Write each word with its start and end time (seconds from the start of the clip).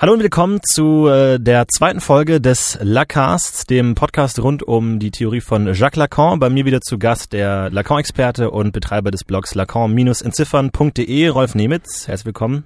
Hallo 0.00 0.14
und 0.14 0.22
willkommen 0.22 0.60
zu 0.62 1.08
äh, 1.08 1.38
der 1.38 1.68
zweiten 1.68 2.00
Folge 2.00 2.40
des 2.40 2.78
Lacasts, 2.80 3.66
dem 3.66 3.94
Podcast 3.94 4.42
rund 4.42 4.62
um 4.62 4.98
die 4.98 5.10
Theorie 5.10 5.42
von 5.42 5.74
Jacques 5.74 5.98
Lacan. 5.98 6.38
Bei 6.38 6.48
mir 6.48 6.64
wieder 6.64 6.80
zu 6.80 6.98
Gast 6.98 7.34
der 7.34 7.68
Lacan-Experte 7.68 8.50
und 8.50 8.72
Betreiber 8.72 9.10
des 9.10 9.24
Blogs 9.24 9.54
lacan-entziffern.de, 9.54 11.28
Rolf 11.28 11.54
Nemitz. 11.54 12.08
Herzlich 12.08 12.24
willkommen. 12.24 12.64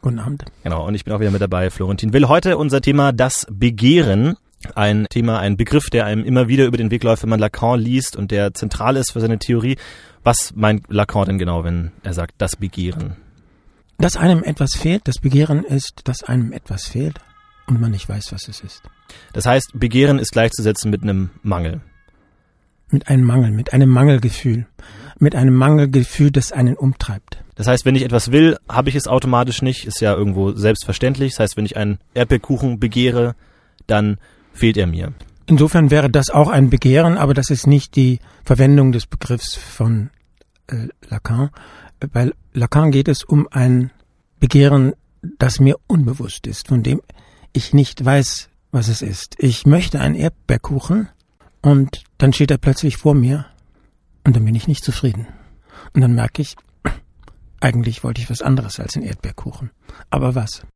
Guten 0.00 0.20
Abend. 0.20 0.44
Genau, 0.62 0.86
und 0.86 0.94
ich 0.94 1.04
bin 1.04 1.12
auch 1.12 1.18
wieder 1.18 1.32
mit 1.32 1.42
dabei, 1.42 1.70
Florentin 1.70 2.12
Will. 2.12 2.28
Heute 2.28 2.56
unser 2.56 2.80
Thema 2.80 3.10
das 3.10 3.48
Begehren. 3.50 4.36
Ein 4.76 5.08
Thema, 5.10 5.40
ein 5.40 5.56
Begriff, 5.56 5.90
der 5.90 6.06
einem 6.06 6.22
immer 6.24 6.46
wieder 6.46 6.66
über 6.66 6.76
den 6.76 6.92
Weg 6.92 7.02
läuft, 7.02 7.24
wenn 7.24 7.30
man 7.30 7.40
Lacan 7.40 7.80
liest 7.80 8.14
und 8.14 8.30
der 8.30 8.54
zentral 8.54 8.94
ist 8.96 9.10
für 9.10 9.20
seine 9.20 9.40
Theorie. 9.40 9.76
Was 10.22 10.52
meint 10.54 10.84
Lacan 10.88 11.26
denn 11.26 11.38
genau, 11.38 11.64
wenn 11.64 11.90
er 12.04 12.14
sagt, 12.14 12.34
das 12.38 12.54
Begehren? 12.54 13.23
Dass 13.98 14.16
einem 14.16 14.42
etwas 14.42 14.70
fehlt, 14.76 15.06
das 15.06 15.18
Begehren 15.20 15.64
ist, 15.64 16.02
dass 16.04 16.22
einem 16.22 16.52
etwas 16.52 16.86
fehlt 16.88 17.18
und 17.66 17.80
man 17.80 17.90
nicht 17.90 18.08
weiß, 18.08 18.32
was 18.32 18.48
es 18.48 18.60
ist. 18.60 18.82
Das 19.32 19.46
heißt, 19.46 19.72
Begehren 19.74 20.18
ist 20.18 20.32
gleichzusetzen 20.32 20.90
mit 20.90 21.02
einem 21.02 21.30
Mangel. 21.42 21.80
Mit 22.90 23.08
einem 23.08 23.24
Mangel, 23.24 23.50
mit 23.50 23.72
einem 23.72 23.88
Mangelgefühl. 23.88 24.66
Mit 25.18 25.34
einem 25.34 25.54
Mangelgefühl, 25.54 26.30
das 26.30 26.52
einen 26.52 26.76
umtreibt. 26.76 27.38
Das 27.54 27.66
heißt, 27.66 27.84
wenn 27.84 27.94
ich 27.94 28.02
etwas 28.02 28.32
will, 28.32 28.58
habe 28.68 28.88
ich 28.88 28.96
es 28.96 29.06
automatisch 29.06 29.62
nicht, 29.62 29.86
ist 29.86 30.00
ja 30.00 30.12
irgendwo 30.14 30.52
selbstverständlich. 30.52 31.32
Das 31.32 31.40
heißt, 31.40 31.56
wenn 31.56 31.66
ich 31.66 31.76
einen 31.76 31.98
Erdbeerkuchen 32.14 32.80
begehre, 32.80 33.36
dann 33.86 34.18
fehlt 34.52 34.76
er 34.76 34.86
mir. 34.86 35.12
Insofern 35.46 35.90
wäre 35.90 36.10
das 36.10 36.30
auch 36.30 36.48
ein 36.48 36.70
Begehren, 36.70 37.16
aber 37.16 37.34
das 37.34 37.50
ist 37.50 37.66
nicht 37.66 37.96
die 37.96 38.18
Verwendung 38.44 38.92
des 38.92 39.06
Begriffs 39.06 39.54
von 39.54 40.10
äh, 40.68 40.88
Lacan, 41.08 41.50
bei 42.06 42.32
Lacan 42.52 42.90
geht 42.90 43.08
es 43.08 43.24
um 43.24 43.48
ein 43.50 43.90
Begehren, 44.40 44.94
das 45.38 45.60
mir 45.60 45.76
unbewusst 45.86 46.46
ist, 46.46 46.68
von 46.68 46.82
dem 46.82 47.00
ich 47.52 47.72
nicht 47.72 48.04
weiß, 48.04 48.48
was 48.72 48.88
es 48.88 49.02
ist. 49.02 49.36
Ich 49.38 49.66
möchte 49.66 50.00
einen 50.00 50.16
Erdbeerkuchen 50.16 51.08
und 51.62 52.04
dann 52.18 52.32
steht 52.32 52.50
er 52.50 52.58
plötzlich 52.58 52.96
vor 52.96 53.14
mir 53.14 53.46
und 54.24 54.36
dann 54.36 54.44
bin 54.44 54.54
ich 54.54 54.68
nicht 54.68 54.84
zufrieden. 54.84 55.26
Und 55.92 56.00
dann 56.00 56.14
merke 56.14 56.42
ich, 56.42 56.56
eigentlich 57.60 58.04
wollte 58.04 58.20
ich 58.20 58.30
was 58.30 58.42
anderes 58.42 58.80
als 58.80 58.96
einen 58.96 59.06
Erdbeerkuchen. 59.06 59.70
Aber 60.10 60.34
was? 60.34 60.66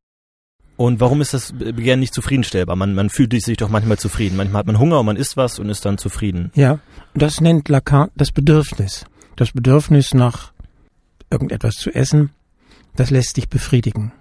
Und 0.77 1.01
warum 1.01 1.19
ist 1.19 1.33
das 1.33 1.51
Begehren 1.51 1.99
nicht 1.99 2.13
zufriedenstellbar? 2.13 2.77
Man, 2.77 2.95
man 2.95 3.09
fühlt 3.09 3.33
sich 3.33 3.57
doch 3.57 3.67
manchmal 3.67 3.99
zufrieden. 3.99 4.37
Manchmal 4.37 4.59
hat 4.59 4.67
man 4.67 4.79
Hunger 4.79 5.01
und 5.01 5.07
man 5.07 5.17
isst 5.17 5.35
was 5.35 5.59
und 5.59 5.67
ist 5.69 5.83
dann 5.83 5.97
zufrieden. 5.97 6.51
Ja, 6.55 6.79
das 7.13 7.41
nennt 7.41 7.67
Lacan 7.67 8.09
das 8.15 8.31
Bedürfnis. 8.31 9.03
Das 9.35 9.51
Bedürfnis 9.51 10.13
nach 10.13 10.53
irgendetwas 11.29 11.75
zu 11.75 11.91
essen, 11.91 12.31
das 12.95 13.11
lässt 13.11 13.35
sich 13.35 13.49
befriedigen. 13.49 14.11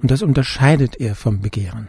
Und 0.00 0.10
das 0.10 0.22
unterscheidet 0.22 1.00
er 1.00 1.14
vom 1.14 1.40
Begehren. 1.40 1.88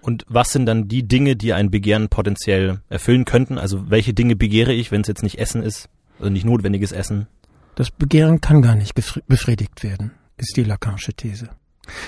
Und 0.00 0.24
was 0.28 0.52
sind 0.52 0.66
dann 0.66 0.88
die 0.88 1.06
Dinge, 1.06 1.36
die 1.36 1.52
ein 1.52 1.70
Begehren 1.70 2.08
potenziell 2.08 2.80
erfüllen 2.88 3.24
könnten? 3.24 3.58
Also 3.58 3.90
welche 3.90 4.14
Dinge 4.14 4.36
begehre 4.36 4.72
ich, 4.72 4.90
wenn 4.90 5.02
es 5.02 5.08
jetzt 5.08 5.22
nicht 5.22 5.38
Essen 5.38 5.62
ist, 5.62 5.88
also 6.18 6.30
nicht 6.30 6.44
notwendiges 6.44 6.92
Essen? 6.92 7.26
Das 7.74 7.90
Begehren 7.90 8.40
kann 8.40 8.62
gar 8.62 8.74
nicht 8.74 8.94
befriedigt 8.94 9.82
werden, 9.82 10.12
ist 10.36 10.56
die 10.56 10.64
Lacanische 10.64 11.14
These. 11.14 11.48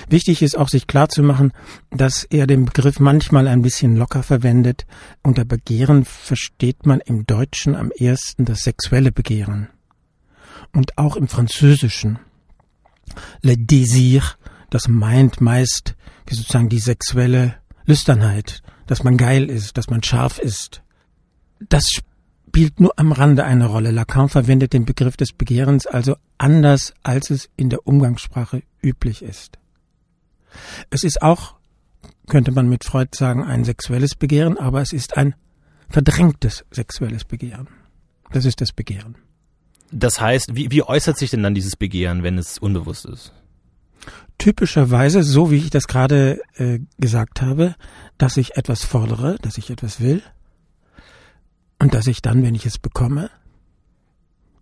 Wichtig 0.07 0.41
ist 0.41 0.57
auch 0.57 0.69
sich 0.69 0.87
klarzumachen, 0.87 1.51
dass 1.89 2.23
er 2.25 2.47
den 2.47 2.65
Begriff 2.65 2.99
manchmal 2.99 3.47
ein 3.47 3.61
bisschen 3.61 3.97
locker 3.97 4.23
verwendet. 4.23 4.85
Unter 5.23 5.45
Begehren 5.45 6.05
versteht 6.05 6.85
man 6.85 7.01
im 7.01 7.25
Deutschen 7.25 7.75
am 7.75 7.91
ersten 7.91 8.45
das 8.45 8.61
sexuelle 8.61 9.11
Begehren 9.11 9.69
und 10.73 10.97
auch 10.97 11.15
im 11.15 11.27
Französischen. 11.27 12.19
Le 13.41 13.53
Désir, 13.53 14.23
das 14.69 14.87
meint 14.87 15.39
meist 15.39 15.95
wie 16.25 16.35
sozusagen 16.35 16.69
die 16.69 16.79
sexuelle 16.79 17.55
Lüsternheit, 17.85 18.61
dass 18.87 19.03
man 19.03 19.17
geil 19.17 19.49
ist, 19.49 19.77
dass 19.77 19.89
man 19.89 20.03
scharf 20.03 20.39
ist. 20.39 20.81
Das 21.69 21.85
spielt 21.89 22.79
nur 22.79 22.93
am 22.97 23.11
Rande 23.11 23.43
eine 23.43 23.67
Rolle. 23.67 23.91
Lacan 23.91 24.29
verwendet 24.29 24.73
den 24.73 24.85
Begriff 24.85 25.17
des 25.17 25.33
Begehrens 25.33 25.85
also 25.85 26.15
anders, 26.37 26.93
als 27.03 27.29
es 27.29 27.49
in 27.55 27.69
der 27.69 27.85
Umgangssprache 27.87 28.63
üblich 28.81 29.21
ist. 29.21 29.59
Es 30.89 31.03
ist 31.03 31.21
auch, 31.21 31.55
könnte 32.27 32.51
man 32.51 32.69
mit 32.69 32.83
Freud 32.83 33.09
sagen, 33.15 33.43
ein 33.43 33.63
sexuelles 33.63 34.15
Begehren, 34.15 34.57
aber 34.57 34.81
es 34.81 34.93
ist 34.93 35.17
ein 35.17 35.35
verdrängtes 35.89 36.65
sexuelles 36.71 37.25
Begehren. 37.25 37.67
Das 38.31 38.45
ist 38.45 38.61
das 38.61 38.71
Begehren. 38.71 39.15
Das 39.93 40.19
heißt, 40.19 40.55
wie, 40.55 40.71
wie 40.71 40.81
äußert 40.83 41.17
sich 41.17 41.29
denn 41.29 41.43
dann 41.43 41.53
dieses 41.53 41.75
Begehren, 41.75 42.23
wenn 42.23 42.37
es 42.37 42.57
unbewusst 42.57 43.05
ist? 43.05 43.31
Typischerweise, 44.39 45.21
so 45.21 45.51
wie 45.51 45.57
ich 45.57 45.69
das 45.69 45.87
gerade 45.87 46.41
äh, 46.55 46.79
gesagt 46.97 47.41
habe, 47.41 47.75
dass 48.17 48.37
ich 48.37 48.57
etwas 48.57 48.83
fordere, 48.83 49.37
dass 49.41 49.57
ich 49.57 49.69
etwas 49.69 50.01
will 50.01 50.23
und 51.79 51.93
dass 51.93 52.07
ich 52.07 52.21
dann, 52.21 52.41
wenn 52.43 52.55
ich 52.55 52.65
es 52.65 52.79
bekomme, 52.79 53.29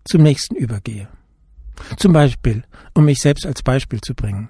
zum 0.04 0.22
nächsten 0.22 0.56
übergehe. 0.56 1.08
Zum 1.98 2.12
Beispiel, 2.12 2.64
um 2.94 3.06
mich 3.06 3.20
selbst 3.20 3.46
als 3.46 3.64
Beispiel 3.64 4.02
zu 4.02 4.14
bringen. 4.14 4.50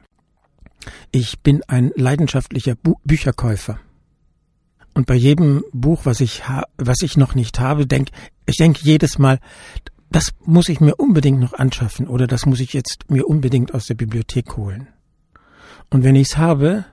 Ich 1.12 1.40
bin 1.42 1.62
ein 1.68 1.92
leidenschaftlicher 1.96 2.76
Bu 2.76 2.96
Bücherkäufer. 3.06 3.80
Und 4.94 5.06
bei 5.06 5.16
jedem 5.16 5.64
Buch, 5.72 6.02
was 6.06 6.20
ich, 6.20 6.42
was 6.78 7.02
ich 7.02 7.16
noch 7.16 7.36
nicht 7.36 7.60
habe, 7.60 7.88
denk, 7.88 8.10
ich 8.46 8.58
denke 8.58 8.82
jedes 8.84 9.20
Mal, 9.20 9.40
das 10.12 10.34
muss 10.46 10.68
ich 10.68 10.82
mir 10.82 10.96
unbedingt 10.96 11.40
noch 11.40 11.54
anschaffen 11.54 12.08
oder 12.08 12.28
das 12.28 12.46
muss 12.46 12.60
ich 12.60 12.74
jetzt 12.74 13.10
mir 13.10 13.28
unbedingt 13.28 13.74
aus 13.74 13.86
der 13.86 13.96
Bibliothek 13.96 14.58
holen. 14.58 14.88
Und 15.90 16.04
wenn 16.04 16.16
ich's 16.16 16.38
habe, 16.38 16.86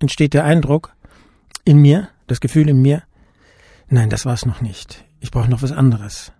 entsteht 0.00 0.34
der 0.34 0.44
Eindruck 0.44 0.94
in 1.64 1.78
mir, 1.78 2.08
das 2.26 2.40
Gefühl 2.40 2.68
in 2.68 2.82
mir, 2.82 3.04
nein, 3.88 4.10
das 4.10 4.26
war's 4.26 4.46
noch 4.46 4.60
nicht. 4.60 5.04
Ich 5.20 5.30
brauche 5.30 5.48
noch 5.48 5.62
was 5.62 5.72
anderes. 5.72 6.32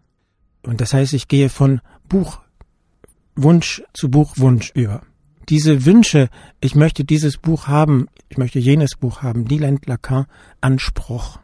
Und 0.63 0.81
das 0.81 0.93
heißt, 0.93 1.15
ich 1.15 1.29
gehe 1.29 1.49
von 1.49 1.81
Buchwunsch 2.09 3.83
zu 3.93 4.11
Buchwunsch 4.11 4.73
über. 4.75 5.03
Diese 5.49 5.85
Wünsche, 5.85 6.29
ich 6.61 6.75
möchte 6.75 7.05
dieses 7.05 7.39
Buch 7.39 7.69
haben, 7.69 8.09
ich 8.29 8.37
möchte 8.37 8.59
jenes 8.59 8.97
Buch 8.97 9.23
haben, 9.23 9.47
die 9.47 9.59
Lacan 9.59 10.27
Anspruch. 10.61 11.39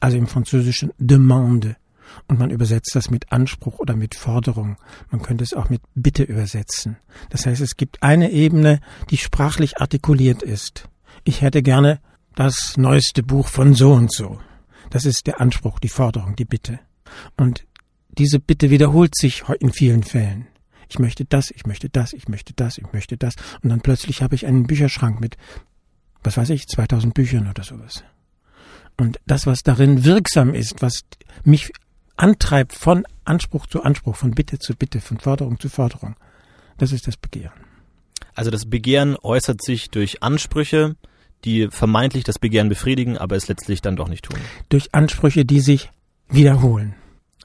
Also 0.00 0.16
im 0.16 0.26
Französischen 0.26 0.92
Demande 0.98 1.76
und 2.28 2.38
man 2.38 2.50
übersetzt 2.50 2.94
das 2.94 3.10
mit 3.10 3.32
Anspruch 3.32 3.78
oder 3.78 3.96
mit 3.96 4.14
Forderung. 4.14 4.76
Man 5.10 5.22
könnte 5.22 5.44
es 5.44 5.54
auch 5.54 5.68
mit 5.68 5.82
Bitte 5.94 6.22
übersetzen. 6.22 6.96
Das 7.30 7.46
heißt, 7.46 7.60
es 7.60 7.76
gibt 7.76 8.02
eine 8.02 8.30
Ebene, 8.30 8.80
die 9.10 9.18
sprachlich 9.18 9.80
artikuliert 9.80 10.42
ist. 10.42 10.88
Ich 11.24 11.42
hätte 11.42 11.62
gerne 11.62 12.00
das 12.34 12.76
neueste 12.76 13.22
Buch 13.22 13.48
von 13.48 13.74
so 13.74 13.92
und 13.92 14.12
so. 14.12 14.38
Das 14.90 15.04
ist 15.04 15.26
der 15.26 15.40
Anspruch, 15.40 15.78
die 15.78 15.88
Forderung, 15.88 16.36
die 16.36 16.44
Bitte. 16.44 16.80
Und 17.36 17.66
diese 18.18 18.38
Bitte 18.38 18.70
wiederholt 18.70 19.16
sich 19.16 19.44
in 19.60 19.72
vielen 19.72 20.02
Fällen. 20.02 20.46
Ich 20.88 20.98
möchte 20.98 21.24
das, 21.24 21.50
ich 21.50 21.66
möchte 21.66 21.88
das, 21.88 22.12
ich 22.12 22.28
möchte 22.28 22.52
das, 22.54 22.78
ich 22.78 22.92
möchte 22.92 23.16
das. 23.16 23.34
Und 23.62 23.70
dann 23.70 23.80
plötzlich 23.80 24.22
habe 24.22 24.34
ich 24.34 24.46
einen 24.46 24.66
Bücherschrank 24.66 25.20
mit, 25.20 25.36
was 26.22 26.36
weiß 26.36 26.50
ich, 26.50 26.68
2000 26.68 27.14
Büchern 27.14 27.48
oder 27.48 27.64
sowas. 27.64 28.04
Und 28.96 29.18
das, 29.26 29.46
was 29.46 29.62
darin 29.62 30.04
wirksam 30.04 30.54
ist, 30.54 30.80
was 30.80 31.00
mich 31.42 31.72
antreibt 32.16 32.72
von 32.72 33.04
Anspruch 33.24 33.66
zu 33.66 33.82
Anspruch, 33.82 34.16
von 34.16 34.32
Bitte 34.32 34.58
zu 34.58 34.74
Bitte, 34.74 35.00
von 35.00 35.18
Forderung 35.18 35.58
zu 35.58 35.68
Forderung. 35.68 36.16
Das 36.78 36.92
ist 36.92 37.06
das 37.06 37.16
Begehren. 37.16 37.52
Also 38.34 38.50
das 38.50 38.66
Begehren 38.66 39.16
äußert 39.16 39.62
sich 39.62 39.90
durch 39.90 40.22
Ansprüche, 40.22 40.96
die 41.44 41.68
vermeintlich 41.70 42.24
das 42.24 42.38
Begehren 42.38 42.68
befriedigen, 42.68 43.18
aber 43.18 43.36
es 43.36 43.48
letztlich 43.48 43.82
dann 43.82 43.96
doch 43.96 44.08
nicht 44.08 44.24
tun. 44.24 44.38
Durch 44.68 44.94
Ansprüche, 44.94 45.44
die 45.44 45.60
sich 45.60 45.90
wiederholen. 46.28 46.94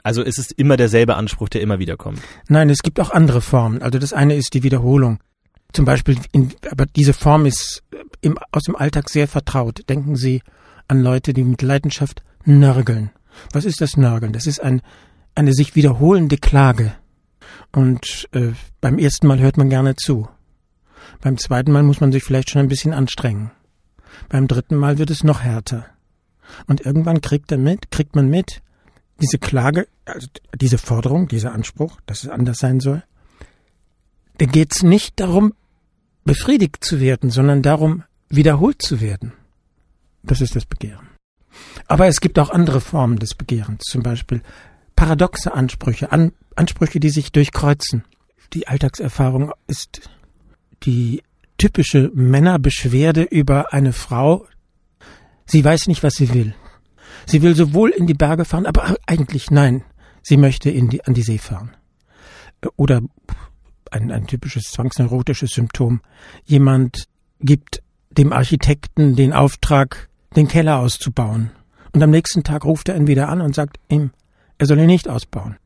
Also 0.02 0.22
es 0.22 0.38
ist 0.38 0.52
immer 0.52 0.76
derselbe 0.76 1.16
Anspruch, 1.16 1.48
der 1.48 1.60
immer 1.60 1.78
wieder 1.78 1.96
kommt. 1.96 2.20
Nein, 2.48 2.70
es 2.70 2.82
gibt 2.82 2.98
auch 3.00 3.10
andere 3.10 3.40
Formen. 3.40 3.82
Also 3.82 3.98
das 3.98 4.12
eine 4.12 4.34
ist 4.34 4.54
die 4.54 4.62
Wiederholung. 4.62 5.18
Zum 5.72 5.84
Beispiel, 5.84 6.18
in, 6.32 6.52
aber 6.70 6.86
diese 6.86 7.12
Form 7.12 7.46
ist 7.46 7.82
im, 8.22 8.38
aus 8.50 8.62
dem 8.64 8.76
Alltag 8.76 9.10
sehr 9.10 9.28
vertraut. 9.28 9.88
Denken 9.88 10.16
Sie 10.16 10.42
an 10.88 11.00
Leute, 11.00 11.32
die 11.32 11.44
mit 11.44 11.62
Leidenschaft 11.62 12.22
nörgeln. 12.44 13.10
Was 13.52 13.64
ist 13.64 13.80
das 13.80 13.96
Nörgeln? 13.96 14.32
Das 14.32 14.46
ist 14.46 14.60
ein, 14.60 14.82
eine 15.34 15.52
sich 15.52 15.74
wiederholende 15.74 16.36
Klage. 16.36 16.94
Und 17.72 18.28
äh, 18.32 18.52
beim 18.80 18.98
ersten 18.98 19.26
Mal 19.26 19.38
hört 19.38 19.56
man 19.56 19.70
gerne 19.70 19.96
zu. 19.96 20.28
Beim 21.20 21.38
zweiten 21.38 21.72
Mal 21.72 21.82
muss 21.82 22.00
man 22.00 22.12
sich 22.12 22.24
vielleicht 22.24 22.50
schon 22.50 22.60
ein 22.60 22.68
bisschen 22.68 22.92
anstrengen. 22.92 23.50
Beim 24.28 24.48
dritten 24.48 24.76
Mal 24.76 24.98
wird 24.98 25.10
es 25.10 25.24
noch 25.24 25.42
härter. 25.42 25.86
Und 26.66 26.80
irgendwann 26.80 27.20
kriegt 27.20 27.52
er 27.52 27.58
mit, 27.58 27.90
kriegt 27.90 28.16
man 28.16 28.28
mit, 28.28 28.62
diese 29.20 29.38
Klage, 29.38 29.86
also 30.04 30.26
diese 30.54 30.78
Forderung, 30.78 31.28
dieser 31.28 31.52
Anspruch, 31.52 32.00
dass 32.06 32.24
es 32.24 32.30
anders 32.30 32.58
sein 32.58 32.80
soll, 32.80 33.02
da 34.38 34.46
geht 34.46 34.72
es 34.74 34.82
nicht 34.82 35.20
darum, 35.20 35.52
befriedigt 36.24 36.82
zu 36.82 37.00
werden, 37.00 37.30
sondern 37.30 37.62
darum, 37.62 38.04
wiederholt 38.28 38.80
zu 38.82 39.00
werden. 39.00 39.32
Das 40.22 40.40
ist 40.40 40.56
das 40.56 40.64
Begehren. 40.64 41.09
Aber 41.90 42.06
es 42.06 42.20
gibt 42.20 42.38
auch 42.38 42.50
andere 42.50 42.80
Formen 42.80 43.18
des 43.18 43.34
Begehrens, 43.34 43.82
zum 43.82 44.04
Beispiel 44.04 44.42
paradoxe 44.94 45.52
Ansprüche, 45.52 46.12
An 46.12 46.30
Ansprüche, 46.54 47.00
die 47.00 47.10
sich 47.10 47.32
durchkreuzen. 47.32 48.04
Die 48.52 48.68
Alltagserfahrung 48.68 49.52
ist 49.66 50.08
die 50.84 51.24
typische 51.58 52.12
Männerbeschwerde 52.14 53.22
über 53.24 53.72
eine 53.72 53.92
Frau. 53.92 54.46
Sie 55.46 55.64
weiß 55.64 55.88
nicht, 55.88 56.04
was 56.04 56.14
sie 56.14 56.32
will. 56.32 56.54
Sie 57.26 57.42
will 57.42 57.56
sowohl 57.56 57.90
in 57.90 58.06
die 58.06 58.14
Berge 58.14 58.44
fahren, 58.44 58.66
aber 58.66 58.94
eigentlich 59.06 59.50
nein. 59.50 59.82
Sie 60.22 60.36
möchte 60.36 60.70
in 60.70 60.90
die, 60.90 61.04
an 61.04 61.14
die 61.14 61.22
See 61.22 61.38
fahren. 61.38 61.76
Oder 62.76 63.00
ein, 63.90 64.12
ein 64.12 64.28
typisches 64.28 64.70
zwangsneurotisches 64.70 65.50
Symptom. 65.50 66.02
Jemand 66.44 67.08
gibt 67.40 67.82
dem 68.10 68.32
Architekten 68.32 69.16
den 69.16 69.32
Auftrag, 69.32 70.08
den 70.36 70.46
Keller 70.46 70.78
auszubauen. 70.78 71.50
Und 71.92 72.02
am 72.02 72.10
nächsten 72.10 72.42
Tag 72.44 72.64
ruft 72.64 72.88
er 72.88 72.96
ihn 72.96 73.06
wieder 73.06 73.28
an 73.28 73.40
und 73.40 73.54
sagt 73.54 73.78
ihm, 73.88 74.10
er 74.58 74.66
soll 74.66 74.78
ihn 74.78 74.86
nicht 74.86 75.08
ausbauen. 75.08 75.56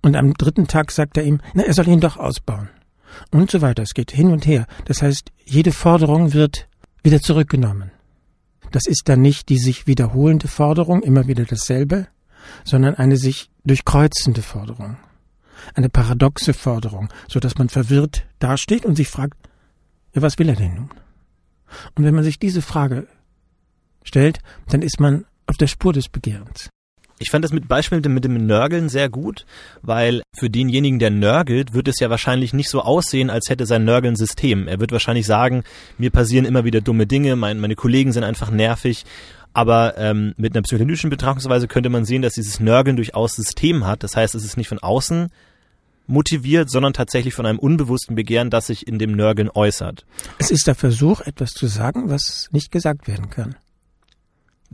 Und 0.00 0.16
am 0.16 0.34
dritten 0.34 0.68
Tag 0.68 0.92
sagt 0.92 1.16
er 1.16 1.24
ihm, 1.24 1.40
na, 1.54 1.64
er 1.64 1.74
soll 1.74 1.88
ihn 1.88 2.00
doch 2.00 2.16
ausbauen. 2.16 2.68
Und 3.30 3.50
so 3.50 3.60
weiter. 3.60 3.82
Es 3.82 3.94
geht 3.94 4.10
hin 4.10 4.30
und 4.30 4.46
her. 4.46 4.66
Das 4.84 5.02
heißt, 5.02 5.32
jede 5.44 5.72
Forderung 5.72 6.32
wird 6.32 6.68
wieder 7.02 7.20
zurückgenommen. 7.20 7.90
Das 8.70 8.86
ist 8.86 9.08
dann 9.08 9.20
nicht 9.20 9.48
die 9.48 9.58
sich 9.58 9.86
wiederholende 9.86 10.48
Forderung, 10.48 11.02
immer 11.02 11.26
wieder 11.26 11.44
dasselbe, 11.44 12.08
sondern 12.64 12.94
eine 12.94 13.16
sich 13.16 13.50
durchkreuzende 13.64 14.42
Forderung. 14.42 14.96
Eine 15.74 15.88
paradoxe 15.88 16.54
Forderung, 16.54 17.08
so 17.28 17.38
dass 17.38 17.58
man 17.58 17.68
verwirrt 17.68 18.24
dasteht 18.38 18.84
und 18.84 18.96
sich 18.96 19.08
fragt, 19.08 19.36
ja, 20.14 20.22
was 20.22 20.38
will 20.38 20.48
er 20.48 20.56
denn 20.56 20.74
nun? 20.74 20.90
Und 21.94 22.04
wenn 22.04 22.14
man 22.14 22.24
sich 22.24 22.38
diese 22.38 22.62
Frage 22.62 23.06
stellt, 24.02 24.40
dann 24.68 24.82
ist 24.82 25.00
man 25.00 25.24
auf 25.46 25.56
der 25.56 25.66
Spur 25.66 25.92
des 25.92 26.08
Begehrens. 26.08 26.70
Ich 27.18 27.30
fand 27.30 27.44
das 27.44 27.52
mit 27.52 27.68
Beispiel 27.68 28.00
mit 28.00 28.24
dem 28.24 28.46
Nörgeln 28.46 28.88
sehr 28.88 29.08
gut, 29.08 29.46
weil 29.80 30.22
für 30.34 30.50
denjenigen, 30.50 30.98
der 30.98 31.10
nörgelt, 31.10 31.72
wird 31.72 31.86
es 31.86 32.00
ja 32.00 32.10
wahrscheinlich 32.10 32.52
nicht 32.52 32.68
so 32.68 32.80
aussehen, 32.80 33.30
als 33.30 33.48
hätte 33.48 33.64
sein 33.64 33.84
Nörgeln 33.84 34.16
System. 34.16 34.66
Er 34.66 34.80
wird 34.80 34.90
wahrscheinlich 34.90 35.26
sagen, 35.26 35.62
mir 35.98 36.10
passieren 36.10 36.44
immer 36.44 36.64
wieder 36.64 36.80
dumme 36.80 37.06
Dinge, 37.06 37.36
mein, 37.36 37.60
meine 37.60 37.76
Kollegen 37.76 38.12
sind 38.12 38.24
einfach 38.24 38.50
nervig. 38.50 39.04
Aber 39.52 39.98
ähm, 39.98 40.34
mit 40.36 40.54
einer 40.54 40.62
psychoanalytischen 40.62 41.10
Betrachtungsweise 41.10 41.68
könnte 41.68 41.90
man 41.90 42.04
sehen, 42.04 42.22
dass 42.22 42.34
dieses 42.34 42.58
Nörgeln 42.58 42.96
durchaus 42.96 43.34
System 43.34 43.86
hat. 43.86 44.02
Das 44.02 44.16
heißt, 44.16 44.34
es 44.34 44.44
ist 44.44 44.56
nicht 44.56 44.68
von 44.68 44.78
außen 44.78 45.28
motiviert, 46.06 46.70
sondern 46.70 46.92
tatsächlich 46.92 47.34
von 47.34 47.46
einem 47.46 47.58
unbewussten 47.58 48.16
Begehren, 48.16 48.50
das 48.50 48.66
sich 48.66 48.88
in 48.88 48.98
dem 48.98 49.12
Nörgeln 49.12 49.50
äußert. 49.50 50.04
Es 50.38 50.50
ist 50.50 50.66
der 50.66 50.74
Versuch, 50.74 51.20
etwas 51.20 51.50
zu 51.50 51.66
sagen, 51.66 52.10
was 52.10 52.48
nicht 52.50 52.72
gesagt 52.72 53.06
werden 53.06 53.30
kann. 53.30 53.56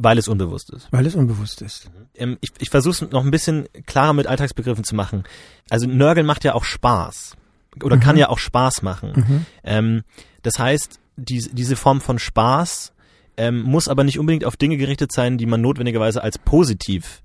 Weil 0.01 0.17
es 0.17 0.29
unbewusst 0.29 0.71
ist. 0.71 0.87
Weil 0.93 1.07
es 1.07 1.17
unbewusst 1.17 1.61
ist. 1.61 1.91
Ähm, 2.15 2.39
ich 2.41 2.53
ich 2.61 2.71
versuche 2.71 3.05
es 3.05 3.11
noch 3.11 3.25
ein 3.25 3.33
bisschen 3.33 3.69
klarer 3.85 4.13
mit 4.13 4.29
Alltagsbegriffen 4.29 4.85
zu 4.85 4.95
machen. 4.95 5.25
Also 5.71 5.89
Nörgeln 5.89 6.25
macht 6.25 6.45
ja 6.45 6.55
auch 6.55 6.63
Spaß. 6.63 7.37
Oder 7.83 7.97
mhm. 7.97 8.01
kann 8.01 8.17
ja 8.17 8.29
auch 8.29 8.39
Spaß 8.39 8.83
machen. 8.83 9.13
Mhm. 9.17 9.47
Ähm, 9.65 10.03
das 10.43 10.59
heißt, 10.59 11.01
die, 11.17 11.51
diese 11.53 11.75
Form 11.75 12.01
von 12.01 12.21
Spaß 12.21 12.93
ähm, 13.37 13.63
muss 13.63 13.89
aber 13.89 14.05
nicht 14.05 14.21
unbedingt 14.21 14.45
auf 14.45 14.57
Dinge 14.57 14.77
gerichtet 14.77 15.11
sein, 15.11 15.37
die 15.37 15.47
man 15.47 15.61
notwendigerweise 15.61 16.23
als 16.23 16.39
positiv 16.39 17.23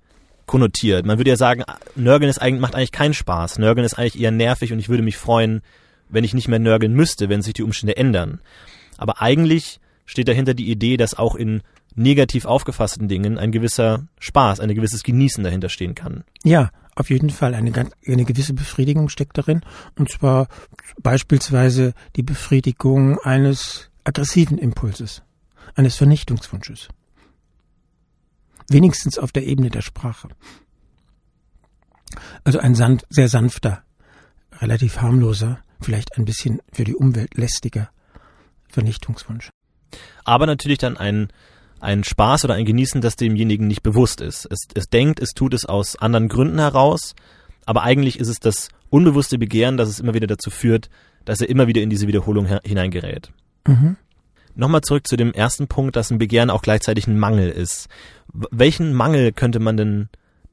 konnotiert. 0.47 1.05
Man 1.05 1.19
würde 1.19 1.29
ja 1.29 1.37
sagen, 1.37 1.63
Nörgeln 1.95 2.29
ist 2.29 2.39
eigentlich, 2.39 2.61
macht 2.61 2.75
eigentlich 2.75 2.91
keinen 2.91 3.13
Spaß. 3.13 3.59
Nörgeln 3.59 3.85
ist 3.85 3.99
eigentlich 3.99 4.19
eher 4.19 4.31
nervig 4.31 4.73
und 4.73 4.79
ich 4.79 4.89
würde 4.89 5.03
mich 5.03 5.17
freuen, 5.17 5.61
wenn 6.09 6.23
ich 6.23 6.33
nicht 6.33 6.47
mehr 6.47 6.59
nörgeln 6.59 6.93
müsste, 6.93 7.29
wenn 7.29 7.43
sich 7.43 7.53
die 7.53 7.63
Umstände 7.63 7.97
ändern. 7.97 8.41
Aber 8.97 9.21
eigentlich 9.21 9.79
steht 10.05 10.27
dahinter 10.27 10.53
die 10.53 10.69
Idee, 10.69 10.97
dass 10.97 11.13
auch 11.13 11.35
in 11.35 11.61
negativ 11.95 12.45
aufgefassten 12.45 13.07
Dingen 13.07 13.37
ein 13.37 13.51
gewisser 13.51 14.07
Spaß, 14.19 14.59
ein 14.59 14.73
gewisses 14.73 15.03
Genießen 15.03 15.43
dahinter 15.43 15.69
stehen 15.69 15.95
kann. 15.95 16.23
Ja, 16.43 16.71
auf 16.95 17.09
jeden 17.09 17.29
Fall 17.29 17.55
eine, 17.55 17.71
eine 18.07 18.25
gewisse 18.25 18.53
Befriedigung 18.53 19.09
steckt 19.09 19.37
darin. 19.37 19.61
Und 19.97 20.11
zwar 20.11 20.47
beispielsweise 21.01 21.93
die 22.15 22.23
Befriedigung 22.23 23.19
eines 23.19 23.89
aggressiven 24.03 24.57
Impulses, 24.57 25.23
eines 25.75 25.95
Vernichtungswunsches. 25.95 26.89
Wenigstens 28.69 29.17
auf 29.17 29.31
der 29.31 29.45
Ebene 29.45 29.69
der 29.69 29.81
Sprache. 29.81 30.29
Also 32.43 32.59
ein 32.59 32.75
sanft, 32.75 33.05
sehr 33.09 33.27
sanfter, 33.27 33.83
relativ 34.59 35.01
harmloser, 35.01 35.59
vielleicht 35.81 36.17
ein 36.17 36.25
bisschen 36.25 36.61
für 36.71 36.83
die 36.83 36.95
Umwelt 36.95 37.35
lästiger 37.35 37.89
Vernichtungswunsch. 38.69 39.49
Aber 40.23 40.45
natürlich 40.45 40.77
dann 40.77 40.97
ein 40.97 41.29
ein 41.83 42.03
Spaß 42.03 42.45
oder 42.45 42.55
ein 42.55 42.65
Genießen, 42.65 43.01
das 43.01 43.15
demjenigen 43.15 43.67
nicht 43.67 43.83
bewusst 43.83 44.21
ist. 44.21 44.47
Es, 44.49 44.67
es 44.73 44.87
denkt, 44.87 45.19
es 45.19 45.31
tut 45.31 45.53
es 45.53 45.65
aus 45.65 45.95
anderen 45.95 46.29
Gründen 46.29 46.59
heraus, 46.59 47.13
aber 47.65 47.83
eigentlich 47.83 48.19
ist 48.19 48.29
es 48.29 48.39
das 48.39 48.69
unbewusste 48.89 49.37
Begehren, 49.37 49.77
das 49.77 49.89
es 49.89 49.99
immer 49.99 50.13
wieder 50.13 50.27
dazu 50.27 50.49
führt, 50.49 50.89
dass 51.25 51.41
er 51.41 51.49
immer 51.49 51.67
wieder 51.67 51.81
in 51.81 51.89
diese 51.89 52.07
Wiederholung 52.07 52.47
hineingerät. 52.63 53.31
Mhm. 53.67 53.97
Nochmal 54.55 54.81
zurück 54.81 55.07
zu 55.07 55.17
dem 55.17 55.33
ersten 55.33 55.67
Punkt, 55.67 55.95
dass 55.95 56.11
ein 56.11 56.19
Begehren 56.19 56.49
auch 56.49 56.61
gleichzeitig 56.61 57.07
ein 57.07 57.17
Mangel 57.17 57.49
ist. 57.49 57.87
Welchen 58.31 58.93
Mangel 58.93 59.31
könnte 59.31 59.59
man 59.59 59.77
denn 59.77 60.09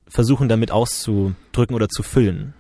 versuchen, 0.09 0.49
damit 0.49 0.71
auszudrücken 0.71 1.75
oder 1.75 1.89
zu 1.89 2.03
füllen? 2.03 2.55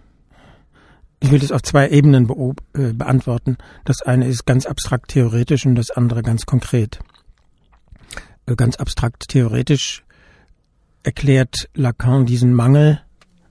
Ich 1.20 1.30
will 1.30 1.38
das 1.38 1.52
auf 1.52 1.62
zwei 1.62 1.88
Ebenen 1.88 2.26
be 2.26 2.54
äh, 2.74 2.92
beantworten. 2.92 3.58
Das 3.84 4.02
eine 4.02 4.26
ist 4.26 4.46
ganz 4.46 4.66
abstrakt 4.66 5.08
theoretisch 5.08 5.66
und 5.66 5.74
das 5.74 5.90
andere 5.90 6.22
ganz 6.22 6.46
konkret. 6.46 7.00
Äh, 8.50 8.56
ganz 8.56 8.76
abstrakt 8.76 9.28
theoretisch 9.28 10.04
erklärt 11.02 11.68
Lacan 11.74 12.26
diesen 12.26 12.52
Mangel 12.52 13.00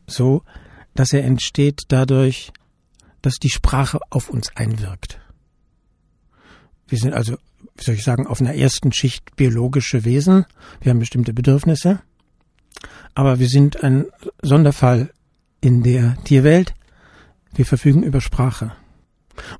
so, 0.06 0.44
dass 0.94 1.13
er 1.13 1.24
entsteht 1.24 1.84
dadurch, 1.88 2.51
dass 3.22 3.36
die 3.36 3.50
Sprache 3.50 4.00
auf 4.10 4.30
uns 4.30 4.56
einwirkt. 4.56 5.19
Wir 6.88 6.98
sind 6.98 7.13
also, 7.13 7.38
wie 7.75 7.84
soll 7.84 7.96
ich 7.96 8.04
sagen, 8.04 8.28
auf 8.28 8.42
einer 8.42 8.56
ersten 8.56 8.92
Schicht 8.92 9.36
biologische 9.36 10.06
Wesen. 10.06 10.46
Wir 10.81 10.92
haben 10.92 11.00
bestimmte 11.00 11.34
Bedürfnisse. 11.34 12.01
Aber 13.13 13.40
wir 13.40 13.48
sind 13.48 13.84
ein 13.84 14.06
Sonderfall 14.42 15.12
in 15.62 15.84
der 15.84 16.18
Tierwelt. 16.24 16.74
Wir 17.54 17.66
verfügen 17.66 18.04
über 18.04 18.22
Sprache. 18.22 18.72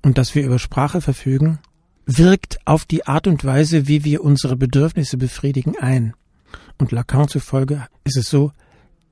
Und 0.02 0.18
dass 0.18 0.34
wir 0.36 0.44
über 0.44 0.60
Sprache 0.60 1.02
verfügen, 1.02 1.60
wirkt 2.06 2.60
auf 2.66 2.86
die 2.86 3.06
Art 3.06 3.28
und 3.28 3.46
Weise, 3.46 3.88
wie 3.88 4.04
wir 4.04 4.24
unsere 4.24 4.56
Bedürfnisse 4.56 5.18
befriedigen, 5.18 5.76
ein. 5.80 6.14
Und 6.78 6.92
Lacan 6.92 7.28
zufolge 7.28 7.88
ist 8.04 8.18
es 8.18 8.30
so, 8.30 8.52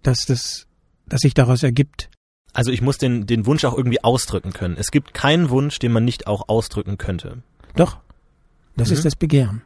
dass 0.04 0.25
das, 0.25 0.68
dass 1.07 1.22
sich 1.22 1.34
daraus 1.34 1.63
ergibt. 1.63 2.10
Also 2.54 2.72
ich 2.72 2.81
muss 2.81 2.98
den, 2.98 3.28
den 3.28 3.45
Wunsch 3.45 3.66
auch 3.66 3.78
irgendwie 3.78 4.04
ausdrücken 4.04 4.54
können. 4.54 4.78
Es 4.80 4.89
gibt 4.89 5.13
keinen 5.13 5.50
Wunsch, 5.50 5.80
den 5.80 5.92
man 5.92 6.06
nicht 6.06 6.28
auch 6.28 6.50
ausdrücken 6.50 6.98
könnte. 6.98 7.44
Doch. 7.75 7.98
Das 8.75 8.90
mhm. 8.90 8.95
ist 8.95 9.06
das 9.06 9.16
Begehren. 9.16 9.62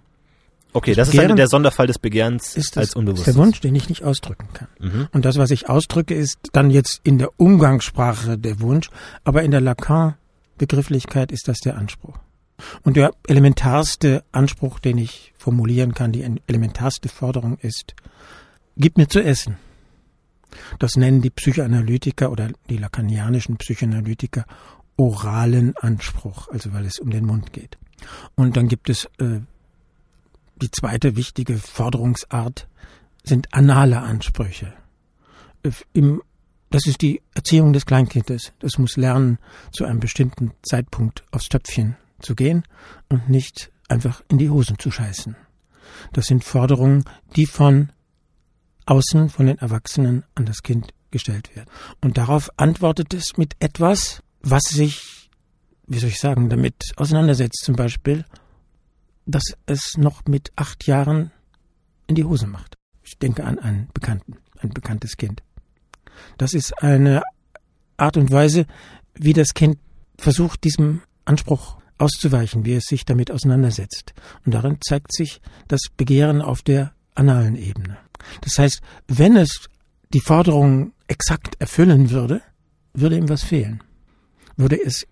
Okay, 0.73 0.93
das, 0.93 1.09
das 1.09 1.15
ist 1.15 1.29
dann 1.29 1.35
der 1.35 1.47
Sonderfall 1.47 1.87
des 1.87 1.99
Begehrens 1.99 2.55
ist 2.55 2.77
das, 2.77 2.81
als 2.81 2.95
Unbewusstes. 2.95 3.27
Ist 3.27 3.35
der 3.35 3.43
Wunsch, 3.43 3.59
den 3.59 3.75
ich 3.75 3.89
nicht 3.89 4.03
ausdrücken 4.03 4.47
kann. 4.53 4.67
Mhm. 4.79 5.07
Und 5.11 5.25
das, 5.25 5.37
was 5.37 5.51
ich 5.51 5.69
ausdrücke, 5.69 6.13
ist 6.13 6.39
dann 6.53 6.71
jetzt 6.71 7.01
in 7.03 7.17
der 7.17 7.29
Umgangssprache 7.39 8.37
der 8.37 8.61
Wunsch, 8.61 8.89
aber 9.23 9.43
in 9.43 9.51
der 9.51 9.59
Lacan-Begrifflichkeit 9.61 11.31
ist 11.31 11.47
das 11.47 11.59
der 11.59 11.77
Anspruch. 11.77 12.17
Und 12.83 12.97
der 12.97 13.13
elementarste 13.27 14.23
Anspruch, 14.31 14.79
den 14.79 14.97
ich 14.97 15.33
formulieren 15.37 15.93
kann, 15.93 16.11
die 16.11 16.23
elementarste 16.47 17.09
Forderung 17.09 17.57
ist, 17.57 17.95
gib 18.77 18.97
mir 18.97 19.07
zu 19.07 19.23
essen. 19.23 19.57
Das 20.79 20.97
nennen 20.97 21.21
die 21.21 21.29
Psychoanalytiker 21.29 22.31
oder 22.31 22.49
die 22.69 22.77
lacanianischen 22.77 23.57
Psychoanalytiker 23.57 24.45
oralen 24.97 25.75
Anspruch, 25.77 26.47
also 26.49 26.73
weil 26.73 26.85
es 26.85 26.99
um 26.99 27.09
den 27.09 27.25
Mund 27.25 27.53
geht. 27.53 27.77
Und 28.35 28.57
dann 28.57 28.67
gibt 28.67 28.89
es 28.89 29.05
äh, 29.19 29.39
die 30.61 30.71
zweite 30.71 31.15
wichtige 31.15 31.57
Forderungsart, 31.57 32.67
sind 33.23 33.53
anale 33.53 33.99
Ansprüche. 33.99 34.73
Äh, 35.63 35.71
Im, 35.93 36.21
das 36.69 36.85
ist 36.85 37.01
die 37.01 37.21
Erziehung 37.33 37.73
des 37.73 37.85
Kleinkindes. 37.85 38.53
Das 38.59 38.77
muss 38.77 38.97
lernen, 38.97 39.37
zu 39.71 39.85
einem 39.85 39.99
bestimmten 39.99 40.51
Zeitpunkt 40.61 41.23
aufs 41.31 41.49
Töpfchen 41.49 41.95
zu 42.21 42.35
gehen 42.35 42.63
und 43.09 43.29
nicht 43.29 43.71
einfach 43.87 44.23
in 44.29 44.37
die 44.37 44.49
Hosen 44.49 44.79
zu 44.79 44.91
scheißen. 44.91 45.35
Das 46.13 46.25
sind 46.25 46.43
Forderungen, 46.43 47.03
die 47.35 47.45
von 47.45 47.91
außen, 48.85 49.29
von 49.29 49.45
den 49.45 49.57
Erwachsenen 49.57 50.23
an 50.35 50.45
das 50.45 50.63
Kind 50.63 50.93
gestellt 51.11 51.55
werden. 51.55 51.69
Und 52.01 52.17
darauf 52.17 52.49
antwortet 52.57 53.13
es 53.13 53.37
mit 53.37 53.55
etwas, 53.59 54.23
was 54.41 54.63
sich, 54.63 55.29
wie 55.87 55.99
soll 55.99 56.09
ich 56.09 56.19
sagen, 56.19 56.49
damit 56.49 56.93
auseinandersetzt. 56.95 57.63
Zum 57.63 57.75
Beispiel, 57.75 58.25
dass 59.25 59.43
es 59.65 59.97
noch 59.97 60.25
mit 60.25 60.51
acht 60.55 60.87
Jahren 60.87 61.31
in 62.07 62.15
die 62.15 62.23
Hose 62.23 62.47
macht. 62.47 62.75
Ich 63.03 63.17
denke 63.19 63.43
an 63.43 63.59
einen 63.59 63.89
Bekannten, 63.93 64.37
ein 64.59 64.69
bekanntes 64.69 65.17
Kind. 65.17 65.43
Das 66.37 66.53
ist 66.53 66.81
eine 66.81 67.21
Art 67.97 68.17
und 68.17 68.31
Weise, 68.31 68.65
wie 69.15 69.33
das 69.33 69.53
Kind 69.53 69.77
versucht, 70.17 70.63
diesem 70.63 71.01
Anspruch 71.25 71.80
auszuweichen, 72.01 72.65
wie 72.65 72.73
es 72.73 72.85
sich 72.85 73.05
damit 73.05 73.31
auseinandersetzt. 73.31 74.13
Und 74.45 74.53
darin 74.53 74.77
zeigt 74.81 75.13
sich 75.13 75.41
das 75.67 75.81
Begehren 75.95 76.41
auf 76.41 76.61
der 76.61 76.93
analen 77.15 77.55
Ebene. 77.55 77.97
Das 78.41 78.57
heißt, 78.57 78.81
wenn 79.07 79.35
es 79.35 79.69
die 80.13 80.19
Forderung 80.19 80.93
exakt 81.07 81.55
erfüllen 81.59 82.09
würde, 82.09 82.41
würde 82.93 83.17
ihm 83.17 83.29
was 83.29 83.43
fehlen. 83.43 83.81
Würde 84.57 84.77
es 84.83 85.07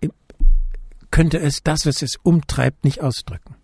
könnte 1.10 1.38
es 1.40 1.62
das, 1.62 1.86
was 1.86 2.02
es 2.02 2.16
umtreibt, 2.22 2.84
nicht 2.84 3.00
ausdrücken. 3.00 3.56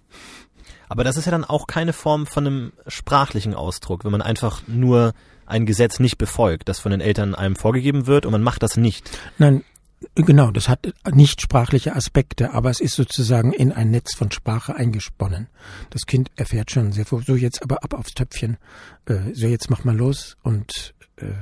Aber 0.88 1.04
das 1.04 1.16
ist 1.16 1.24
ja 1.24 1.32
dann 1.32 1.44
auch 1.44 1.66
keine 1.66 1.92
Form 1.92 2.26
von 2.26 2.46
einem 2.46 2.72
sprachlichen 2.86 3.54
Ausdruck, 3.54 4.04
wenn 4.04 4.12
man 4.12 4.22
einfach 4.22 4.62
nur 4.66 5.14
ein 5.44 5.66
Gesetz 5.66 6.00
nicht 6.00 6.18
befolgt, 6.18 6.68
das 6.68 6.80
von 6.80 6.90
den 6.90 7.00
Eltern 7.00 7.34
einem 7.34 7.56
vorgegeben 7.56 8.06
wird 8.06 8.26
und 8.26 8.32
man 8.32 8.42
macht 8.42 8.62
das 8.62 8.76
nicht. 8.76 9.10
Nein, 9.38 9.64
genau, 10.14 10.50
das 10.50 10.68
hat 10.68 10.92
nicht 11.12 11.40
sprachliche 11.40 11.94
Aspekte, 11.94 12.52
aber 12.52 12.70
es 12.70 12.80
ist 12.80 12.94
sozusagen 12.94 13.52
in 13.52 13.72
ein 13.72 13.90
Netz 13.90 14.14
von 14.14 14.30
Sprache 14.30 14.74
eingesponnen. 14.74 15.48
Das 15.90 16.06
Kind 16.06 16.30
erfährt 16.36 16.70
schon 16.70 16.92
sehr 16.92 17.06
viel, 17.06 17.22
so 17.22 17.34
jetzt 17.36 17.62
aber 17.62 17.82
ab 17.82 17.94
aufs 17.94 18.14
Töpfchen, 18.14 18.58
äh, 19.06 19.32
so 19.32 19.46
jetzt 19.46 19.70
mach 19.70 19.84
mal 19.84 19.96
los 19.96 20.36
und 20.42 20.94
äh, 21.16 21.32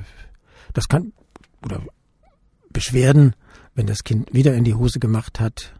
das 0.73 0.87
kann, 0.87 1.13
oder 1.63 1.81
Beschwerden, 2.71 3.35
wenn 3.73 3.87
das 3.87 4.03
Kind 4.03 4.33
wieder 4.33 4.53
in 4.53 4.63
die 4.63 4.75
Hose 4.75 4.99
gemacht 4.99 5.39
hat, 5.39 5.73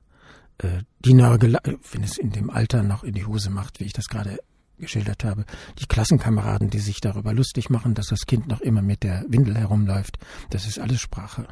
äh, 0.60 0.84
die 1.00 1.14
Nörgelei, 1.14 1.60
wenn 1.92 2.04
es 2.04 2.18
in 2.18 2.32
dem 2.32 2.50
Alter 2.50 2.84
noch 2.84 3.04
in 3.04 3.14
die 3.14 3.26
Hose 3.26 3.50
macht, 3.50 3.80
wie 3.80 3.86
ich 3.86 3.94
das 3.94 4.08
gerade 4.08 4.40
geschildert 4.78 5.24
habe, 5.24 5.46
die 5.80 5.86
Klassenkameraden, 5.86 6.70
die 6.70 6.80
sich 6.80 7.00
darüber 7.00 7.34
lustig 7.34 7.70
machen, 7.70 7.94
dass 7.94 8.08
das 8.08 8.26
Kind 8.26 8.48
noch 8.48 8.62
immer 8.62 8.82
mit 8.82 9.04
der 9.04 9.24
Windel 9.30 9.56
herumläuft, 9.56 10.18
das 10.50 10.68
ist 10.68 10.80
alles 10.80 11.00
Sprache. 11.00 11.48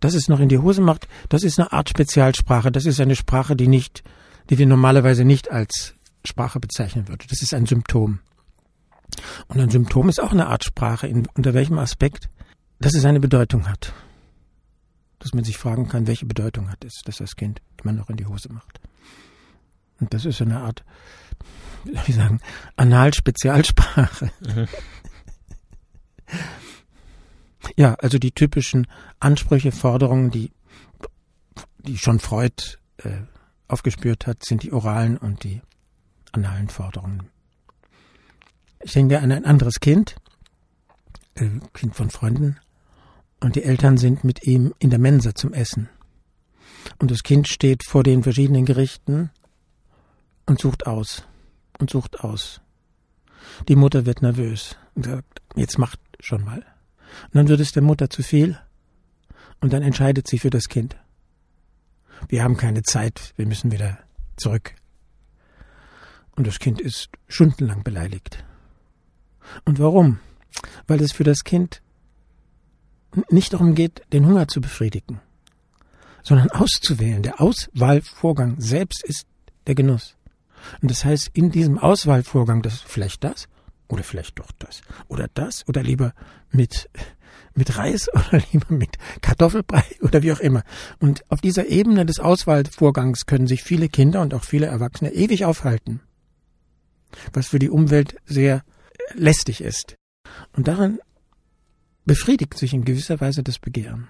Dass 0.00 0.14
es 0.14 0.28
noch 0.28 0.40
in 0.40 0.48
die 0.48 0.58
Hose 0.58 0.80
macht, 0.80 1.08
das 1.28 1.42
ist 1.42 1.58
eine 1.58 1.72
Art 1.72 1.88
Spezialsprache, 1.88 2.72
das 2.72 2.86
ist 2.86 3.00
eine 3.00 3.16
Sprache, 3.16 3.56
die 3.56 3.68
nicht, 3.68 4.02
die 4.48 4.58
wir 4.58 4.66
normalerweise 4.66 5.24
nicht 5.24 5.50
als 5.50 5.94
Sprache 6.24 6.60
bezeichnen 6.60 7.08
würden. 7.08 7.26
Das 7.28 7.42
ist 7.42 7.54
ein 7.54 7.66
Symptom. 7.66 8.20
Und 9.48 9.60
ein 9.60 9.70
Symptom 9.70 10.08
ist 10.08 10.20
auch 10.20 10.32
eine 10.32 10.46
Art 10.46 10.64
Sprache, 10.64 11.06
in, 11.06 11.26
unter 11.34 11.54
welchem 11.54 11.78
Aspekt, 11.78 12.28
dass 12.78 12.94
es 12.94 13.04
eine 13.04 13.20
Bedeutung 13.20 13.68
hat. 13.68 13.92
Dass 15.18 15.34
man 15.34 15.44
sich 15.44 15.58
fragen 15.58 15.88
kann, 15.88 16.06
welche 16.06 16.26
Bedeutung 16.26 16.70
hat 16.70 16.84
es, 16.84 17.02
dass 17.04 17.16
das 17.16 17.36
Kind 17.36 17.60
immer 17.82 17.92
noch 17.92 18.08
in 18.08 18.16
die 18.16 18.26
Hose 18.26 18.52
macht. 18.52 18.80
Und 20.00 20.14
das 20.14 20.24
ist 20.24 20.40
eine 20.40 20.60
Art 20.60 20.84
wie 21.84 21.92
soll 21.92 22.02
ich 22.06 22.16
sagen, 22.16 22.40
Anal-Spezialsprache. 22.76 24.30
Mhm. 24.40 24.68
Ja, 27.76 27.94
also 27.94 28.18
die 28.18 28.32
typischen 28.32 28.86
Ansprüche, 29.18 29.72
Forderungen, 29.72 30.30
die, 30.30 30.52
die 31.78 31.98
schon 31.98 32.18
Freud 32.18 32.78
äh, 32.98 33.22
aufgespürt 33.68 34.26
hat, 34.26 34.44
sind 34.44 34.62
die 34.62 34.72
oralen 34.72 35.16
und 35.16 35.44
die 35.44 35.60
analen 36.32 36.68
Forderungen. 36.68 37.28
Ich 38.82 38.92
denke 38.92 39.20
an 39.20 39.32
ein 39.32 39.44
anderes 39.44 39.80
Kind, 39.80 40.16
äh, 41.34 41.48
Kind 41.74 41.94
von 41.94 42.10
Freunden, 42.10 42.56
und 43.40 43.56
die 43.56 43.62
Eltern 43.62 43.96
sind 43.96 44.22
mit 44.22 44.46
ihm 44.46 44.74
in 44.78 44.90
der 44.90 44.98
Mensa 44.98 45.34
zum 45.34 45.54
Essen. 45.54 45.88
Und 46.98 47.10
das 47.10 47.22
Kind 47.22 47.48
steht 47.48 47.84
vor 47.84 48.02
den 48.02 48.22
verschiedenen 48.22 48.66
Gerichten 48.66 49.30
und 50.46 50.60
sucht 50.60 50.86
aus 50.86 51.24
und 51.78 51.90
sucht 51.90 52.20
aus. 52.20 52.60
Die 53.68 53.76
Mutter 53.76 54.04
wird 54.06 54.22
nervös 54.22 54.76
und 54.94 55.06
sagt, 55.06 55.40
jetzt 55.56 55.78
macht 55.78 56.00
schon 56.20 56.44
mal. 56.44 56.64
Und 57.26 57.34
dann 57.34 57.48
wird 57.48 57.60
es 57.60 57.72
der 57.72 57.82
Mutter 57.82 58.10
zu 58.10 58.22
viel 58.22 58.58
und 59.60 59.72
dann 59.72 59.82
entscheidet 59.82 60.26
sie 60.26 60.38
für 60.38 60.50
das 60.50 60.68
Kind. 60.68 60.96
Wir 62.28 62.42
haben 62.42 62.56
keine 62.56 62.82
Zeit, 62.82 63.32
wir 63.36 63.46
müssen 63.46 63.72
wieder 63.72 63.98
zurück. 64.36 64.74
Und 66.36 66.46
das 66.46 66.58
Kind 66.58 66.80
ist 66.80 67.10
stundenlang 67.28 67.82
beleidigt. 67.82 68.44
Und 69.64 69.78
warum? 69.78 70.20
Weil 70.86 71.02
es 71.02 71.12
für 71.12 71.24
das 71.24 71.44
Kind 71.44 71.82
nicht 73.28 73.52
darum 73.52 73.74
geht, 73.74 74.02
den 74.12 74.26
Hunger 74.26 74.48
zu 74.48 74.60
befriedigen, 74.60 75.20
sondern 76.22 76.50
auszuwählen. 76.50 77.22
Der 77.22 77.40
Auswahlvorgang 77.40 78.60
selbst 78.60 79.02
ist 79.04 79.26
der 79.66 79.74
Genuss. 79.74 80.16
Und 80.80 80.90
das 80.90 81.04
heißt, 81.04 81.30
in 81.32 81.50
diesem 81.50 81.78
Auswahlvorgang, 81.78 82.62
das 82.62 82.80
vielleicht 82.80 83.24
das 83.24 83.48
oder 83.90 84.02
vielleicht 84.02 84.38
doch 84.38 84.50
das 84.58 84.82
oder 85.08 85.28
das 85.34 85.66
oder 85.68 85.82
lieber 85.82 86.14
mit 86.50 86.88
mit 87.54 87.76
Reis 87.76 88.08
oder 88.14 88.42
lieber 88.52 88.72
mit 88.74 88.96
Kartoffelbrei 89.20 89.84
oder 90.00 90.22
wie 90.22 90.32
auch 90.32 90.40
immer. 90.40 90.62
Und 90.98 91.24
auf 91.30 91.40
dieser 91.40 91.66
Ebene 91.66 92.06
des 92.06 92.20
Auswahlvorgangs 92.20 93.26
können 93.26 93.46
sich 93.46 93.62
viele 93.62 93.88
Kinder 93.88 94.22
und 94.22 94.34
auch 94.34 94.44
viele 94.44 94.66
Erwachsene 94.66 95.12
ewig 95.12 95.44
aufhalten, 95.44 96.00
was 97.32 97.48
für 97.48 97.58
die 97.58 97.70
Umwelt 97.70 98.16
sehr 98.24 98.62
lästig 99.14 99.60
ist. 99.60 99.96
Und 100.52 100.68
daran 100.68 101.00
befriedigt 102.04 102.56
sich 102.56 102.72
in 102.72 102.84
gewisser 102.84 103.20
Weise 103.20 103.42
das 103.42 103.58
Begehren. 103.58 104.08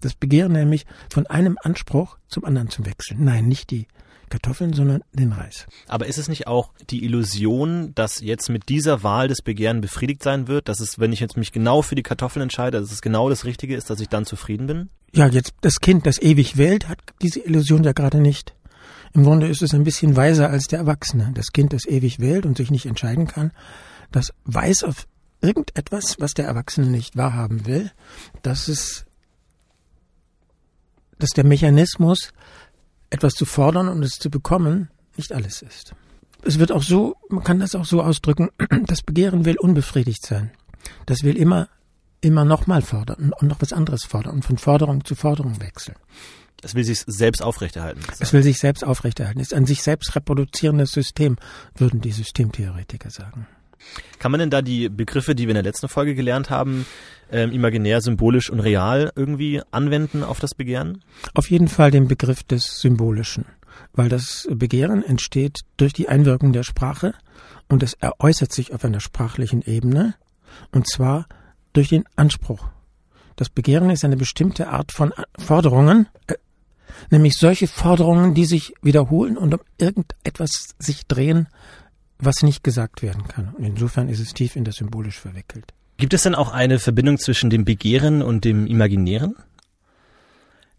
Das 0.00 0.14
Begehren 0.14 0.52
nämlich 0.52 0.86
von 1.10 1.26
einem 1.26 1.58
Anspruch 1.62 2.18
zum 2.28 2.44
anderen 2.44 2.70
zu 2.70 2.86
wechseln. 2.86 3.24
Nein, 3.24 3.48
nicht 3.48 3.70
die 3.70 3.86
Kartoffeln, 4.30 4.72
sondern 4.72 5.02
den 5.12 5.32
Reis. 5.32 5.66
Aber 5.86 6.06
ist 6.06 6.18
es 6.18 6.28
nicht 6.28 6.46
auch 6.46 6.72
die 6.88 7.04
Illusion, 7.04 7.92
dass 7.94 8.20
jetzt 8.20 8.48
mit 8.48 8.68
dieser 8.68 9.02
Wahl 9.02 9.28
des 9.28 9.42
Begehren 9.42 9.80
befriedigt 9.80 10.22
sein 10.22 10.48
wird, 10.48 10.68
dass 10.68 10.80
es, 10.80 10.98
wenn 10.98 11.12
ich 11.12 11.20
jetzt 11.20 11.36
mich 11.36 11.52
genau 11.52 11.82
für 11.82 11.94
die 11.94 12.02
Kartoffeln 12.02 12.42
entscheide, 12.42 12.80
dass 12.80 12.92
es 12.92 13.02
genau 13.02 13.28
das 13.28 13.44
Richtige 13.44 13.76
ist, 13.76 13.90
dass 13.90 14.00
ich 14.00 14.08
dann 14.08 14.24
zufrieden 14.24 14.66
bin? 14.66 14.88
Ja, 15.12 15.26
jetzt 15.26 15.52
das 15.60 15.80
Kind, 15.80 16.06
das 16.06 16.20
ewig 16.22 16.56
wählt, 16.56 16.88
hat 16.88 16.98
diese 17.20 17.40
Illusion 17.40 17.84
ja 17.84 17.92
gerade 17.92 18.20
nicht. 18.20 18.54
Im 19.12 19.24
Grunde 19.24 19.48
ist 19.48 19.62
es 19.62 19.74
ein 19.74 19.84
bisschen 19.84 20.16
weiser 20.16 20.50
als 20.50 20.68
der 20.68 20.78
Erwachsene. 20.78 21.32
Das 21.34 21.52
Kind, 21.52 21.72
das 21.72 21.84
ewig 21.86 22.20
wählt 22.20 22.46
und 22.46 22.56
sich 22.56 22.70
nicht 22.70 22.86
entscheiden 22.86 23.26
kann, 23.26 23.52
das 24.12 24.32
weiß 24.44 24.84
auf 24.84 25.06
irgendetwas, 25.40 26.16
was 26.18 26.32
der 26.32 26.46
Erwachsene 26.46 26.86
nicht 26.86 27.16
wahrhaben 27.16 27.66
will, 27.66 27.90
dass 28.42 28.68
es, 28.68 29.06
dass 31.18 31.30
der 31.30 31.44
Mechanismus 31.44 32.32
etwas 33.10 33.34
zu 33.34 33.44
fordern 33.44 33.88
und 33.88 34.02
es 34.02 34.12
zu 34.12 34.30
bekommen 34.30 34.88
nicht 35.16 35.32
alles 35.32 35.62
ist. 35.62 35.94
Es 36.42 36.58
wird 36.58 36.72
auch 36.72 36.82
so, 36.82 37.16
man 37.28 37.44
kann 37.44 37.60
das 37.60 37.74
auch 37.74 37.84
so 37.84 38.02
ausdrücken, 38.02 38.48
das 38.86 39.02
Begehren 39.02 39.44
will 39.44 39.58
unbefriedigt 39.58 40.24
sein. 40.24 40.50
Das 41.04 41.22
will 41.22 41.36
immer, 41.36 41.68
immer 42.20 42.44
nochmal 42.44 42.82
fordern 42.82 43.32
und 43.38 43.48
noch 43.48 43.60
was 43.60 43.72
anderes 43.72 44.04
fordern 44.04 44.36
und 44.36 44.44
von 44.44 44.56
Forderung 44.56 45.04
zu 45.04 45.14
Forderung 45.14 45.60
wechseln. 45.60 45.96
Es 46.62 46.74
will 46.74 46.84
sich 46.84 47.00
selbst 47.06 47.42
aufrechterhalten. 47.42 48.00
Es 48.18 48.32
will 48.32 48.42
sich 48.42 48.58
selbst 48.58 48.84
aufrechterhalten. 48.84 49.40
Es 49.40 49.48
ist 49.48 49.54
ein 49.54 49.66
sich 49.66 49.82
selbst 49.82 50.14
reproduzierendes 50.14 50.92
System, 50.92 51.36
würden 51.74 52.00
die 52.00 52.12
Systemtheoretiker 52.12 53.10
sagen. 53.10 53.46
Kann 54.18 54.30
man 54.30 54.40
denn 54.40 54.50
da 54.50 54.62
die 54.62 54.88
Begriffe, 54.88 55.34
die 55.34 55.44
wir 55.44 55.50
in 55.50 55.62
der 55.62 55.62
letzten 55.62 55.88
Folge 55.88 56.14
gelernt 56.14 56.50
haben, 56.50 56.86
ähm, 57.32 57.52
imaginär, 57.52 58.00
symbolisch 58.00 58.50
und 58.50 58.60
real 58.60 59.12
irgendwie 59.16 59.62
anwenden 59.70 60.22
auf 60.22 60.40
das 60.40 60.54
Begehren? 60.54 61.02
Auf 61.34 61.50
jeden 61.50 61.68
Fall 61.68 61.90
den 61.90 62.08
Begriff 62.08 62.42
des 62.42 62.80
Symbolischen, 62.80 63.46
weil 63.92 64.08
das 64.08 64.48
Begehren 64.50 65.02
entsteht 65.02 65.60
durch 65.76 65.92
die 65.92 66.08
Einwirkung 66.08 66.52
der 66.52 66.64
Sprache 66.64 67.14
und 67.68 67.82
es 67.82 67.96
äußert 68.18 68.52
sich 68.52 68.72
auf 68.74 68.84
einer 68.84 69.00
sprachlichen 69.00 69.62
Ebene 69.62 70.14
und 70.72 70.88
zwar 70.88 71.26
durch 71.72 71.88
den 71.88 72.04
Anspruch. 72.16 72.68
Das 73.36 73.48
Begehren 73.48 73.90
ist 73.90 74.04
eine 74.04 74.16
bestimmte 74.16 74.68
Art 74.68 74.92
von 74.92 75.14
Forderungen, 75.38 76.08
äh, 76.26 76.34
nämlich 77.10 77.34
solche 77.34 77.68
Forderungen, 77.68 78.34
die 78.34 78.44
sich 78.44 78.74
wiederholen 78.82 79.38
und 79.38 79.54
um 79.54 79.60
irgendetwas 79.78 80.74
sich 80.78 81.06
drehen, 81.06 81.48
was 82.24 82.42
nicht 82.42 82.62
gesagt 82.64 83.02
werden 83.02 83.28
kann. 83.28 83.54
Und 83.56 83.64
insofern 83.64 84.08
ist 84.08 84.20
es 84.20 84.34
tief 84.34 84.56
in 84.56 84.64
das 84.64 84.76
Symbolisch 84.76 85.18
verwickelt. 85.18 85.72
Gibt 85.96 86.14
es 86.14 86.22
denn 86.22 86.34
auch 86.34 86.52
eine 86.52 86.78
Verbindung 86.78 87.18
zwischen 87.18 87.50
dem 87.50 87.64
Begehren 87.64 88.22
und 88.22 88.44
dem 88.44 88.66
Imaginären? 88.66 89.36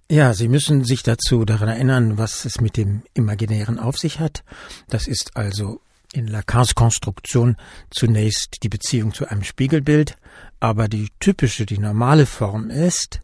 Ja, 0.10 0.33
Sie 0.33 0.50
müssen 0.50 0.83
sich 0.83 1.03
dazu 1.03 1.45
daran 1.45 1.69
erinnern, 1.69 2.17
was 2.17 2.43
es 2.43 2.60
mit 2.60 2.75
dem 2.75 3.03
Imaginären 3.13 3.79
auf 3.79 3.98
sich 3.98 4.19
hat. 4.19 4.43
Das 4.89 5.07
ist 5.07 5.38
also 5.38 5.79
in 6.12 6.27
Lacans 6.27 6.75
Konstruktion 6.75 7.55
zunächst 7.89 8.63
die 8.63 8.69
Beziehung 8.69 9.13
zu 9.13 9.27
einem 9.27 9.43
Spiegelbild, 9.43 10.17
aber 10.60 10.88
die 10.88 11.10
typische, 11.19 11.65
die 11.65 11.77
normale 11.77 12.25
Form 12.25 12.69
ist, 12.69 13.21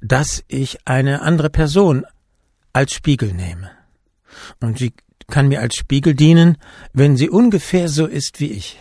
dass 0.00 0.44
ich 0.46 0.78
eine 0.86 1.22
andere 1.22 1.50
Person 1.50 2.04
als 2.72 2.92
Spiegel 2.92 3.32
nehme. 3.32 3.70
Und 4.60 4.78
sie 4.78 4.92
kann 5.28 5.48
mir 5.48 5.60
als 5.60 5.76
Spiegel 5.76 6.14
dienen, 6.14 6.58
wenn 6.92 7.16
sie 7.16 7.30
ungefähr 7.30 7.88
so 7.88 8.06
ist 8.06 8.40
wie 8.40 8.52
ich. 8.52 8.78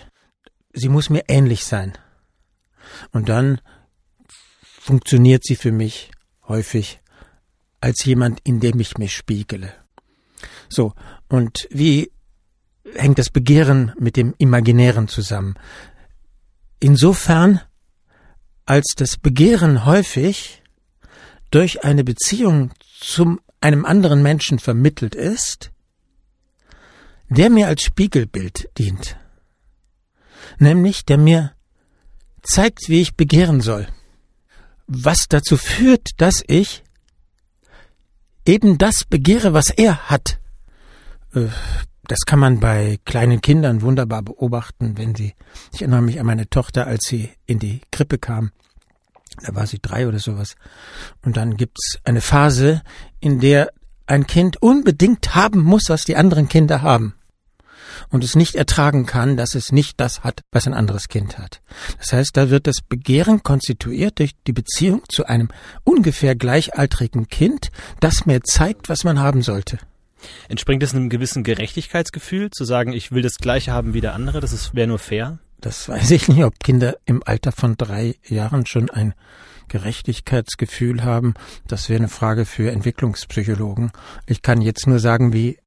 Sie 0.74 0.89
muss 0.89 1.10
mir 1.10 1.25
ähnlich 1.27 1.66
sein. 1.66 1.98
Und 3.12 3.30
dann 3.30 3.62
funktioniert 4.80 5.44
sie 5.44 5.56
für 5.56 5.72
mich 5.72 6.12
häufig 6.48 7.00
als 7.82 8.04
jemand, 8.06 8.39
in 8.44 8.60
dem 8.60 8.80
ich 8.80 8.98
mich 8.98 9.16
spiegele. 9.16 9.74
So, 10.70 10.94
und 11.27 11.68
wie 11.70 12.12
hängt 12.96 13.20
das 13.20 13.30
Begehren 13.30 13.94
mit 14.00 14.16
dem 14.16 14.34
Imaginären 14.38 15.08
zusammen? 15.08 15.56
Insofern, 16.80 17.62
als 18.66 18.94
das 18.96 19.18
Begehren 19.18 19.86
häufig 19.86 20.63
durch 21.51 21.84
eine 21.84 22.04
Beziehung 22.04 22.72
zu 23.00 23.39
einem 23.62 23.86
anderen 23.86 24.22
Menschen 24.22 24.60
vermittelt 24.60 25.16
ist, 25.16 25.72
der 27.29 27.50
mir 27.50 27.67
als 27.67 27.84
Spiegelbild 27.84 28.69
dient, 28.77 29.17
nämlich 30.60 31.05
der 31.05 31.17
mir 31.17 31.53
zeigt, 32.41 32.89
wie 32.89 33.01
ich 33.01 33.15
begehren 33.15 33.62
soll, 33.62 33.88
was 34.88 35.27
dazu 35.27 35.57
führt, 35.57 36.10
dass 36.17 36.43
ich 36.48 36.84
eben 38.46 38.77
das 38.77 39.03
begehre, 39.03 39.53
was 39.53 39.69
er 39.69 40.10
hat. 40.10 40.39
Äh, 41.34 41.48
das 42.07 42.19
kann 42.25 42.39
man 42.39 42.62
bei 42.62 43.00
kleinen 43.03 43.41
Kindern 43.41 43.81
wunderbar 43.81 44.22
beobachten, 44.22 44.98
wenn 44.98 45.13
sie, 45.13 45.34
ich 45.74 45.81
erinnere 45.81 46.01
mich 46.01 46.19
an 46.22 46.25
meine 46.25 46.50
Tochter, 46.50 46.88
als 46.88 47.05
sie 47.05 47.31
in 47.46 47.60
die 47.60 47.81
Krippe 47.91 48.17
kam, 48.17 48.51
da 49.46 49.53
war 49.53 49.67
sie 49.67 49.79
drei 49.81 50.07
oder 50.07 50.19
sowas, 50.19 50.55
und 51.24 51.36
dann 51.36 51.57
gibt's 51.57 52.00
eine 52.05 52.22
Phase, 52.22 52.81
in 53.19 53.41
der 53.41 53.74
ein 54.08 54.28
Kind 54.28 54.62
unbedingt 54.62 55.36
haben 55.36 55.62
muss, 55.62 55.84
was 55.88 56.04
die 56.04 56.16
anderen 56.16 56.48
Kinder 56.50 56.82
haben 56.82 57.14
und 58.10 58.24
es 58.24 58.36
nicht 58.36 58.56
ertragen 58.56 59.06
kann, 59.06 59.38
dass 59.38 59.56
es 59.56 59.72
nicht 59.72 60.00
das 60.00 60.24
hat, 60.24 60.42
was 60.52 60.68
ein 60.68 60.74
anderes 60.74 61.08
Kind 61.08 61.38
hat. 61.38 61.62
Das 62.00 62.14
heißt, 62.14 62.32
da 62.34 62.50
wird 62.50 62.68
das 62.68 62.78
Begehren 62.88 63.44
konstituiert 63.44 64.20
durch 64.20 64.32
die 64.46 64.54
Beziehung 64.54 65.04
zu 65.10 65.26
einem 65.26 65.50
ungefähr 65.84 66.36
gleichaltrigen 66.36 67.28
Kind, 67.28 67.70
das 68.00 68.26
mir 68.26 68.42
zeigt, 68.44 68.90
was 68.90 69.04
man 69.04 69.20
haben 69.20 69.42
sollte. 69.42 69.78
Entspringt 70.50 70.82
es 70.84 70.96
einem 70.96 71.10
gewissen 71.10 71.44
Gerechtigkeitsgefühl, 71.44 72.50
zu 72.52 72.66
sagen, 72.66 72.92
ich 72.92 73.12
will 73.12 73.22
das 73.22 73.38
Gleiche 73.38 73.72
haben 73.72 73.94
wie 73.94 74.02
der 74.02 74.14
andere, 74.14 74.40
das 74.40 74.74
wäre 74.74 74.88
nur 74.88 75.00
fair? 75.00 75.40
Das 75.60 75.90
weiß 75.90 76.12
ich 76.12 76.28
nicht, 76.28 76.44
ob 76.44 76.60
Kinder 76.60 76.98
im 77.06 77.22
Alter 77.26 77.52
von 77.52 77.78
drei 77.78 78.16
Jahren 78.28 78.66
schon 78.66 78.90
ein 78.90 79.14
Gerechtigkeitsgefühl 79.67 81.03
haben. 81.03 81.33
Das 81.67 81.89
wäre 81.89 82.00
eine 82.00 82.09
Frage 82.09 82.45
für 82.45 82.71
Entwicklungspsychologen. 82.71 83.91
Ich 84.25 84.41
kann 84.41 84.62
jetzt 84.62 84.88
nur 84.88 85.00
sagen, 85.00 85.33
wie 85.33 85.57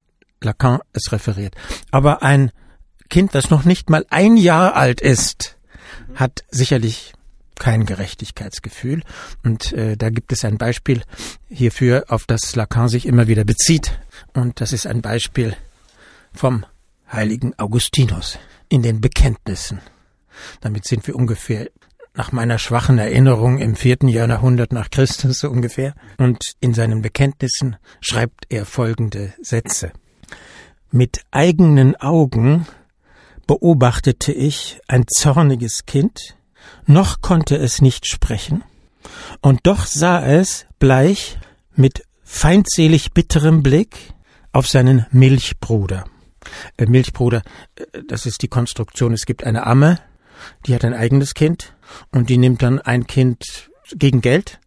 Lacan 0.40 0.80
es 0.92 1.12
referiert. 1.12 1.54
Aber 1.90 2.22
ein 2.22 2.50
Kind, 3.08 3.34
das 3.34 3.50
noch 3.50 3.64
nicht 3.64 3.90
mal 3.90 4.06
ein 4.10 4.36
Jahr 4.36 4.74
alt 4.76 5.00
ist, 5.00 5.56
hat 6.14 6.44
sicherlich 6.50 7.12
kein 7.60 7.84
Gerechtigkeitsgefühl. 7.84 9.02
Und 9.44 9.72
äh, 9.72 9.96
da 9.96 10.10
gibt 10.10 10.32
es 10.32 10.44
ein 10.44 10.58
Beispiel 10.58 11.02
hierfür, 11.48 12.06
auf 12.08 12.24
das 12.26 12.56
Lacan 12.56 12.88
sich 12.88 13.06
immer 13.06 13.28
wieder 13.28 13.44
bezieht. 13.44 14.00
Und 14.32 14.60
das 14.60 14.72
ist 14.72 14.86
ein 14.86 15.02
Beispiel 15.02 15.56
vom 16.32 16.64
heiligen 17.12 17.58
Augustinus 17.58 18.38
in 18.68 18.82
den 18.82 19.00
Bekenntnissen. 19.00 19.80
Damit 20.60 20.86
sind 20.86 21.06
wir 21.06 21.16
ungefähr 21.16 21.68
nach 22.20 22.32
meiner 22.32 22.58
schwachen 22.58 22.98
Erinnerung 22.98 23.56
im 23.56 23.74
vierten 23.74 24.06
Jahrhundert 24.06 24.74
nach 24.74 24.90
Christus 24.90 25.38
so 25.38 25.48
ungefähr. 25.48 25.94
Und 26.18 26.52
in 26.60 26.74
seinen 26.74 27.00
Bekenntnissen 27.00 27.76
schreibt 28.02 28.44
er 28.50 28.66
folgende 28.66 29.32
Sätze. 29.40 29.90
Mit 30.90 31.22
eigenen 31.30 31.96
Augen 31.96 32.66
beobachtete 33.46 34.32
ich 34.32 34.82
ein 34.86 35.06
zorniges 35.08 35.86
Kind, 35.86 36.36
noch 36.84 37.22
konnte 37.22 37.56
es 37.56 37.80
nicht 37.80 38.06
sprechen, 38.06 38.64
und 39.40 39.60
doch 39.62 39.86
sah 39.86 40.22
es 40.22 40.66
bleich 40.78 41.38
mit 41.74 42.04
feindselig 42.22 43.12
bitterem 43.12 43.62
Blick 43.62 44.12
auf 44.52 44.68
seinen 44.68 45.06
Milchbruder. 45.10 46.04
Äh, 46.76 46.84
Milchbruder, 46.84 47.40
äh, 47.76 48.02
das 48.06 48.26
ist 48.26 48.42
die 48.42 48.48
Konstruktion. 48.48 49.14
Es 49.14 49.24
gibt 49.24 49.42
eine 49.42 49.66
Amme, 49.66 50.00
die 50.66 50.74
hat 50.74 50.84
ein 50.84 50.92
eigenes 50.92 51.32
Kind 51.32 51.72
und 52.12 52.28
die 52.28 52.38
nimmt 52.38 52.62
dann 52.62 52.78
ein 52.78 53.06
Kind 53.06 53.70
gegen 53.94 54.20
Geld 54.20 54.60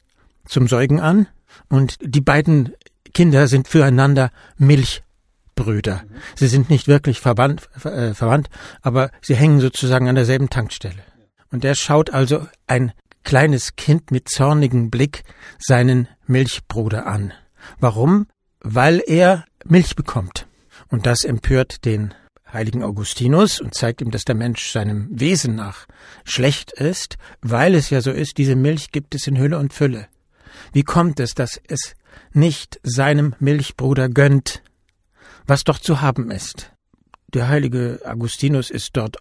zum 0.46 0.68
Säugen 0.68 1.00
an 1.00 1.28
und 1.70 1.98
die 2.02 2.22
beiden 2.22 2.74
Kinder 3.14 3.48
sind 3.48 3.68
füreinander 3.68 4.32
Milchbrüder. 4.58 6.04
Sie 6.36 6.48
sind 6.48 6.70
nicht 6.70 6.88
wirklich 6.88 7.20
verwandt, 7.20 7.70
äh, 7.84 8.14
verwandt, 8.14 8.50
aber 8.82 9.12
sie 9.22 9.36
hängen 9.36 9.60
sozusagen 9.60 10.10
an 10.10 10.16
derselben 10.16 10.50
Tankstelle. 10.50 11.04
Und 11.52 11.64
der 11.64 11.76
schaut 11.76 12.10
also 12.10 12.48
ein 12.66 12.92
kleines 13.24 13.76
Kind 13.76 14.12
mit 14.12 14.30
zornigem 14.30 14.90
Blick 14.90 15.24
seinen 15.60 16.08
Milchbruder 16.26 17.06
an. 17.06 17.34
Warum? 17.80 18.28
Weil 18.60 19.02
er 19.06 19.46
Milch 19.66 19.96
bekommt. 19.96 20.48
Und 20.90 21.06
das 21.06 21.24
empört 21.24 21.86
den 21.86 22.14
heiligen 22.54 22.84
Augustinus 22.84 23.60
und 23.60 23.74
zeigt 23.74 24.02
ihm, 24.02 24.12
dass 24.12 24.26
der 24.26 24.36
Mensch 24.36 24.72
seinem 24.72 25.08
Wesen 25.10 25.56
nach 25.56 25.88
schlecht 26.24 26.72
ist, 26.72 27.18
weil 27.42 27.76
es 27.76 27.90
ja 27.90 28.02
so 28.02 28.12
ist, 28.12 28.38
diese 28.38 28.56
Milch 28.56 28.92
gibt 28.92 29.16
es 29.16 29.28
in 29.28 29.38
Hülle 29.38 29.58
und 29.58 29.74
Fülle. 29.74 30.08
Wie 30.72 30.84
kommt 30.84 31.20
es, 31.20 31.34
dass 31.34 31.60
es 31.68 31.96
nicht 32.32 32.80
seinem 32.84 33.36
Milchbruder 33.40 34.10
gönnt, 34.10 34.62
was 35.46 35.64
doch 35.64 35.80
zu 35.80 36.02
haben 36.02 36.32
ist? 36.32 36.72
Der 37.34 37.48
heilige 37.48 38.00
Augustinus 38.06 38.70
ist 38.70 38.92
dort 38.94 39.18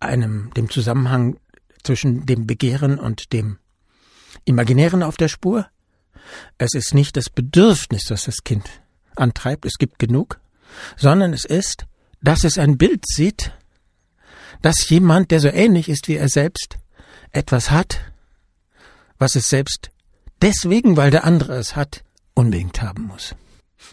einem, 0.00 0.52
dem 0.54 0.68
Zusammenhang 0.68 1.38
zwischen 1.84 2.26
dem 2.26 2.46
Begehren 2.46 2.98
und 2.98 3.32
dem 3.32 3.58
Imaginären 4.44 5.02
auf 5.02 5.16
der 5.16 5.28
Spur. 5.28 5.68
Es 6.58 6.74
ist 6.74 6.94
nicht 6.94 7.16
das 7.16 7.30
Bedürfnis, 7.30 8.04
das 8.06 8.24
das 8.24 8.42
Kind 8.44 8.68
antreibt, 9.16 9.64
es 9.64 9.74
gibt 9.78 9.98
genug, 9.98 10.40
sondern 10.96 11.32
es 11.32 11.44
ist, 11.44 11.86
dass 12.22 12.44
es 12.44 12.58
ein 12.58 12.78
Bild 12.78 13.04
sieht, 13.06 13.52
dass 14.62 14.88
jemand, 14.88 15.30
der 15.30 15.40
so 15.40 15.48
ähnlich 15.48 15.88
ist 15.88 16.08
wie 16.08 16.16
er 16.16 16.28
selbst, 16.28 16.78
etwas 17.32 17.70
hat, 17.70 18.12
was 19.18 19.34
es 19.36 19.48
selbst 19.48 19.90
deswegen, 20.40 20.96
weil 20.96 21.10
der 21.10 21.24
andere 21.24 21.56
es 21.56 21.76
hat, 21.76 22.04
unbedingt 22.34 22.80
haben 22.82 23.04
muss. 23.04 23.34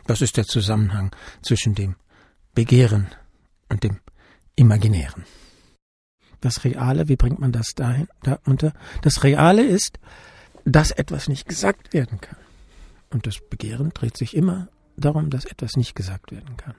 Das 0.05 0.21
ist 0.21 0.37
der 0.37 0.45
Zusammenhang 0.45 1.11
zwischen 1.41 1.75
dem 1.75 1.95
Begehren 2.53 3.07
und 3.69 3.83
dem 3.83 3.99
Imaginären. 4.55 5.25
Das 6.41 6.63
Reale, 6.63 7.09
wie 7.09 7.15
bringt 7.15 7.39
man 7.39 7.51
das 7.51 7.73
dahin, 7.75 8.07
da 8.23 8.39
unter? 8.45 8.73
Das 9.01 9.23
Reale 9.23 9.63
ist, 9.63 9.99
dass 10.65 10.91
etwas 10.91 11.27
nicht 11.27 11.47
gesagt 11.47 11.93
werden 11.93 12.21
kann. 12.21 12.37
Und 13.09 13.27
das 13.27 13.39
Begehren 13.49 13.89
dreht 13.89 14.17
sich 14.17 14.35
immer 14.35 14.69
darum, 14.95 15.29
dass 15.29 15.45
etwas 15.45 15.75
nicht 15.75 15.95
gesagt 15.95 16.31
werden 16.31 16.57
kann. 16.57 16.75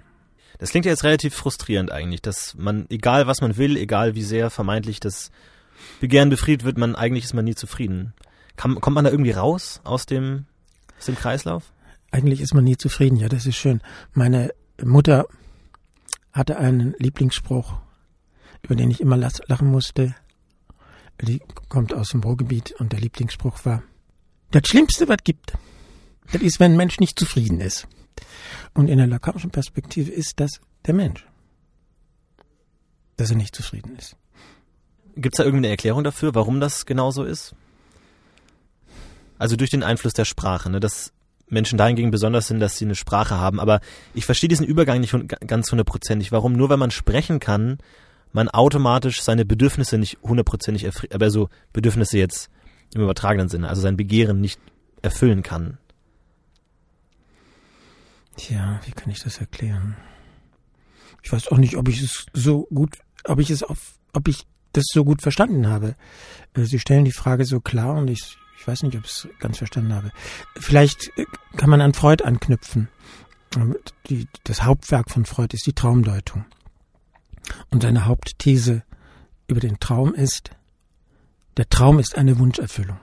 Das 0.59 0.71
klingt 0.71 0.87
ja 0.87 0.93
jetzt 0.93 1.05
relativ 1.05 1.35
frustrierend 1.35 1.91
eigentlich, 1.91 2.23
dass 2.23 2.55
man, 2.55 2.87
egal 2.91 3.27
was 3.27 3.41
man 3.41 3.57
will, 3.57 3.77
egal 3.77 4.15
wie 4.15 4.23
sehr 4.23 4.51
vermeintlich 4.51 5.01
das 5.01 5.31
Begehren 6.01 6.31
befriedigt 6.31 6.65
wird, 6.65 6.79
man 6.79 6.95
eigentlich 6.95 7.25
ist 7.25 7.35
man 7.35 7.45
nie 7.45 7.55
zufrieden. 7.55 8.13
Kann, 8.57 8.81
kommt 8.81 8.95
man 8.95 9.05
da 9.05 9.11
irgendwie 9.11 9.31
raus 9.31 9.81
aus 9.85 10.07
dem, 10.07 10.47
aus 10.99 11.07
dem 11.07 11.17
Kreislauf? 11.17 11.73
Eigentlich 12.11 12.41
ist 12.41 12.55
man 12.55 12.65
nie 12.65 12.77
zufrieden, 12.77 13.17
ja, 13.17 13.29
das 13.29 13.47
ist 13.47 13.57
schön. 13.57 13.81
Meine 14.13 14.53
Mutter 14.83 15.27
hatte 16.33 16.59
einen 16.59 16.95
Lieblingsspruch, 16.99 17.75
über 18.63 18.75
den 18.75 18.91
ich 18.91 19.01
immer 19.01 19.17
lachen 19.17 19.69
musste. 19.69 20.15
Die 21.23 21.41
kommt 21.69 21.95
aus 21.95 22.11
dem 22.11 22.23
Ruhrgebiet 22.23 22.73
und 22.79 22.93
der 22.93 23.01
Lieblingsspruch 23.01 23.65
war, 23.65 23.83
das 24.51 24.67
Schlimmste, 24.67 25.09
was 25.09 25.19
gibt, 25.23 25.53
das 26.33 26.43
ist, 26.43 26.61
wenn 26.61 26.73
ein 26.73 26.77
Mensch 26.77 26.99
nicht 26.99 27.19
zufrieden 27.19 27.61
ist. 27.61 27.87
Und 28.75 28.89
in 28.89 28.99
der 28.99 29.07
lakanischen 29.07 29.51
Perspektive 29.51 30.11
ist 30.11 30.41
das 30.41 30.61
der 30.87 30.95
Mensch. 30.95 31.27
Dass 33.17 33.31
er 33.31 33.37
nicht 33.37 33.55
zufrieden 33.55 33.97
ist. 33.97 34.17
Gibt 35.17 35.35
es 35.35 35.39
da 35.39 35.45
irgendeine 35.45 35.69
Erklärung 35.69 36.05
dafür, 36.05 36.35
warum 36.35 36.61
das 36.61 36.87
genau 36.87 37.11
so 37.11 37.25
ist? 37.25 37.55
Also 39.39 39.57
durch 39.57 39.71
den 39.71 39.83
Einfluss 39.83 40.13
der 40.13 40.25
Sprache, 40.25 40.71
ne, 40.71 40.81
dass 40.81 41.13
Menschen 41.49 41.79
dahingegen 41.79 42.11
besonders 42.11 42.47
sind, 42.47 42.61
dass 42.61 42.79
sie 42.79 42.85
eine 42.85 42.95
Sprache 42.95 43.37
haben. 43.39 43.61
Aber 43.61 43.81
ich 44.15 44.25
verstehe 44.25 44.49
diesen 44.49 44.67
Übergang 44.67 45.01
nicht 45.01 45.15
ganz 45.47 45.71
hundertprozentig. 45.71 46.33
Warum? 46.33 46.53
Nur 46.53 46.69
weil 46.69 46.77
man 46.77 46.91
sprechen 46.91 47.41
kann, 47.41 47.79
man 48.33 48.49
automatisch 48.49 49.23
seine 49.23 49.45
Bedürfnisse 49.45 49.99
nicht 49.99 50.19
hundertprozentig 50.23 50.89
aber 51.13 51.31
so 51.31 51.49
Bedürfnisse 51.73 52.19
jetzt 52.19 52.49
im 52.95 53.03
übertragenen 53.03 53.49
Sinne, 53.49 53.69
also 53.69 53.83
sein 53.83 53.97
Begehren 53.97 54.41
nicht 54.41 54.61
erfüllen 55.03 55.43
kann. 55.43 55.79
Tja, 58.41 58.81
wie 58.87 58.93
kann 58.93 59.11
ich 59.11 59.23
das 59.23 59.37
erklären? 59.37 59.97
Ich 61.23 61.31
weiß 61.31 61.49
auch 61.49 61.59
nicht, 61.59 61.77
ob 61.77 61.89
ich 61.89 62.01
es 62.01 62.25
so 62.33 62.67
gut, 62.73 62.97
ob 63.25 63.39
ich 63.39 63.51
es 63.51 63.63
auf, 63.63 63.99
ob 64.15 64.29
ich 64.29 64.47
das 64.73 64.87
so 64.91 65.05
gut 65.05 65.21
verstanden 65.21 65.67
habe. 65.67 65.95
Äh, 66.55 66.63
Sie 66.63 66.79
stellen 66.79 67.05
die 67.05 67.13
Frage 67.13 67.45
so 67.45 67.61
klar 67.61 67.97
und 67.97 68.09
ich, 68.09 68.39
ich 68.59 68.67
weiß 68.67 68.83
nicht, 68.83 68.97
ob 68.97 69.05
ich 69.05 69.11
es 69.11 69.29
ganz 69.41 69.59
verstanden 69.59 69.93
habe. 69.93 70.11
Vielleicht 70.59 71.11
äh, 71.19 71.27
kann 71.59 71.69
man 71.69 71.83
an 71.83 71.93
Freud 71.93 72.25
anknüpfen. 72.25 72.89
Die, 74.09 74.27
das 74.45 74.63
Hauptwerk 74.63 75.11
von 75.11 75.27
Freud 75.27 75.55
ist 75.55 75.67
die 75.67 75.75
Traumdeutung. 75.75 76.47
Und 77.69 77.83
seine 77.83 78.07
Hauptthese 78.07 78.85
über 79.49 79.61
den 79.61 79.81
Traum 79.81 80.15
ist, 80.15 80.51
der 81.59 81.69
Traum 81.69 81.99
ist 81.99 82.17
eine 82.17 82.39
Wunscherfüllung. 82.39 83.01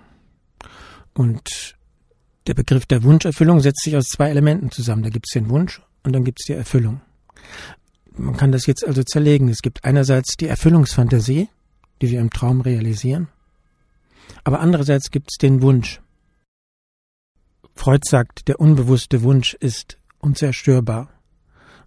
Und 1.13 1.76
der 2.47 2.53
Begriff 2.53 2.85
der 2.85 3.03
Wunscherfüllung 3.03 3.59
setzt 3.59 3.83
sich 3.83 3.95
aus 3.95 4.05
zwei 4.05 4.29
Elementen 4.29 4.71
zusammen. 4.71 5.03
Da 5.03 5.09
gibt 5.09 5.27
es 5.27 5.33
den 5.33 5.49
Wunsch 5.49 5.81
und 6.03 6.13
dann 6.13 6.23
gibt 6.23 6.39
es 6.39 6.45
die 6.45 6.53
Erfüllung. 6.53 7.01
Man 8.13 8.37
kann 8.37 8.51
das 8.51 8.65
jetzt 8.65 8.85
also 8.85 9.03
zerlegen. 9.03 9.49
Es 9.49 9.61
gibt 9.61 9.83
einerseits 9.83 10.37
die 10.37 10.47
Erfüllungsfantasie, 10.47 11.49
die 12.01 12.09
wir 12.09 12.19
im 12.19 12.29
Traum 12.29 12.61
realisieren, 12.61 13.27
aber 14.43 14.59
andererseits 14.59 15.11
gibt 15.11 15.29
es 15.31 15.37
den 15.37 15.61
Wunsch. 15.61 16.01
Freud 17.75 18.03
sagt, 18.07 18.47
der 18.47 18.59
unbewusste 18.59 19.21
Wunsch 19.21 19.53
ist 19.53 19.97
unzerstörbar. 20.19 21.09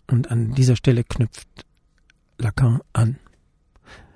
Und 0.07 0.31
an 0.31 0.53
dieser 0.55 0.77
Stelle 0.77 1.05
knüpft 1.05 1.49
Lacan 2.39 2.81
an. 2.93 3.19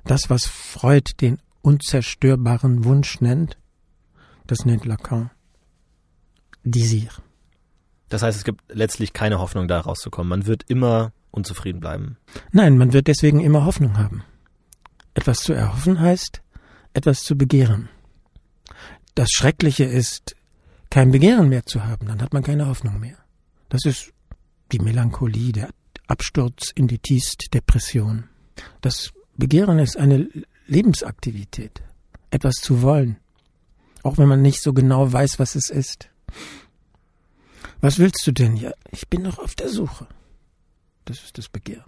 Das, 0.04 0.28
was 0.28 0.44
Freud 0.44 1.12
den 1.20 1.38
unzerstörbaren 1.62 2.84
Wunsch 2.84 3.20
nennt, 3.20 3.58
das 4.46 4.64
nennt 4.64 4.84
Lacan 4.84 5.30
Desir. 6.64 7.10
Das 8.08 8.22
heißt, 8.22 8.38
es 8.38 8.44
gibt 8.44 8.62
letztlich 8.68 9.12
keine 9.12 9.38
Hoffnung, 9.38 9.68
da 9.68 9.80
rauszukommen. 9.80 10.28
Man 10.28 10.46
wird 10.46 10.64
immer 10.68 11.12
unzufrieden 11.30 11.80
bleiben. 11.80 12.16
Nein, 12.52 12.78
man 12.78 12.92
wird 12.92 13.08
deswegen 13.08 13.40
immer 13.40 13.64
Hoffnung 13.64 13.98
haben. 13.98 14.24
Etwas 15.14 15.38
zu 15.38 15.52
erhoffen 15.52 16.00
heißt, 16.00 16.42
etwas 16.92 17.22
zu 17.22 17.36
begehren. 17.36 17.88
Das 19.14 19.30
Schreckliche 19.30 19.84
ist, 19.84 20.36
kein 20.90 21.10
Begehren 21.10 21.48
mehr 21.48 21.66
zu 21.66 21.84
haben, 21.84 22.06
dann 22.06 22.22
hat 22.22 22.32
man 22.32 22.42
keine 22.42 22.66
Hoffnung 22.66 23.00
mehr. 23.00 23.16
Das 23.68 23.84
ist 23.84 24.12
die 24.72 24.78
Melancholie, 24.78 25.52
der 25.52 25.70
Absturz 26.06 26.70
in 26.74 26.86
die 26.86 26.98
tiefste 26.98 27.48
Depression. 27.50 28.28
Das 28.80 29.10
Begehren 29.36 29.78
ist 29.78 29.96
eine 29.96 30.28
Lebensaktivität, 30.66 31.82
etwas 32.30 32.54
zu 32.54 32.82
wollen, 32.82 33.16
auch 34.02 34.18
wenn 34.18 34.28
man 34.28 34.42
nicht 34.42 34.62
so 34.62 34.72
genau 34.72 35.12
weiß, 35.12 35.38
was 35.38 35.54
es 35.54 35.70
ist. 35.70 36.10
Was 37.80 37.98
willst 37.98 38.26
du 38.26 38.32
denn? 38.32 38.56
Ja, 38.56 38.72
ich 38.90 39.08
bin 39.08 39.22
noch 39.22 39.38
auf 39.38 39.54
der 39.54 39.68
Suche. 39.68 40.06
Das 41.04 41.22
ist 41.22 41.36
das 41.36 41.48
Begehren. 41.48 41.84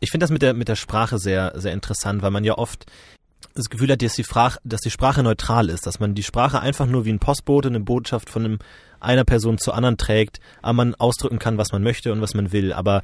Ich 0.00 0.10
finde 0.10 0.24
das 0.24 0.30
mit 0.30 0.42
der, 0.42 0.54
mit 0.54 0.68
der 0.68 0.76
Sprache 0.76 1.18
sehr, 1.18 1.52
sehr 1.56 1.72
interessant, 1.72 2.22
weil 2.22 2.30
man 2.30 2.44
ja 2.44 2.56
oft 2.56 2.86
das 3.54 3.68
Gefühl 3.68 3.90
hat, 3.90 4.02
dass 4.02 4.14
die, 4.14 4.24
Sprache, 4.24 4.58
dass 4.64 4.80
die 4.80 4.90
Sprache 4.90 5.22
neutral 5.22 5.68
ist, 5.68 5.86
dass 5.86 6.00
man 6.00 6.14
die 6.14 6.22
Sprache 6.22 6.60
einfach 6.60 6.86
nur 6.86 7.04
wie 7.04 7.12
ein 7.12 7.18
Postbote 7.18 7.68
eine 7.68 7.80
Botschaft 7.80 8.30
von 8.30 8.44
einem, 8.44 8.58
einer 9.00 9.24
Person 9.24 9.58
zur 9.58 9.74
anderen 9.74 9.96
trägt, 9.96 10.40
aber 10.62 10.74
man 10.74 10.94
ausdrücken 10.94 11.38
kann, 11.38 11.58
was 11.58 11.72
man 11.72 11.82
möchte 11.82 12.12
und 12.12 12.20
was 12.20 12.34
man 12.34 12.52
will. 12.52 12.72
Aber 12.72 13.02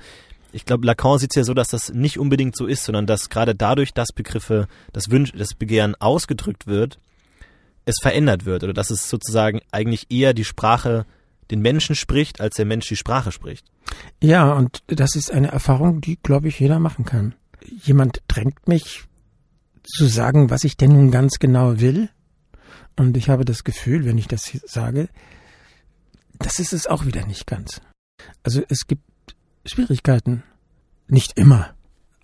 ich 0.53 0.65
glaube, 0.65 0.87
Lacan 0.87 1.19
sieht 1.19 1.33
es 1.33 1.37
ja 1.37 1.45
so, 1.45 1.55
dass 1.55 1.69
das 1.69 1.93
nicht 1.93 2.19
unbedingt 2.19 2.57
so 2.57 2.67
ist, 2.67 2.85
sondern 2.85 3.07
dass 3.07 3.29
gerade 3.29 3.55
dadurch, 3.55 3.93
dass 3.93 4.13
Begriffe, 4.15 4.69
das 4.93 5.11
Wünsch, 5.11 5.33
das 5.33 5.55
Begehren 5.55 5.97
ausgedrückt 5.97 6.67
wird, 6.67 6.99
es 7.85 7.97
verändert 8.01 8.45
wird 8.45 8.65
oder 8.65 8.73
dass 8.73 8.91
es 8.91 9.09
sozusagen 9.09 9.61
eigentlich 9.71 10.11
eher 10.11 10.35
die 10.35 10.45
Sprache 10.45 11.07
den 11.51 11.61
Menschen 11.61 11.95
spricht, 11.95 12.41
als 12.41 12.57
der 12.57 12.65
Mensch 12.65 12.89
die 12.89 12.97
Sprache 12.97 13.33
spricht. 13.33 13.67
Ja, 14.23 14.53
und 14.53 14.83
das 14.87 15.15
ist 15.15 15.31
eine 15.31 15.49
Erfahrung, 15.49 16.01
die, 16.01 16.17
glaube 16.23 16.49
ich, 16.49 16.59
jeder 16.59 16.79
machen 16.79 17.05
kann. 17.05 17.35
Jemand 17.67 18.23
drängt 18.29 18.67
mich 18.67 19.05
zu 19.83 20.07
sagen, 20.07 20.51
was 20.51 20.65
ich 20.65 20.77
denn 20.77 20.93
nun 20.93 21.11
ganz 21.11 21.39
genau 21.39 21.81
will. 21.81 22.09
Und 22.97 23.17
ich 23.17 23.29
habe 23.29 23.45
das 23.45 23.65
Gefühl, 23.65 24.07
wenn 24.07 24.19
ich 24.19 24.29
das 24.29 24.51
sage, 24.67 25.09
das 26.39 26.59
ist 26.59 26.73
es 26.73 26.87
auch 26.87 27.05
wieder 27.05 27.27
nicht 27.27 27.47
ganz. 27.47 27.81
Also 28.43 28.63
es 28.69 28.87
gibt 28.87 29.03
Schwierigkeiten. 29.67 30.43
Nicht 31.09 31.39
immer. 31.39 31.75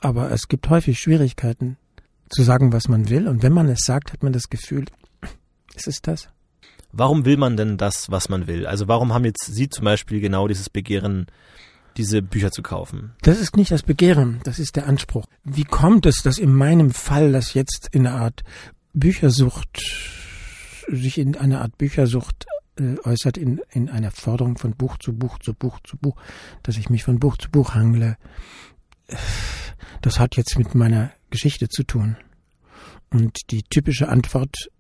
Aber 0.00 0.30
es 0.30 0.48
gibt 0.48 0.68
häufig 0.70 0.98
Schwierigkeiten 0.98 1.76
zu 2.30 2.42
sagen, 2.42 2.72
was 2.72 2.88
man 2.88 3.10
will. 3.10 3.28
Und 3.28 3.42
wenn 3.42 3.52
man 3.52 3.68
es 3.68 3.80
sagt, 3.84 4.12
hat 4.12 4.22
man 4.22 4.32
das 4.32 4.48
Gefühl, 4.48 4.86
ist 5.74 5.88
es 5.88 6.02
das? 6.02 6.28
Warum 6.92 7.24
will 7.24 7.37
man 7.37 7.56
denn 7.56 7.76
das, 7.76 8.11
was 8.11 8.28
man 8.28 8.46
will? 8.46 8.66
Also 8.66 8.88
warum 8.88 9.14
haben 9.14 9.24
jetzt 9.24 9.46
Sie 9.46 9.68
zum 9.68 9.85
Beispiel 9.85 10.20
genau 10.20 10.48
dieses 10.48 10.68
Begehren, 10.68 11.26
diese 11.96 12.20
Bücher 12.22 12.50
zu 12.50 12.62
kaufen? 12.62 13.12
Das 13.22 13.38
ist 13.38 13.56
nicht 13.56 13.70
das 13.70 13.83
Begehren, 13.83 14.40
das 14.44 14.59
ist 14.59 14.76
der 14.76 14.87
Anspruch. 14.87 15.24
Wie 15.44 15.64
kommt 15.64 16.06
es, 16.06 16.22
dass 16.22 16.38
in 16.38 16.52
meinem 16.52 16.90
Fall 16.90 17.33
das 17.33 17.54
jetzt 17.54 17.88
in 17.92 18.06
einer 18.06 18.20
Art 18.20 18.42
Büchersucht, 18.92 19.80
sich 20.88 21.18
in 21.18 21.37
einer 21.37 21.61
Art 21.61 21.78
Büchersucht 21.78 22.46
äh, 22.76 22.96
äußert, 23.04 23.37
in, 23.37 23.61
in 23.70 23.88
einer 23.88 24.11
Forderung 24.11 24.59
von 24.59 24.72
Buch 24.72 24.98
zu 24.98 25.12
Buch 25.12 25.38
zu 25.38 25.54
Buch 25.54 25.78
zu 25.85 25.96
Buch, 25.96 26.16
dass 26.64 26.76
ich 26.76 26.90
mich 26.90 27.04
von 27.04 27.20
Buch 27.20 27.37
zu 27.37 27.50
Buch 27.50 27.74
hangle? 27.74 28.16
Das 30.02 30.18
hat 30.18 30.37
jetzt 30.37 30.59
mit 30.59 30.74
meiner 30.74 31.12
Geschichte 31.30 31.68
zu 31.68 31.85
tun. 31.85 32.16
Und 33.11 33.50
die 33.50 33.62
typische 33.62 34.09
Antwort 34.09 34.70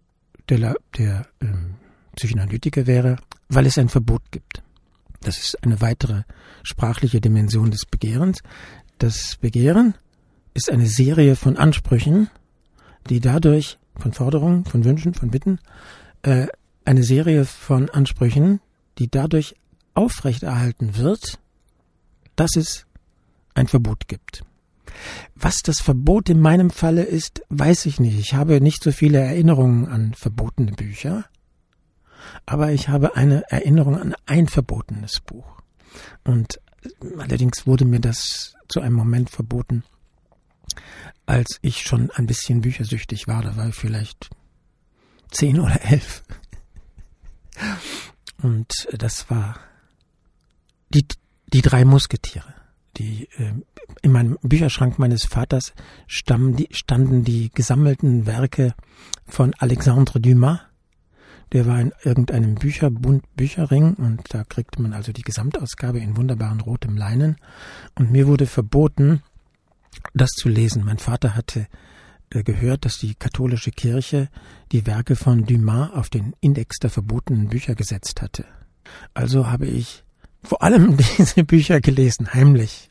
der, 0.50 0.74
der 0.98 1.26
ähm, 1.40 1.76
Psychoanalytiker 2.16 2.86
wäre, 2.86 3.16
weil 3.48 3.66
es 3.66 3.78
ein 3.78 3.88
Verbot 3.88 4.22
gibt. 4.30 4.62
Das 5.22 5.38
ist 5.38 5.62
eine 5.62 5.80
weitere 5.80 6.22
sprachliche 6.62 7.20
Dimension 7.20 7.70
des 7.70 7.86
Begehrens. 7.86 8.42
Das 8.98 9.36
Begehren 9.40 9.94
ist 10.54 10.70
eine 10.70 10.86
Serie 10.86 11.36
von 11.36 11.56
Ansprüchen, 11.56 12.28
die 13.08 13.20
dadurch, 13.20 13.78
von 13.96 14.12
Forderungen, 14.12 14.64
von 14.64 14.84
Wünschen, 14.84 15.14
von 15.14 15.30
Bitten, 15.30 15.58
äh, 16.22 16.46
eine 16.84 17.02
Serie 17.02 17.44
von 17.44 17.88
Ansprüchen, 17.90 18.60
die 18.98 19.10
dadurch 19.10 19.54
aufrechterhalten 19.94 20.96
wird, 20.96 21.38
dass 22.36 22.56
es 22.56 22.86
ein 23.54 23.68
Verbot 23.68 24.08
gibt. 24.08 24.44
Was 25.50 25.62
das 25.62 25.80
Verbot 25.80 26.28
in 26.28 26.40
meinem 26.40 26.70
Falle 26.70 27.02
ist, 27.02 27.42
weiß 27.48 27.86
ich 27.86 27.98
nicht. 27.98 28.18
Ich 28.18 28.34
habe 28.34 28.60
nicht 28.60 28.84
so 28.84 28.92
viele 28.92 29.18
Erinnerungen 29.18 29.88
an 29.88 30.14
verbotene 30.14 30.70
Bücher 30.70 31.24
aber 32.46 32.72
ich 32.72 32.88
habe 32.88 33.16
eine 33.16 33.48
Erinnerung 33.50 33.98
an 33.98 34.14
ein 34.26 34.48
verbotenes 34.48 35.20
Buch. 35.20 35.62
Und 36.24 36.60
allerdings 37.18 37.66
wurde 37.66 37.84
mir 37.84 38.00
das 38.00 38.54
zu 38.68 38.80
einem 38.80 38.94
Moment 38.94 39.30
verboten, 39.30 39.84
als 41.26 41.58
ich 41.62 41.82
schon 41.82 42.10
ein 42.12 42.26
bisschen 42.26 42.60
büchersüchtig 42.60 43.28
war. 43.28 43.42
Da 43.42 43.56
war 43.56 43.68
ich 43.68 43.74
vielleicht 43.74 44.30
zehn 45.30 45.60
oder 45.60 45.80
elf. 45.84 46.22
Und 48.42 48.72
das 48.92 49.28
war 49.30 49.58
die, 50.88 51.06
die 51.52 51.62
drei 51.62 51.84
Musketiere. 51.84 52.54
Die, 52.96 53.28
äh, 53.36 53.54
in 54.02 54.12
meinem 54.12 54.38
Bücherschrank 54.42 54.98
meines 54.98 55.24
Vaters 55.24 55.72
die, 56.08 56.68
standen 56.70 57.24
die 57.24 57.50
gesammelten 57.50 58.26
Werke 58.26 58.74
von 59.26 59.54
Alexandre 59.58 60.20
Dumas, 60.20 60.60
der 61.52 61.66
war 61.66 61.80
in 61.80 61.92
irgendeinem 62.04 62.54
Bücherbund 62.54 63.24
Bücherring 63.34 63.94
und 63.94 64.22
da 64.32 64.44
kriegte 64.44 64.80
man 64.80 64.92
also 64.92 65.12
die 65.12 65.22
Gesamtausgabe 65.22 65.98
in 65.98 66.16
wunderbaren 66.16 66.60
rotem 66.60 66.96
Leinen. 66.96 67.36
Und 67.96 68.12
mir 68.12 68.28
wurde 68.28 68.46
verboten, 68.46 69.22
das 70.14 70.30
zu 70.30 70.48
lesen. 70.48 70.84
Mein 70.84 70.98
Vater 70.98 71.34
hatte 71.34 71.66
äh, 72.30 72.44
gehört, 72.44 72.84
dass 72.84 72.98
die 72.98 73.16
katholische 73.16 73.72
Kirche 73.72 74.28
die 74.70 74.86
Werke 74.86 75.16
von 75.16 75.44
Dumas 75.44 75.92
auf 75.92 76.08
den 76.08 76.34
Index 76.40 76.78
der 76.78 76.90
verbotenen 76.90 77.48
Bücher 77.48 77.74
gesetzt 77.74 78.22
hatte. 78.22 78.44
Also 79.14 79.48
habe 79.48 79.66
ich 79.66 80.04
vor 80.42 80.62
allem 80.62 80.96
diese 81.18 81.44
Bücher 81.44 81.80
gelesen, 81.80 82.32
heimlich. 82.32 82.89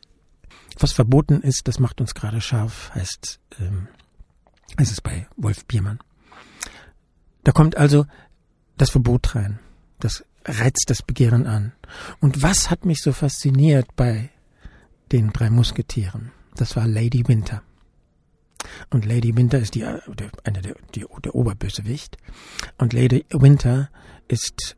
Was 0.80 0.94
verboten 0.94 1.42
ist, 1.42 1.68
das 1.68 1.80
macht 1.80 2.00
uns 2.00 2.16
gerade 2.16 2.40
scharf, 2.40 2.92
heißt, 2.96 3.40
ähm, 3.60 3.88
ist 4.78 4.92
es 4.92 5.02
bei 5.02 5.28
Wolf 5.36 5.66
Biermann. 5.66 6.00
Da 7.44 7.52
kommt 7.52 7.76
also 7.76 8.06
das 8.78 8.90
Verbot 8.90 9.36
rein. 9.36 9.60
Das 10.00 10.24
reizt 10.46 10.86
das 10.88 11.02
Begehren 11.02 11.48
an. 11.48 11.74
Und 12.22 12.42
was 12.42 12.70
hat 12.70 12.86
mich 12.86 13.02
so 13.02 13.12
fasziniert 13.12 13.96
bei 13.96 14.30
den 15.12 15.32
drei 15.32 15.50
Musketieren? 15.50 16.32
Das 16.56 16.76
war 16.76 16.88
Lady 16.88 17.28
Winter. 17.28 17.62
Und 18.90 19.06
Lady 19.06 19.36
Winter 19.36 19.60
ist 19.60 19.76
die, 19.76 19.84
eine 19.84 20.62
der, 20.62 20.76
die, 20.96 21.06
der 21.24 21.36
Oberbösewicht. 21.36 22.18
Und 22.78 22.94
Lady 22.94 23.26
Winter 23.32 23.90
ist 24.28 24.76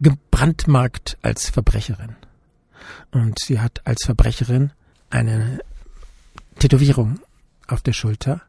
gebrandmarkt 0.00 1.18
als 1.22 1.48
Verbrecherin. 1.48 2.16
Und 3.10 3.38
sie 3.38 3.60
hat 3.60 3.86
als 3.86 4.04
Verbrecherin 4.04 4.72
eine 5.10 5.60
Tätowierung 6.58 7.20
auf 7.66 7.82
der 7.82 7.92
Schulter. 7.92 8.42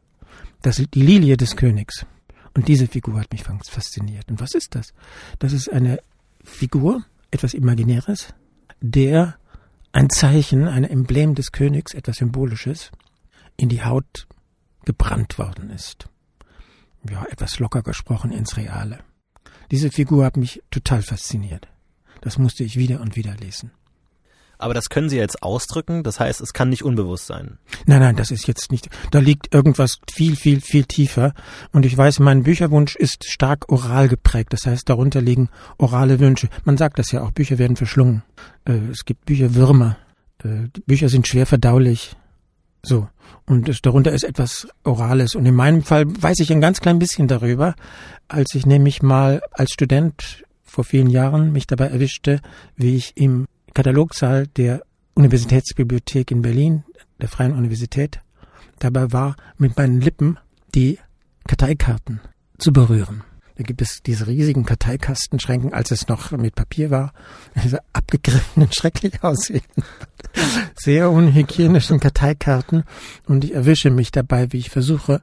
Das 0.62 0.78
ist 0.78 0.94
die 0.94 1.02
Lilie 1.02 1.36
des 1.36 1.56
Königs. 1.56 2.06
Und 2.54 2.68
diese 2.68 2.88
Figur 2.88 3.20
hat 3.20 3.32
mich 3.32 3.44
fasziniert. 3.44 4.28
Und 4.30 4.40
was 4.40 4.54
ist 4.54 4.74
das? 4.74 4.92
Das 5.38 5.52
ist 5.52 5.70
eine 5.72 6.00
Figur, 6.42 7.04
etwas 7.30 7.54
Imaginäres, 7.54 8.34
der 8.80 9.36
ein 9.92 10.10
Zeichen, 10.10 10.66
ein 10.66 10.84
Emblem 10.84 11.34
des 11.34 11.52
Königs, 11.52 11.94
etwas 11.94 12.16
Symbolisches, 12.16 12.90
in 13.56 13.68
die 13.68 13.84
Haut 13.84 14.26
gebrannt 14.84 15.38
worden 15.38 15.70
ist. 15.70 16.08
Ja, 17.08 17.24
etwas 17.26 17.58
locker 17.58 17.82
gesprochen 17.82 18.32
ins 18.32 18.56
Reale. 18.56 19.00
Diese 19.70 19.90
Figur 19.90 20.24
hat 20.24 20.36
mich 20.36 20.62
total 20.70 21.02
fasziniert. 21.02 21.68
Das 22.20 22.38
musste 22.38 22.64
ich 22.64 22.76
wieder 22.76 23.00
und 23.00 23.16
wieder 23.16 23.36
lesen. 23.36 23.70
Aber 24.58 24.74
das 24.74 24.88
können 24.88 25.08
Sie 25.08 25.16
jetzt 25.16 25.42
ausdrücken, 25.42 26.02
das 26.02 26.18
heißt, 26.18 26.40
es 26.40 26.52
kann 26.52 26.68
nicht 26.68 26.84
unbewusst 26.84 27.26
sein. 27.26 27.58
Nein, 27.86 28.00
nein, 28.00 28.16
das 28.16 28.32
ist 28.32 28.48
jetzt 28.48 28.72
nicht. 28.72 28.88
Da 29.12 29.20
liegt 29.20 29.54
irgendwas 29.54 29.98
viel, 30.12 30.34
viel, 30.36 30.60
viel 30.60 30.84
tiefer. 30.84 31.32
Und 31.72 31.86
ich 31.86 31.96
weiß, 31.96 32.18
mein 32.18 32.42
Bücherwunsch 32.42 32.96
ist 32.96 33.24
stark 33.24 33.70
oral 33.70 34.08
geprägt. 34.08 34.52
Das 34.52 34.66
heißt, 34.66 34.88
darunter 34.88 35.20
liegen 35.20 35.48
orale 35.78 36.18
Wünsche. 36.18 36.48
Man 36.64 36.76
sagt 36.76 36.98
das 36.98 37.12
ja 37.12 37.22
auch, 37.22 37.30
Bücher 37.30 37.58
werden 37.58 37.76
verschlungen. 37.76 38.22
Äh, 38.64 38.78
es 38.90 39.04
gibt 39.04 39.26
Bücherwürmer. 39.26 39.96
Äh, 40.42 40.68
Bücher 40.86 41.08
sind 41.08 41.28
schwer 41.28 41.46
verdaulich. 41.46 42.16
So. 42.82 43.08
Und 43.46 43.86
darunter 43.86 44.12
ist 44.12 44.24
etwas 44.24 44.66
Orales. 44.82 45.34
Und 45.34 45.46
in 45.46 45.54
meinem 45.54 45.82
Fall 45.82 46.04
weiß 46.06 46.40
ich 46.40 46.50
ein 46.52 46.60
ganz 46.60 46.80
klein 46.80 46.98
bisschen 46.98 47.28
darüber, 47.28 47.74
als 48.26 48.54
ich 48.54 48.66
nämlich 48.66 49.02
mal 49.02 49.40
als 49.52 49.72
Student 49.72 50.44
vor 50.64 50.84
vielen 50.84 51.08
Jahren 51.08 51.52
mich 51.52 51.66
dabei 51.66 51.86
erwischte, 51.86 52.40
wie 52.76 52.96
ich 52.96 53.16
im 53.16 53.46
Katalogsaal 53.78 54.48
der 54.48 54.82
Universitätsbibliothek 55.14 56.32
in 56.32 56.42
Berlin, 56.42 56.82
der 57.20 57.28
Freien 57.28 57.52
Universität, 57.52 58.18
dabei 58.80 59.12
war, 59.12 59.36
mit 59.56 59.76
meinen 59.76 60.00
Lippen 60.00 60.36
die 60.74 60.98
Karteikarten 61.46 62.20
zu 62.58 62.72
berühren. 62.72 63.22
Da 63.54 63.62
gibt 63.62 63.80
es 63.80 64.02
diese 64.02 64.26
riesigen 64.26 64.64
Karteikastenschränken, 64.64 65.74
als 65.74 65.92
es 65.92 66.08
noch 66.08 66.32
mit 66.32 66.56
Papier 66.56 66.90
war, 66.90 67.12
diese 67.62 67.78
abgegriffenen, 67.92 68.72
schrecklich 68.72 69.22
aussehenden, 69.22 69.84
sehr 70.74 71.12
unhygienischen 71.12 72.00
Karteikarten. 72.00 72.82
Und 73.28 73.44
ich 73.44 73.54
erwische 73.54 73.90
mich 73.90 74.10
dabei, 74.10 74.52
wie 74.52 74.58
ich 74.58 74.70
versuche, 74.70 75.22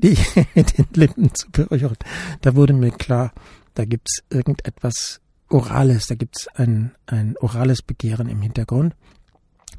die 0.00 0.18
mit 0.56 0.78
den 0.78 0.88
Lippen 0.94 1.32
zu 1.32 1.48
berühren. 1.52 1.98
Da 2.40 2.56
wurde 2.56 2.72
mir 2.72 2.90
klar, 2.90 3.32
da 3.74 3.84
gibt's 3.84 4.18
irgendetwas 4.30 5.20
Orales, 5.48 6.06
da 6.06 6.14
gibt's 6.14 6.48
ein, 6.54 6.92
ein 7.06 7.36
orales 7.38 7.82
Begehren 7.82 8.28
im 8.28 8.40
Hintergrund, 8.42 8.94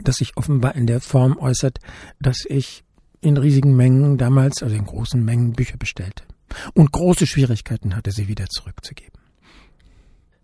das 0.04 0.18
sich 0.18 0.38
offenbar 0.38 0.76
in 0.76 0.88
der 0.88 1.02
Form 1.02 1.38
äußert, 1.38 1.80
dass 2.20 2.46
ich 2.48 2.84
in 3.22 3.38
riesigen 3.38 3.76
Mengen 3.76 4.18
damals, 4.18 4.62
also 4.62 4.76
in 4.76 4.86
großen 4.86 5.24
Mengen 5.24 5.54
Bücher 5.54 5.78
bestellte 5.78 6.24
und 6.74 6.92
große 6.92 7.26
Schwierigkeiten 7.26 7.96
hatte, 7.96 8.12
sie 8.12 8.28
wieder 8.28 8.48
zurückzugeben. 8.48 9.20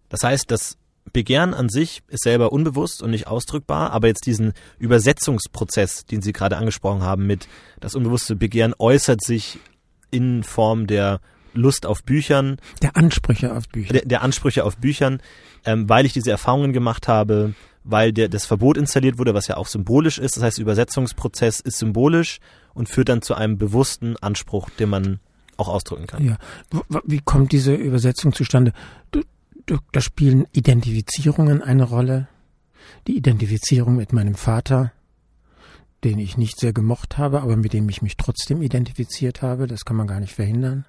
Das 0.09 0.23
heißt, 0.23 0.49
das 0.49 0.77
Begehren 1.13 1.53
an 1.53 1.69
sich 1.69 2.03
ist 2.07 2.23
selber 2.23 2.51
unbewusst 2.51 3.01
und 3.01 3.11
nicht 3.11 3.27
ausdrückbar, 3.27 3.91
aber 3.91 4.07
jetzt 4.07 4.25
diesen 4.25 4.53
Übersetzungsprozess, 4.77 6.05
den 6.05 6.21
Sie 6.21 6.31
gerade 6.31 6.57
angesprochen 6.57 7.01
haben, 7.01 7.25
mit 7.27 7.47
das 7.79 7.95
unbewusste 7.95 8.35
Begehren 8.35 8.73
äußert 8.77 9.23
sich 9.23 9.59
in 10.11 10.43
Form 10.43 10.87
der 10.87 11.19
Lust 11.53 11.85
auf 11.85 12.03
Büchern. 12.03 12.57
Der 12.81 12.95
Ansprüche 12.95 13.55
auf 13.55 13.67
Bücher. 13.69 13.93
Der, 13.93 14.05
der 14.05 14.21
Ansprüche 14.21 14.63
auf 14.63 14.77
Büchern, 14.77 15.21
ähm, 15.65 15.89
weil 15.89 16.05
ich 16.05 16.13
diese 16.13 16.31
Erfahrungen 16.31 16.73
gemacht 16.73 17.07
habe, 17.07 17.53
weil 17.83 18.13
der, 18.13 18.29
das 18.29 18.45
Verbot 18.45 18.77
installiert 18.77 19.17
wurde, 19.17 19.33
was 19.33 19.47
ja 19.47 19.57
auch 19.57 19.67
symbolisch 19.67 20.17
ist. 20.17 20.37
Das 20.37 20.43
heißt, 20.43 20.57
der 20.57 20.63
Übersetzungsprozess 20.63 21.59
ist 21.59 21.79
symbolisch 21.79 22.39
und 22.73 22.89
führt 22.89 23.09
dann 23.09 23.21
zu 23.21 23.33
einem 23.35 23.57
bewussten 23.57 24.17
Anspruch, 24.17 24.69
den 24.69 24.89
man 24.89 25.19
auch 25.57 25.67
ausdrücken 25.67 26.07
kann. 26.07 26.25
Ja. 26.25 26.37
Wie 27.05 27.19
kommt 27.19 27.51
diese 27.51 27.73
Übersetzung 27.73 28.33
zustande? 28.33 28.73
Da 29.91 30.01
spielen 30.01 30.47
Identifizierungen 30.53 31.61
eine 31.61 31.83
Rolle. 31.83 32.27
Die 33.07 33.15
Identifizierung 33.17 33.95
mit 33.95 34.11
meinem 34.11 34.35
Vater, 34.35 34.91
den 36.03 36.19
ich 36.19 36.37
nicht 36.37 36.59
sehr 36.59 36.73
gemocht 36.73 37.17
habe, 37.17 37.41
aber 37.41 37.55
mit 37.55 37.73
dem 37.73 37.87
ich 37.89 38.01
mich 38.01 38.17
trotzdem 38.17 38.61
identifiziert 38.61 39.41
habe, 39.41 39.67
das 39.67 39.85
kann 39.85 39.95
man 39.95 40.07
gar 40.07 40.19
nicht 40.19 40.33
verhindern. 40.33 40.85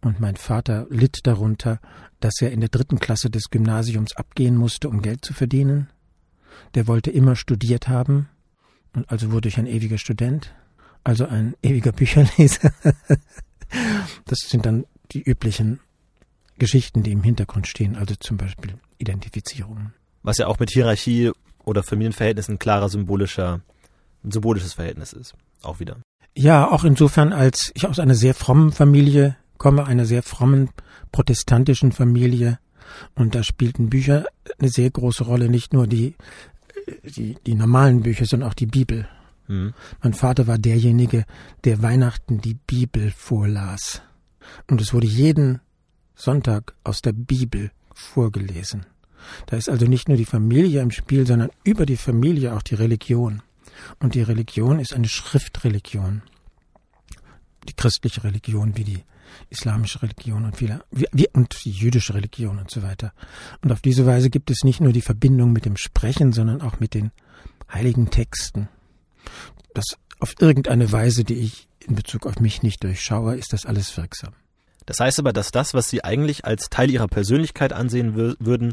Und 0.00 0.20
mein 0.20 0.36
Vater 0.36 0.86
litt 0.90 1.26
darunter, 1.26 1.80
dass 2.20 2.40
er 2.40 2.52
in 2.52 2.60
der 2.60 2.68
dritten 2.68 2.98
Klasse 2.98 3.30
des 3.30 3.50
Gymnasiums 3.50 4.16
abgehen 4.16 4.56
musste, 4.56 4.88
um 4.88 5.02
Geld 5.02 5.24
zu 5.24 5.34
verdienen. 5.34 5.88
Der 6.74 6.86
wollte 6.86 7.10
immer 7.10 7.36
studiert 7.36 7.88
haben, 7.88 8.28
und 8.94 9.10
also 9.10 9.30
wurde 9.32 9.48
ich 9.48 9.58
ein 9.58 9.66
ewiger 9.66 9.98
Student, 9.98 10.54
also 11.04 11.26
ein 11.26 11.54
ewiger 11.62 11.92
Bücherleser. 11.92 12.72
das 14.24 14.38
sind 14.40 14.66
dann 14.66 14.86
die 15.12 15.22
üblichen 15.22 15.80
Geschichten, 16.58 17.02
die 17.02 17.12
im 17.12 17.22
Hintergrund 17.22 17.66
stehen, 17.66 17.96
also 17.96 18.14
zum 18.18 18.36
Beispiel 18.36 18.74
Identifizierungen. 18.98 19.94
Was 20.22 20.38
ja 20.38 20.46
auch 20.48 20.58
mit 20.58 20.70
Hierarchie 20.70 21.30
oder 21.64 21.82
Familienverhältnissen 21.82 22.54
ein 22.54 22.58
klarer 22.58 22.88
symbolischer, 22.88 23.60
ein 24.24 24.32
symbolisches 24.32 24.72
Verhältnis 24.72 25.12
ist. 25.12 25.34
Auch 25.62 25.80
wieder. 25.80 25.98
Ja, 26.36 26.70
auch 26.70 26.84
insofern, 26.84 27.32
als 27.32 27.70
ich 27.74 27.86
aus 27.86 27.98
einer 27.98 28.14
sehr 28.14 28.34
frommen 28.34 28.72
Familie 28.72 29.36
komme, 29.58 29.86
einer 29.86 30.06
sehr 30.06 30.22
frommen 30.22 30.70
protestantischen 31.12 31.92
Familie. 31.92 32.58
Und 33.14 33.34
da 33.34 33.42
spielten 33.42 33.90
Bücher 33.90 34.26
eine 34.58 34.70
sehr 34.70 34.90
große 34.90 35.24
Rolle, 35.24 35.48
nicht 35.48 35.72
nur 35.72 35.86
die, 35.86 36.14
die, 37.04 37.36
die 37.46 37.54
normalen 37.54 38.02
Bücher, 38.02 38.24
sondern 38.24 38.48
auch 38.48 38.54
die 38.54 38.66
Bibel. 38.66 39.08
Mhm. 39.46 39.74
Mein 40.02 40.14
Vater 40.14 40.46
war 40.46 40.58
derjenige, 40.58 41.24
der 41.64 41.82
Weihnachten 41.82 42.40
die 42.40 42.54
Bibel 42.54 43.10
vorlas. 43.10 44.02
Und 44.68 44.80
es 44.80 44.94
wurde 44.94 45.06
jeden 45.06 45.60
Sonntag 46.14 46.74
aus 46.84 47.02
der 47.02 47.12
Bibel 47.12 47.70
vorgelesen. 47.92 48.86
Da 49.46 49.56
ist 49.56 49.68
also 49.68 49.86
nicht 49.86 50.08
nur 50.08 50.16
die 50.16 50.24
Familie 50.24 50.80
im 50.80 50.90
Spiel, 50.90 51.26
sondern 51.26 51.50
über 51.64 51.86
die 51.86 51.96
Familie 51.96 52.54
auch 52.54 52.62
die 52.62 52.76
Religion. 52.76 53.42
Und 53.98 54.14
die 54.14 54.22
Religion 54.22 54.80
ist 54.80 54.94
eine 54.94 55.08
Schriftreligion. 55.08 56.22
Die 57.68 57.74
christliche 57.74 58.24
Religion 58.24 58.76
wie 58.76 58.84
die 58.84 59.04
islamische 59.50 60.02
Religion 60.02 60.44
und 60.44 60.56
viele, 60.56 60.84
und 61.32 61.64
die 61.64 61.70
jüdische 61.70 62.14
Religion 62.14 62.58
und 62.58 62.70
so 62.70 62.82
weiter. 62.82 63.12
Und 63.62 63.72
auf 63.72 63.80
diese 63.80 64.06
Weise 64.06 64.30
gibt 64.30 64.50
es 64.50 64.64
nicht 64.64 64.80
nur 64.80 64.92
die 64.92 65.02
Verbindung 65.02 65.52
mit 65.52 65.64
dem 65.64 65.76
Sprechen, 65.76 66.32
sondern 66.32 66.60
auch 66.60 66.80
mit 66.80 66.94
den 66.94 67.10
heiligen 67.72 68.10
Texten. 68.10 68.68
Das 69.74 69.96
auf 70.20 70.34
irgendeine 70.40 70.90
Weise, 70.90 71.24
die 71.24 71.34
ich 71.34 71.68
in 71.80 71.94
Bezug 71.94 72.26
auf 72.26 72.40
mich 72.40 72.62
nicht 72.62 72.82
durchschaue, 72.82 73.36
ist 73.36 73.52
das 73.52 73.66
alles 73.66 73.96
wirksam. 73.96 74.32
Das 74.86 75.00
heißt 75.00 75.18
aber, 75.18 75.32
dass 75.32 75.50
das, 75.50 75.74
was 75.74 75.88
Sie 75.90 76.02
eigentlich 76.02 76.44
als 76.44 76.70
Teil 76.70 76.90
Ihrer 76.90 77.08
Persönlichkeit 77.08 77.72
ansehen 77.72 78.14
würden, 78.14 78.72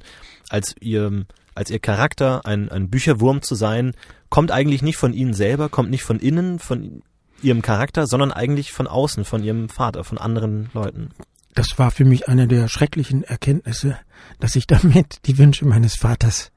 als 0.49 0.73
Ihr, 0.79 1.25
als 1.55 1.69
Ihr 1.69 1.79
Charakter, 1.79 2.45
ein, 2.45 2.69
ein 2.69 2.89
Bücherwurm 2.89 3.41
zu 3.41 3.55
sein, 3.55 3.93
kommt 4.29 4.51
eigentlich 4.51 4.81
nicht 4.81 4.97
von 4.97 5.13
Ihnen 5.13 5.33
selber, 5.33 5.69
kommt 5.69 5.89
nicht 5.89 6.03
von 6.03 6.19
innen, 6.19 6.59
von 6.59 7.03
Ihrem 7.41 7.61
Charakter, 7.61 8.07
sondern 8.07 8.31
eigentlich 8.31 8.71
von 8.71 8.87
außen, 8.87 9.25
von 9.25 9.43
Ihrem 9.43 9.69
Vater, 9.69 10.03
von 10.03 10.17
anderen 10.17 10.69
Leuten. 10.73 11.09
Das 11.53 11.77
war 11.77 11.91
für 11.91 12.05
mich 12.05 12.27
eine 12.27 12.47
der 12.47 12.67
schrecklichen 12.67 13.23
Erkenntnisse, 13.23 13.97
dass 14.39 14.55
ich 14.55 14.67
damit 14.67 15.25
die 15.25 15.37
Wünsche 15.37 15.65
meines 15.65 15.95
Vaters 15.95 16.51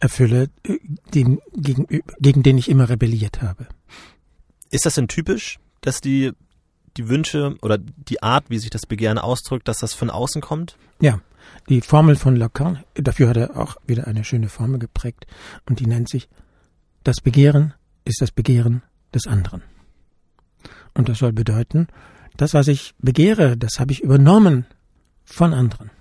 erfülle, 0.00 0.48
dem, 1.14 1.40
gegen, 1.54 1.86
gegen 2.18 2.42
den 2.42 2.56
ich 2.56 2.70
immer 2.70 2.88
rebelliert 2.88 3.42
habe. 3.42 3.66
Ist 4.70 4.86
das 4.86 4.94
denn 4.94 5.08
typisch, 5.08 5.58
dass 5.82 6.00
die 6.00 6.32
die 6.96 7.08
Wünsche 7.08 7.56
oder 7.62 7.78
die 7.78 8.22
Art, 8.22 8.50
wie 8.50 8.58
sich 8.58 8.70
das 8.70 8.84
Begehren 8.84 9.18
ausdrückt, 9.18 9.68
dass 9.68 9.78
das 9.78 9.94
von 9.94 10.10
außen 10.10 10.42
kommt? 10.42 10.76
Ja, 11.00 11.20
die 11.68 11.80
Formel 11.80 12.16
von 12.16 12.36
Lacan, 12.36 12.82
dafür 12.94 13.28
hat 13.28 13.36
er 13.36 13.56
auch 13.56 13.76
wieder 13.86 14.06
eine 14.06 14.24
schöne 14.24 14.48
Formel 14.48 14.78
geprägt 14.78 15.26
und 15.68 15.80
die 15.80 15.86
nennt 15.86 16.08
sich, 16.08 16.28
das 17.04 17.20
Begehren 17.20 17.74
ist 18.04 18.20
das 18.20 18.32
Begehren 18.32 18.82
des 19.14 19.26
anderen. 19.26 19.62
Und 20.98 21.08
das 21.08 21.18
soll 21.18 21.32
bedeuten, 21.32 21.86
das, 22.36 22.54
was 22.54 22.66
ich 22.66 22.92
begehre, 22.98 23.56
das 23.56 23.78
habe 23.78 23.92
ich 23.92 24.02
übernommen 24.02 24.66
von 25.24 25.54
anderen. 25.54 25.92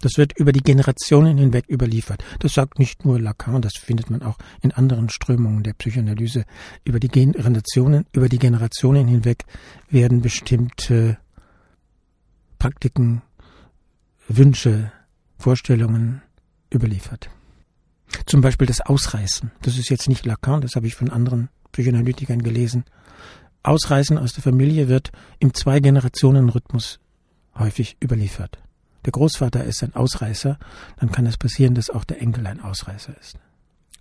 Das 0.00 0.16
wird 0.16 0.38
über 0.38 0.52
die 0.52 0.62
Generationen 0.62 1.36
hinweg 1.38 1.64
überliefert. 1.68 2.22
Das 2.38 2.52
sagt 2.52 2.78
nicht 2.78 3.04
nur 3.04 3.18
Lacan, 3.18 3.60
das 3.60 3.72
findet 3.76 4.08
man 4.08 4.22
auch 4.22 4.38
in 4.62 4.70
anderen 4.70 5.08
Strömungen 5.08 5.64
der 5.64 5.72
Psychoanalyse. 5.72 6.44
Über 6.84 7.00
die 7.00 7.08
Generationen, 7.08 8.06
über 8.12 8.28
die 8.28 8.38
Generationen 8.38 9.08
hinweg 9.08 9.44
werden 9.88 10.22
bestimmte 10.22 11.18
Praktiken, 12.60 13.22
Wünsche, 14.28 14.92
Vorstellungen 15.36 16.22
überliefert. 16.72 17.28
Zum 18.24 18.40
Beispiel 18.40 18.68
das 18.68 18.80
Ausreißen. 18.80 19.50
Das 19.62 19.76
ist 19.78 19.90
jetzt 19.90 20.08
nicht 20.08 20.24
Lacan, 20.26 20.60
das 20.60 20.76
habe 20.76 20.86
ich 20.86 20.94
von 20.94 21.10
anderen 21.10 21.48
Psychoanalytikern 21.72 22.40
gelesen. 22.42 22.84
Ausreißen 23.62 24.18
aus 24.18 24.32
der 24.32 24.42
Familie 24.42 24.88
wird 24.88 25.12
im 25.38 25.54
Zwei-Generationen-Rhythmus 25.54 26.98
häufig 27.54 27.96
überliefert 28.02 28.58
der 29.04 29.12
Großvater 29.12 29.64
ist 29.64 29.82
ein 29.82 29.94
Ausreißer, 29.94 30.58
dann 30.98 31.12
kann 31.12 31.26
es 31.26 31.38
passieren, 31.38 31.74
dass 31.74 31.90
auch 31.90 32.04
der 32.04 32.20
Enkel 32.20 32.46
ein 32.46 32.60
Ausreißer 32.60 33.14
ist. 33.18 33.36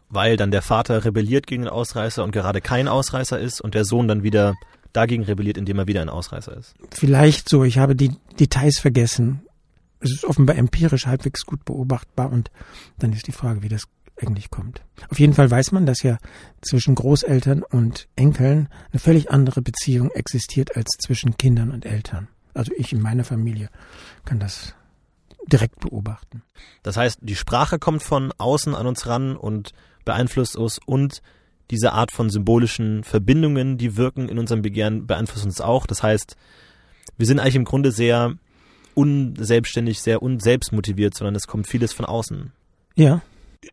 Weil 0.09 0.37
dann 0.37 0.51
der 0.51 0.61
Vater 0.61 1.05
rebelliert 1.05 1.47
gegen 1.47 1.63
den 1.63 1.71
Ausreißer 1.71 2.23
und 2.23 2.31
gerade 2.31 2.61
kein 2.61 2.87
Ausreißer 2.87 3.39
ist 3.39 3.61
und 3.61 3.75
der 3.75 3.85
Sohn 3.85 4.07
dann 4.07 4.23
wieder 4.23 4.55
dagegen 4.91 5.23
rebelliert, 5.23 5.57
indem 5.57 5.77
er 5.77 5.87
wieder 5.87 6.01
ein 6.01 6.09
Ausreißer 6.09 6.57
ist. 6.57 6.73
Vielleicht 6.91 7.47
so, 7.47 7.63
ich 7.63 7.77
habe 7.77 7.95
die 7.95 8.15
Details 8.39 8.79
vergessen. 8.79 9.41
Es 9.99 10.11
ist 10.11 10.25
offenbar 10.25 10.55
empirisch 10.55 11.05
halbwegs 11.05 11.45
gut 11.45 11.63
beobachtbar 11.63 12.31
und 12.31 12.49
dann 12.97 13.13
ist 13.13 13.27
die 13.27 13.33
Frage, 13.33 13.61
wie 13.61 13.69
das 13.69 13.83
eigentlich 14.21 14.49
kommt. 14.49 14.81
Auf 15.09 15.19
jeden 15.19 15.33
Fall 15.33 15.49
weiß 15.49 15.71
man, 15.71 15.85
dass 15.85 16.03
ja 16.03 16.17
zwischen 16.61 16.95
Großeltern 16.95 17.63
und 17.63 18.07
Enkeln 18.15 18.69
eine 18.91 18.99
völlig 18.99 19.31
andere 19.31 19.61
Beziehung 19.61 20.11
existiert 20.11 20.75
als 20.75 20.89
zwischen 21.01 21.37
Kindern 21.37 21.71
und 21.71 21.85
Eltern. 21.85 22.27
Also 22.53 22.71
ich 22.77 22.91
in 22.93 23.01
meiner 23.01 23.23
Familie 23.23 23.69
kann 24.25 24.39
das 24.39 24.75
direkt 25.47 25.79
beobachten. 25.79 26.43
Das 26.83 26.97
heißt, 26.97 27.19
die 27.21 27.35
Sprache 27.35 27.79
kommt 27.79 28.03
von 28.03 28.33
außen 28.37 28.75
an 28.75 28.87
uns 28.87 29.07
ran 29.07 29.35
und 29.35 29.71
beeinflusst 30.05 30.55
uns 30.55 30.79
und 30.85 31.21
diese 31.71 31.93
Art 31.93 32.11
von 32.11 32.29
symbolischen 32.29 33.03
Verbindungen, 33.03 33.77
die 33.77 33.95
wirken 33.95 34.27
in 34.27 34.39
unserem 34.39 34.61
Begehren, 34.61 35.05
beeinflussen 35.05 35.47
uns 35.47 35.61
auch. 35.61 35.85
Das 35.85 36.01
heißt, 36.01 36.35
wir 37.17 37.27
sind 37.27 37.39
eigentlich 37.39 37.55
im 37.55 37.65
Grunde 37.65 37.91
sehr 37.91 38.33
unselbstständig, 38.95 40.01
sehr 40.01 40.21
unselbstmotiviert, 40.21 41.15
sondern 41.15 41.35
es 41.35 41.47
kommt 41.47 41.67
vieles 41.67 41.93
von 41.93 42.05
außen. 42.05 42.51
Ja, 42.95 43.21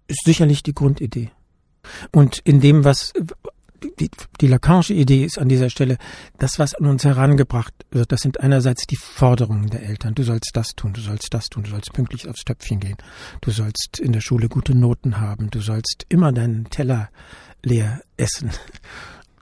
ist 0.08 0.24
sicherlich 0.24 0.62
die 0.62 0.74
Grundidee. 0.74 1.30
Und 2.12 2.38
in 2.38 2.60
dem, 2.60 2.84
was 2.84 3.12
die, 4.00 4.10
die 4.40 4.46
Lacanische 4.46 4.94
Idee 4.94 5.24
ist 5.24 5.38
an 5.38 5.48
dieser 5.48 5.70
Stelle, 5.70 5.98
das, 6.38 6.58
was 6.58 6.74
an 6.74 6.86
uns 6.86 7.04
herangebracht 7.04 7.74
wird, 7.90 8.12
das 8.12 8.20
sind 8.20 8.40
einerseits 8.40 8.86
die 8.86 8.96
Forderungen 8.96 9.68
der 9.68 9.82
Eltern. 9.82 10.14
Du 10.14 10.22
sollst 10.22 10.50
das 10.54 10.74
tun, 10.74 10.92
du 10.92 11.00
sollst 11.00 11.32
das 11.32 11.46
tun, 11.46 11.64
du 11.64 11.70
sollst 11.70 11.92
pünktlich 11.92 12.28
aufs 12.28 12.44
Töpfchen 12.44 12.80
gehen, 12.80 12.96
du 13.40 13.50
sollst 13.50 13.98
in 14.00 14.12
der 14.12 14.20
Schule 14.20 14.48
gute 14.48 14.74
Noten 14.74 15.20
haben, 15.20 15.50
du 15.50 15.60
sollst 15.60 16.06
immer 16.08 16.32
deinen 16.32 16.68
Teller 16.70 17.10
leer 17.62 18.02
essen. 18.16 18.50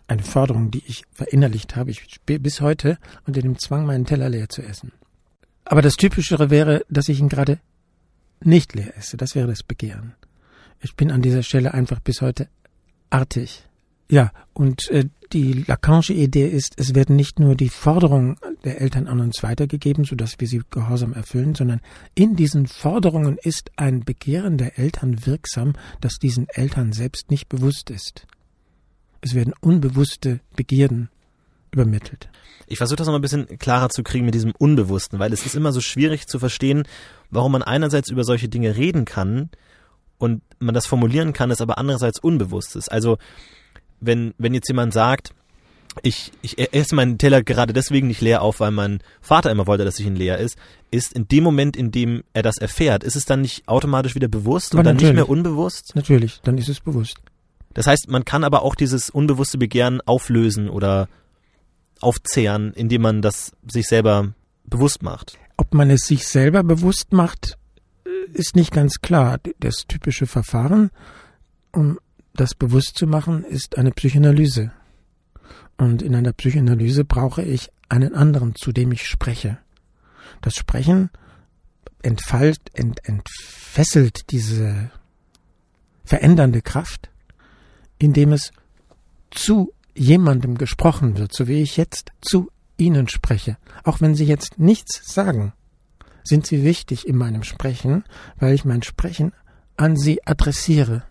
Eine 0.07 0.22
Forderung, 0.22 0.70
die 0.70 0.83
ich 0.87 1.04
verinnerlicht 1.12 1.76
habe. 1.76 1.90
Ich 1.90 2.20
bis 2.26 2.61
heute 2.61 2.98
unter 3.26 3.40
dem 3.40 3.59
Zwang, 3.59 3.87
meinen 3.87 4.04
Teller 4.04 4.28
leer 4.28 4.50
zu 4.50 4.62
essen. 4.62 4.92
Aber 5.64 5.80
das 5.80 5.94
Typischere 5.94 6.50
wäre, 6.50 6.85
dass 6.90 7.09
ich 7.09 7.20
ihn 7.20 7.30
gerade 7.30 7.59
nicht 8.40 8.74
leer 8.74 8.96
esse. 8.98 9.16
Das 9.16 9.35
wäre 9.35 9.46
das 9.46 9.62
Begehren. 9.62 10.14
Ich 10.85 10.97
bin 10.97 11.11
an 11.11 11.23
dieser 11.23 11.42
Stelle 11.42 11.73
einfach 11.73 11.99
bis 11.99 12.20
heute 12.20 12.47
artig. 13.09 13.64
Ja, 14.11 14.33
und 14.53 14.90
äh, 14.90 15.07
die 15.33 15.64
Lacanische 15.66 16.12
Idee 16.12 16.47
ist, 16.47 16.75
es 16.77 16.94
werden 16.94 17.16
nicht 17.16 17.40
nur 17.40 17.55
die 17.55 17.70
Forderungen 17.70 18.37
der 18.64 18.83
Eltern 18.83 19.07
an 19.07 19.20
uns 19.20 19.42
weitergegeben, 19.42 20.05
sodass 20.05 20.35
wir 20.38 20.47
sie 20.47 20.61
gehorsam 20.70 21.14
erfüllen, 21.14 21.55
sondern 21.55 21.81
in 22.14 22.37
diesen 22.37 22.66
Forderungen 22.66 23.38
ist 23.42 23.70
ein 23.77 24.05
Begehren 24.05 24.59
der 24.59 24.79
Eltern 24.79 25.25
wirksam, 25.25 25.73
das 26.03 26.18
diesen 26.18 26.49
Eltern 26.51 26.92
selbst 26.92 27.31
nicht 27.31 27.49
bewusst 27.49 27.88
ist. 27.88 28.27
Es 29.23 29.35
werden 29.35 29.55
unbewusste 29.62 30.40
Begierden 30.55 31.09
übermittelt. 31.70 32.29
Ich 32.66 32.77
versuche 32.77 32.97
das 32.97 33.07
noch 33.07 33.12
mal 33.12 33.20
ein 33.20 33.23
bisschen 33.23 33.59
klarer 33.59 33.88
zu 33.88 34.03
kriegen 34.03 34.27
mit 34.27 34.35
diesem 34.35 34.53
Unbewussten, 34.59 35.18
weil 35.18 35.33
es 35.33 35.47
ist 35.47 35.55
immer 35.55 35.73
so 35.73 35.81
schwierig 35.81 36.27
zu 36.27 36.38
verstehen, 36.38 36.83
warum 37.31 37.53
man 37.53 37.62
einerseits 37.62 38.11
über 38.11 38.23
solche 38.23 38.51
Dinge 38.51 38.77
reden 38.77 39.07
kann 39.07 39.49
und 40.18 40.42
man 40.59 40.74
das 40.74 40.87
formulieren 40.87 41.33
kann, 41.33 41.50
es 41.50 41.61
aber 41.61 41.79
andererseits 41.79 42.18
unbewusst 42.18 42.77
ist. 42.77 42.90
Also 42.90 43.18
wenn, 44.00 44.35
wenn 44.38 44.55
jetzt 44.55 44.68
jemand 44.68 44.92
sagt, 44.92 45.35
ich, 46.03 46.33
ich 46.42 46.59
esse 46.74 46.94
meinen 46.94 47.18
Teller 47.18 47.42
gerade 47.42 47.72
deswegen 47.72 48.09
nicht 48.09 48.20
leer 48.20 48.42
auf, 48.42 48.61
weil 48.61 48.72
mein 48.72 49.00
Vater 49.20 49.50
immer 49.50 49.66
wollte, 49.66 49.85
dass 49.85 49.98
ich 49.98 50.07
ihn 50.07 50.16
leer 50.16 50.38
ist, 50.38 50.57
ist 50.90 51.12
in 51.12 51.29
dem 51.29 51.44
Moment, 51.44 51.77
in 51.77 51.92
dem 51.92 52.24
er 52.33 52.42
das 52.42 52.57
erfährt, 52.59 53.05
ist 53.05 53.16
es 53.16 53.24
dann 53.24 53.42
nicht 53.42 53.68
automatisch 53.68 54.14
wieder 54.14 54.29
bewusst 54.29 54.72
Aber 54.72 54.81
und 54.81 54.87
dann 54.87 54.96
nicht 54.96 55.14
mehr 55.14 55.29
unbewusst? 55.29 55.92
Natürlich, 55.94 56.40
dann 56.42 56.59
ist 56.59 56.68
es 56.68 56.81
bewusst. 56.81 57.18
Das 57.74 57.87
heißt, 57.87 58.09
man 58.09 58.24
kann 58.24 58.44
aber 58.44 58.62
auch 58.62 58.74
dieses 58.74 59.11
unbewusste 59.11 59.59
Begehren 59.59 60.00
auflösen 60.00 60.68
oder 60.68 61.09
aufzehren, 62.00 62.72
indem 62.74 63.03
man 63.03 63.22
das 63.22 63.53
sich 63.68 63.87
selber 63.87 64.35
bewusst 64.64 65.03
macht. 65.03 65.38
Ob 65.57 65.74
man 65.74 65.90
es 65.90 66.07
sich 66.07 66.27
selber 66.27 66.62
bewusst 66.62 67.12
macht, 67.12 67.57
ist 68.33 68.57
nicht 68.57 68.73
ganz 68.73 69.01
klar. 69.01 69.39
Das 69.61 69.87
typische 69.89 70.27
Verfahren, 70.27 70.91
um 71.73 71.99
das 72.35 72.55
bewusst 72.55 72.97
zu 72.97 73.07
machen, 73.07 73.45
ist 73.45 73.79
eine 73.79 73.93
Psychoanalyse. 73.93 74.73
Und 75.77 76.03
in 76.03 76.15
einer 76.15 76.33
Psychoanalyse 76.33 77.05
brauche 77.05 77.43
ich 77.43 77.71
einen 77.89 78.15
anderen, 78.15 78.55
zu 78.55 78.73
dem 78.73 78.93
ich 78.93 79.07
spreche. 79.07 79.59
Das 80.41 80.55
Sprechen 80.55 81.11
entfalt, 82.03 82.61
ent, 82.75 83.01
entfesselt 83.09 84.31
diese 84.31 84.91
verändernde 86.05 86.63
Kraft, 86.63 87.11
indem 87.99 88.33
es 88.33 88.53
zu 89.31 89.73
jemandem 89.95 90.59
gesprochen 90.59 91.19
wird, 91.19 91.35
so 91.35 91.49
wie 91.49 91.63
ich 91.63 91.77
jetzt 91.77 92.13
zu 92.21 92.51
Ihnen 92.77 93.09
spreche. 93.09 93.57
Auch 93.85 94.01
wenn 94.01 94.15
Sie 94.15 94.25
jetzt 94.25 94.59
nichts 94.59 95.13
sagen, 95.13 95.53
sind 96.25 96.47
Sie 96.47 96.65
wichtig 96.65 97.07
in 97.07 97.17
meinem 97.17 97.43
Sprechen, 97.43 98.05
weil 98.39 98.55
ich 98.55 98.65
mein 98.65 98.83
Sprechen 98.83 99.33
an 99.77 99.97
Sie 99.97 100.27
adressiere. 100.27 101.05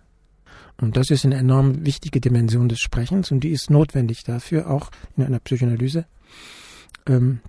Und 0.82 0.97
das 0.97 1.12
ist 1.12 1.23
eine 1.23 1.36
enorm 1.36 1.86
wichtige 1.86 2.19
Dimension 2.19 2.67
des 2.67 2.80
Sprechens 2.80 3.32
und 3.32 3.41
die 3.41 3.52
ist 3.52 3.69
notwendig 3.69 4.23
dafür, 4.23 4.69
auch 4.69 4.89
in 5.15 5.23
einer 5.23 5.39
Psychoanalyse, 5.39 6.06
ähm, 7.06 7.39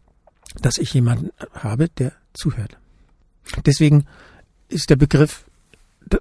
dass 0.61 0.79
ich 0.79 0.93
jemanden 0.93 1.31
habe, 1.55 1.89
der 1.89 2.13
zuhört. 2.35 2.79
Deswegen 3.65 4.05
ist 4.69 4.91
der 4.91 4.97
Begriff, 4.97 5.47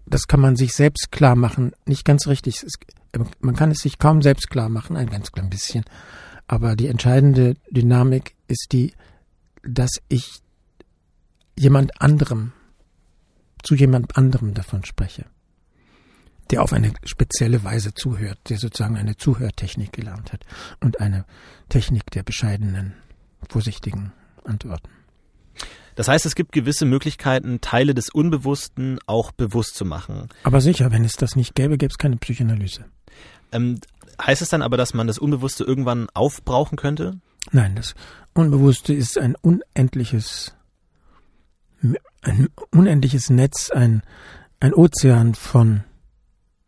das 0.05 0.27
kann 0.27 0.39
man 0.39 0.55
sich 0.55 0.73
selbst 0.73 1.11
klar 1.11 1.35
machen, 1.35 1.73
nicht 1.85 2.05
ganz 2.05 2.27
richtig. 2.27 2.65
Man 3.41 3.55
kann 3.55 3.71
es 3.71 3.79
sich 3.79 3.99
kaum 3.99 4.21
selbst 4.21 4.49
klar 4.49 4.69
machen, 4.69 4.95
ein 4.95 5.09
ganz 5.09 5.31
klein 5.31 5.49
bisschen. 5.49 5.83
Aber 6.47 6.75
die 6.75 6.87
entscheidende 6.87 7.55
Dynamik 7.69 8.35
ist 8.47 8.67
die, 8.71 8.93
dass 9.63 9.91
ich 10.09 10.42
jemand 11.57 12.01
anderem, 12.01 12.53
zu 13.63 13.75
jemand 13.75 14.17
anderem 14.17 14.53
davon 14.53 14.85
spreche, 14.85 15.25
der 16.51 16.61
auf 16.61 16.73
eine 16.73 16.93
spezielle 17.05 17.63
Weise 17.63 17.93
zuhört, 17.93 18.39
der 18.49 18.57
sozusagen 18.57 18.97
eine 18.97 19.15
Zuhörtechnik 19.15 19.93
gelernt 19.93 20.33
hat 20.33 20.45
und 20.81 20.99
eine 20.99 21.25
Technik 21.69 22.11
der 22.11 22.23
bescheidenen, 22.23 22.93
vorsichtigen 23.49 24.11
Antworten. 24.43 24.89
Das 25.95 26.07
heißt, 26.07 26.25
es 26.25 26.35
gibt 26.35 26.51
gewisse 26.51 26.85
Möglichkeiten, 26.85 27.61
Teile 27.61 27.93
des 27.93 28.09
Unbewussten 28.09 28.99
auch 29.05 29.31
bewusst 29.31 29.75
zu 29.75 29.85
machen. 29.85 30.29
Aber 30.43 30.59
sicher, 30.59 30.91
wenn 30.91 31.05
es 31.05 31.13
das 31.13 31.35
nicht 31.35 31.55
gäbe, 31.55 31.77
gäbe 31.77 31.91
es 31.91 31.97
keine 31.97 32.17
Psychoanalyse. 32.17 32.85
Ähm, 33.51 33.79
heißt 34.19 34.41
es 34.41 34.49
dann 34.49 34.61
aber, 34.63 34.77
dass 34.77 34.93
man 34.93 35.07
das 35.07 35.19
Unbewusste 35.19 35.63
irgendwann 35.63 36.09
aufbrauchen 36.13 36.77
könnte? 36.77 37.19
Nein, 37.51 37.75
das 37.75 37.93
Unbewusste 38.33 38.93
ist 38.93 39.17
ein 39.17 39.35
unendliches, 39.35 40.55
ein 42.23 42.47
unendliches 42.71 43.29
Netz, 43.29 43.69
ein, 43.69 44.01
ein 44.59 44.73
Ozean 44.73 45.35
von 45.35 45.83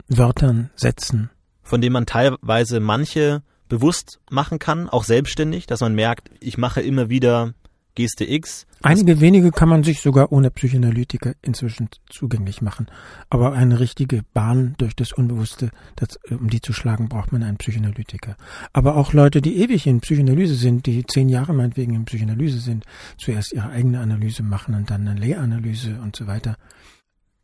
Wörtern, 0.08 0.70
Sätzen. 0.76 1.32
Von 1.64 1.82
dem 1.82 1.94
man 1.94 2.06
teilweise 2.06 2.80
manche 2.80 3.42
bewusst 3.68 4.20
machen 4.30 4.60
kann, 4.60 4.90
auch 4.90 5.04
selbstständig, 5.04 5.66
dass 5.66 5.82
man 5.82 5.96
merkt, 5.96 6.30
ich 6.40 6.58
mache 6.58 6.82
immer 6.82 7.10
wieder 7.10 7.54
Geste 7.96 8.30
X. 8.30 8.68
Einige 8.82 9.22
wenige 9.22 9.52
kann 9.52 9.70
man 9.70 9.84
sich 9.84 10.02
sogar 10.02 10.32
ohne 10.32 10.52
Psychoanalytiker 10.52 11.34
inzwischen 11.42 11.90
zugänglich 12.10 12.62
machen. 12.62 12.88
Aber 13.30 13.54
eine 13.54 13.80
richtige 13.80 14.24
Bahn 14.34 14.76
durch 14.78 14.96
das 14.96 15.14
Unbewusste, 15.14 15.72
das, 15.96 16.20
um 16.30 16.50
die 16.50 16.62
zu 16.62 16.74
schlagen, 16.74 17.08
braucht 17.08 17.32
man 17.32 17.42
einen 17.42 17.58
Psychoanalytiker. 17.58 18.36
Aber 18.74 18.98
auch 18.98 19.14
Leute, 19.14 19.42
die 19.42 19.58
ewig 19.58 19.88
in 19.88 20.02
Psychoanalyse 20.02 20.56
sind, 20.56 20.86
die 20.86 21.06
zehn 21.06 21.30
Jahre 21.30 21.54
meinetwegen 21.54 21.96
in 21.96 22.06
Psychoanalyse 22.06 22.60
sind, 22.60 22.86
zuerst 23.18 23.54
ihre 23.54 23.70
eigene 23.70 24.02
Analyse 24.02 24.44
machen 24.44 24.76
und 24.76 24.90
dann 24.90 25.08
eine 25.08 25.20
Lehranalyse 25.20 26.00
und 26.02 26.16
so 26.16 26.28
weiter, 26.28 26.58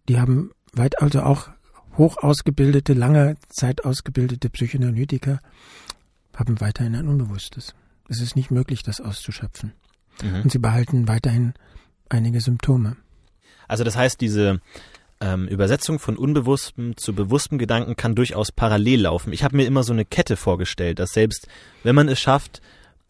die 0.09 0.19
haben 0.19 0.51
weit 0.73 1.01
also 1.01 1.23
auch 1.23 1.49
hoch 1.97 2.17
ausgebildete, 2.17 2.93
lange 2.93 3.35
Zeit 3.49 3.85
ausgebildete 3.85 4.49
Psychoanalytiker 4.49 5.39
haben 6.35 6.59
weiterhin 6.61 6.95
ein 6.95 7.07
Unbewusstes. 7.07 7.73
Es 8.09 8.21
ist 8.21 8.35
nicht 8.35 8.51
möglich, 8.51 8.83
das 8.83 8.99
auszuschöpfen. 8.99 9.73
Mhm. 10.21 10.41
Und 10.43 10.51
sie 10.51 10.60
behalten 10.60 11.07
weiterhin 11.07 11.53
einige 12.10 12.41
Symptome. 12.41 12.97
Also 13.67 13.84
das 13.84 13.95
heißt, 13.95 14.19
diese 14.19 14.60
ähm, 15.21 15.47
Übersetzung 15.47 15.99
von 15.99 16.17
unbewusstem 16.17 16.97
zu 16.97 17.13
bewusstem 17.13 17.57
Gedanken 17.57 17.95
kann 17.95 18.15
durchaus 18.15 18.51
parallel 18.51 19.01
laufen. 19.01 19.31
Ich 19.34 19.43
habe 19.43 19.55
mir 19.55 19.65
immer 19.65 19.84
so 19.84 19.93
eine 19.93 20.03
Kette 20.03 20.36
vorgestellt, 20.36 20.99
dass 20.99 21.12
selbst 21.12 21.47
wenn 21.84 21.95
man 21.95 22.10
es 22.10 22.19
schafft, 22.19 22.62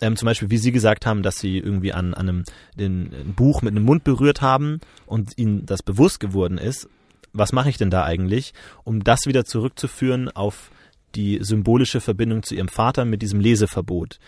ähm, 0.02 0.16
zum 0.16 0.26
Beispiel, 0.26 0.50
wie 0.50 0.58
Sie 0.58 0.72
gesagt 0.72 1.06
haben, 1.06 1.24
dass 1.24 1.40
Sie 1.40 1.58
irgendwie 1.58 1.94
an, 1.94 2.14
an 2.14 2.28
einem 2.28 2.44
den, 2.78 3.14
ein 3.14 3.34
Buch 3.34 3.62
mit 3.62 3.72
einem 3.72 3.86
Mund 3.86 4.04
berührt 4.04 4.42
haben 4.42 4.80
und 5.06 5.38
Ihnen 5.38 5.66
das 5.66 5.84
bewusst 5.84 6.20
geworden 6.20 6.58
ist, 6.58 6.90
was 7.34 7.54
mache 7.54 7.70
ich 7.70 7.78
denn 7.78 7.90
da 7.90 8.04
eigentlich, 8.04 8.54
um 8.84 9.04
das 9.04 9.26
wieder 9.26 9.46
zurückzuführen 9.46 10.30
auf 10.30 10.72
die 11.16 11.40
symbolische 11.42 12.02
Verbindung 12.02 12.44
zu 12.44 12.56
Ihrem 12.56 12.68
Vater 12.68 13.06
mit 13.06 13.22
diesem 13.22 13.40
Leseverbot. 13.40 14.20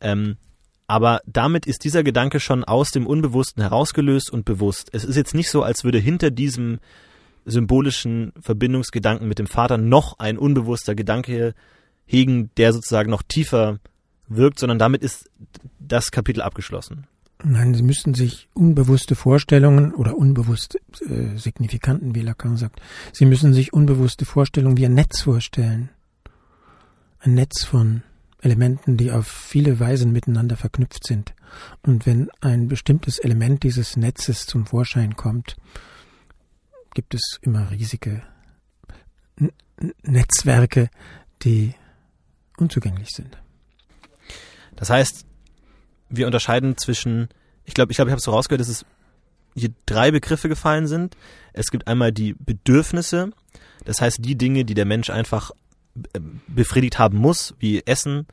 Ähm, 0.00 0.36
aber 0.86 1.20
damit 1.26 1.66
ist 1.66 1.84
dieser 1.84 2.02
Gedanke 2.02 2.40
schon 2.40 2.64
aus 2.64 2.90
dem 2.90 3.06
Unbewussten 3.06 3.62
herausgelöst 3.62 4.30
und 4.30 4.44
bewusst. 4.44 4.90
Es 4.92 5.04
ist 5.04 5.16
jetzt 5.16 5.34
nicht 5.34 5.50
so, 5.50 5.62
als 5.62 5.84
würde 5.84 5.98
hinter 5.98 6.30
diesem 6.30 6.78
symbolischen 7.46 8.32
Verbindungsgedanken 8.40 9.28
mit 9.28 9.38
dem 9.38 9.46
Vater 9.46 9.78
noch 9.78 10.18
ein 10.18 10.38
unbewusster 10.38 10.94
Gedanke 10.94 11.54
hegen, 12.06 12.50
der 12.56 12.72
sozusagen 12.72 13.10
noch 13.10 13.22
tiefer 13.22 13.78
wirkt, 14.28 14.58
sondern 14.58 14.78
damit 14.78 15.02
ist 15.02 15.30
das 15.78 16.10
Kapitel 16.10 16.42
abgeschlossen. 16.42 17.06
Nein, 17.42 17.74
sie 17.74 17.82
müssten 17.82 18.14
sich 18.14 18.48
unbewusste 18.54 19.14
Vorstellungen 19.16 19.92
oder 19.92 20.16
unbewusste 20.16 20.78
äh, 21.00 21.36
Signifikanten, 21.36 22.14
wie 22.14 22.22
Lacan 22.22 22.56
sagt, 22.56 22.80
sie 23.12 23.26
müssen 23.26 23.52
sich 23.52 23.72
unbewusste 23.72 24.24
Vorstellungen 24.24 24.78
wie 24.78 24.86
ein 24.86 24.94
Netz 24.94 25.20
vorstellen. 25.22 25.90
Ein 27.18 27.34
Netz 27.34 27.64
von 27.64 28.02
Elementen, 28.44 28.96
die 28.96 29.10
auf 29.10 29.26
viele 29.26 29.80
Weisen 29.80 30.12
miteinander 30.12 30.56
verknüpft 30.56 31.06
sind. 31.06 31.34
Und 31.82 32.06
wenn 32.06 32.30
ein 32.40 32.68
bestimmtes 32.68 33.18
Element 33.18 33.62
dieses 33.62 33.96
Netzes 33.96 34.46
zum 34.46 34.66
Vorschein 34.66 35.16
kommt, 35.16 35.56
gibt 36.94 37.14
es 37.14 37.38
immer 37.42 37.70
riesige 37.70 38.22
N 39.36 39.52
Netzwerke, 40.02 40.88
die 41.42 41.74
unzugänglich 42.56 43.08
sind. 43.10 43.36
Das 44.76 44.90
heißt, 44.90 45.26
wir 46.08 46.26
unterscheiden 46.26 46.76
zwischen, 46.76 47.28
ich 47.64 47.74
glaube, 47.74 47.92
ich 47.92 47.96
glaube, 47.96 48.08
ich 48.08 48.12
habe 48.12 48.18
es 48.18 48.24
so 48.24 48.30
rausgehört, 48.30 48.60
dass 48.60 48.68
es 48.68 48.86
hier 49.56 49.70
drei 49.86 50.10
Begriffe 50.10 50.48
gefallen 50.48 50.86
sind. 50.86 51.16
Es 51.52 51.70
gibt 51.70 51.88
einmal 51.88 52.12
die 52.12 52.34
Bedürfnisse, 52.34 53.30
das 53.84 54.00
heißt 54.00 54.18
die 54.20 54.36
Dinge, 54.36 54.64
die 54.64 54.74
der 54.74 54.84
Mensch 54.84 55.10
einfach 55.10 55.50
befriedigt 56.48 56.98
haben 56.98 57.18
muss, 57.18 57.54
wie 57.58 57.82
Essen. 57.86 58.26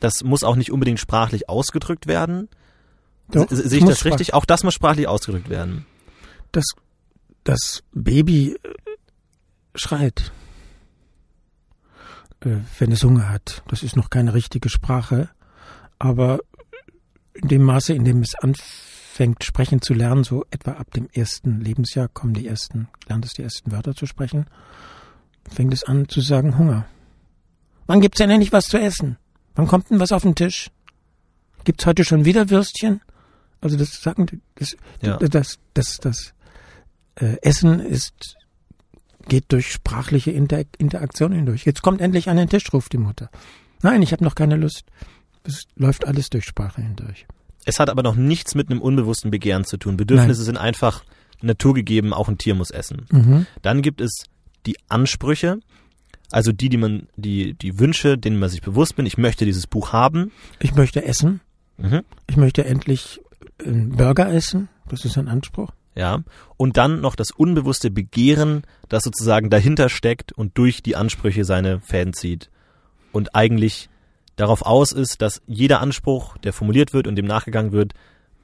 Das 0.00 0.22
muss 0.22 0.44
auch 0.44 0.56
nicht 0.56 0.70
unbedingt 0.70 1.00
sprachlich 1.00 1.48
ausgedrückt 1.48 2.06
werden. 2.06 2.48
Doch, 3.30 3.46
Sehe 3.50 3.78
ich 3.78 3.84
das 3.84 4.04
richtig? 4.04 4.34
Auch 4.34 4.44
das 4.44 4.64
muss 4.64 4.74
sprachlich 4.74 5.06
ausgedrückt 5.06 5.48
werden. 5.48 5.86
Das, 6.52 6.64
das 7.44 7.82
Baby 7.92 8.56
schreit, 9.74 10.32
äh, 12.40 12.56
wenn 12.78 12.92
es 12.92 13.02
Hunger 13.02 13.28
hat. 13.28 13.62
Das 13.68 13.82
ist 13.82 13.96
noch 13.96 14.10
keine 14.10 14.34
richtige 14.34 14.68
Sprache, 14.68 15.28
aber 15.98 16.40
in 17.34 17.48
dem 17.48 17.62
Maße, 17.62 17.92
in 17.92 18.04
dem 18.04 18.22
es 18.22 18.34
anfängt 18.34 18.88
anfängt, 19.18 19.42
sprechen 19.42 19.82
zu 19.82 19.94
lernen, 19.94 20.22
so 20.22 20.44
etwa 20.50 20.72
ab 20.72 20.92
dem 20.92 21.08
ersten 21.12 21.60
Lebensjahr 21.60 22.06
kommen 22.06 22.34
die 22.34 22.46
ersten, 22.46 22.88
lernt 23.08 23.24
es 23.24 23.32
die 23.32 23.42
ersten 23.42 23.72
Wörter 23.72 23.94
zu 23.94 24.06
sprechen, 24.06 24.46
fängt 25.50 25.74
es 25.74 25.82
an 25.82 26.08
zu 26.08 26.20
sagen 26.20 26.56
Hunger. 26.56 26.86
Wann 27.88 28.00
gibt's 28.00 28.18
denn 28.18 28.30
endlich 28.30 28.52
was 28.52 28.66
zu 28.66 28.78
essen? 28.78 29.16
Wann 29.56 29.66
kommt 29.66 29.90
denn 29.90 29.98
was 29.98 30.12
auf 30.12 30.22
den 30.22 30.36
Tisch? 30.36 30.70
Gibt's 31.64 31.86
heute 31.86 32.04
schon 32.04 32.24
wieder 32.24 32.50
Würstchen? 32.50 33.00
Also 33.60 33.76
das 33.76 34.00
sagen, 34.00 34.40
das, 34.54 34.76
ja. 35.02 35.16
das, 35.16 35.30
das, 35.30 35.58
das, 35.74 35.96
das 35.96 36.34
äh, 37.16 37.36
Essen 37.42 37.80
ist 37.80 38.36
geht 39.28 39.52
durch 39.52 39.72
sprachliche 39.72 40.30
Inter 40.30 40.62
Interaktion 40.78 41.32
hindurch. 41.32 41.64
Jetzt 41.64 41.82
kommt 41.82 42.00
endlich 42.00 42.28
an 42.28 42.36
den 42.36 42.48
Tisch, 42.48 42.72
ruft 42.72 42.92
die 42.92 42.98
Mutter. 42.98 43.30
Nein, 43.82 44.02
ich 44.02 44.12
habe 44.12 44.24
noch 44.24 44.34
keine 44.34 44.56
Lust. 44.56 44.84
Es 45.44 45.64
läuft 45.76 46.06
alles 46.06 46.30
durch 46.30 46.44
Sprache 46.44 46.82
hindurch. 46.82 47.26
Es 47.64 47.80
hat 47.80 47.90
aber 47.90 48.02
noch 48.02 48.16
nichts 48.16 48.54
mit 48.54 48.70
einem 48.70 48.80
unbewussten 48.80 49.30
Begehren 49.30 49.64
zu 49.64 49.76
tun. 49.76 49.96
Bedürfnisse 49.96 50.40
Nein. 50.40 50.46
sind 50.46 50.56
einfach 50.56 51.04
naturgegeben, 51.42 52.12
auch 52.12 52.28
ein 52.28 52.38
Tier 52.38 52.54
muss 52.54 52.70
essen. 52.70 53.06
Mhm. 53.10 53.46
Dann 53.62 53.82
gibt 53.82 54.00
es 54.00 54.24
die 54.66 54.76
Ansprüche, 54.88 55.60
also 56.30 56.52
die, 56.52 56.68
die 56.68 56.76
man, 56.76 57.08
die, 57.16 57.54
die 57.54 57.78
Wünsche, 57.78 58.18
denen 58.18 58.38
man 58.38 58.48
sich 58.48 58.62
bewusst 58.62 58.96
bin. 58.96 59.06
Ich 59.06 59.18
möchte 59.18 59.44
dieses 59.44 59.66
Buch 59.66 59.92
haben. 59.92 60.32
Ich 60.60 60.74
möchte 60.74 61.04
essen. 61.04 61.40
Mhm. 61.78 62.02
Ich 62.26 62.36
möchte 62.36 62.64
endlich 62.64 63.20
einen 63.64 63.90
Burger 63.90 64.30
essen. 64.32 64.68
Das 64.88 65.04
ist 65.04 65.16
ein 65.16 65.28
Anspruch. 65.28 65.70
Ja. 65.94 66.22
Und 66.56 66.76
dann 66.76 67.00
noch 67.00 67.16
das 67.16 67.30
unbewusste 67.30 67.90
Begehren, 67.90 68.62
das 68.88 69.04
sozusagen 69.04 69.50
dahinter 69.50 69.88
steckt 69.88 70.32
und 70.32 70.56
durch 70.56 70.82
die 70.82 70.96
Ansprüche 70.96 71.44
seine 71.44 71.80
Fäden 71.80 72.12
zieht. 72.12 72.50
Und 73.10 73.34
eigentlich 73.34 73.88
darauf 74.36 74.62
aus 74.62 74.92
ist, 74.92 75.22
dass 75.22 75.42
jeder 75.46 75.80
Anspruch, 75.80 76.36
der 76.38 76.52
formuliert 76.52 76.92
wird 76.92 77.06
und 77.06 77.16
dem 77.16 77.26
nachgegangen 77.26 77.72
wird, 77.72 77.94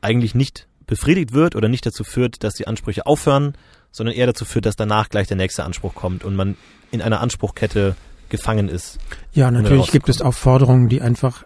eigentlich 0.00 0.34
nicht 0.34 0.66
befriedigt 0.86 1.32
wird 1.32 1.54
oder 1.54 1.68
nicht 1.68 1.86
dazu 1.86 2.02
führt, 2.04 2.42
dass 2.44 2.54
die 2.54 2.66
Ansprüche 2.66 3.06
aufhören, 3.06 3.54
sondern 3.94 4.14
eher 4.16 4.26
dazu 4.26 4.44
führt, 4.44 4.66
dass 4.66 4.74
danach 4.74 5.08
gleich 5.08 5.28
der 5.28 5.36
nächste 5.36 5.64
Anspruch 5.64 5.94
kommt 5.94 6.24
und 6.24 6.34
man 6.34 6.56
in 6.90 7.00
einer 7.00 7.20
Anspruchkette 7.20 7.94
gefangen 8.28 8.68
ist. 8.68 8.98
Ja, 9.32 9.50
natürlich 9.52 9.92
gibt 9.92 10.08
es 10.08 10.20
auch 10.20 10.34
Forderungen, 10.34 10.88
die 10.88 11.00
einfach 11.00 11.44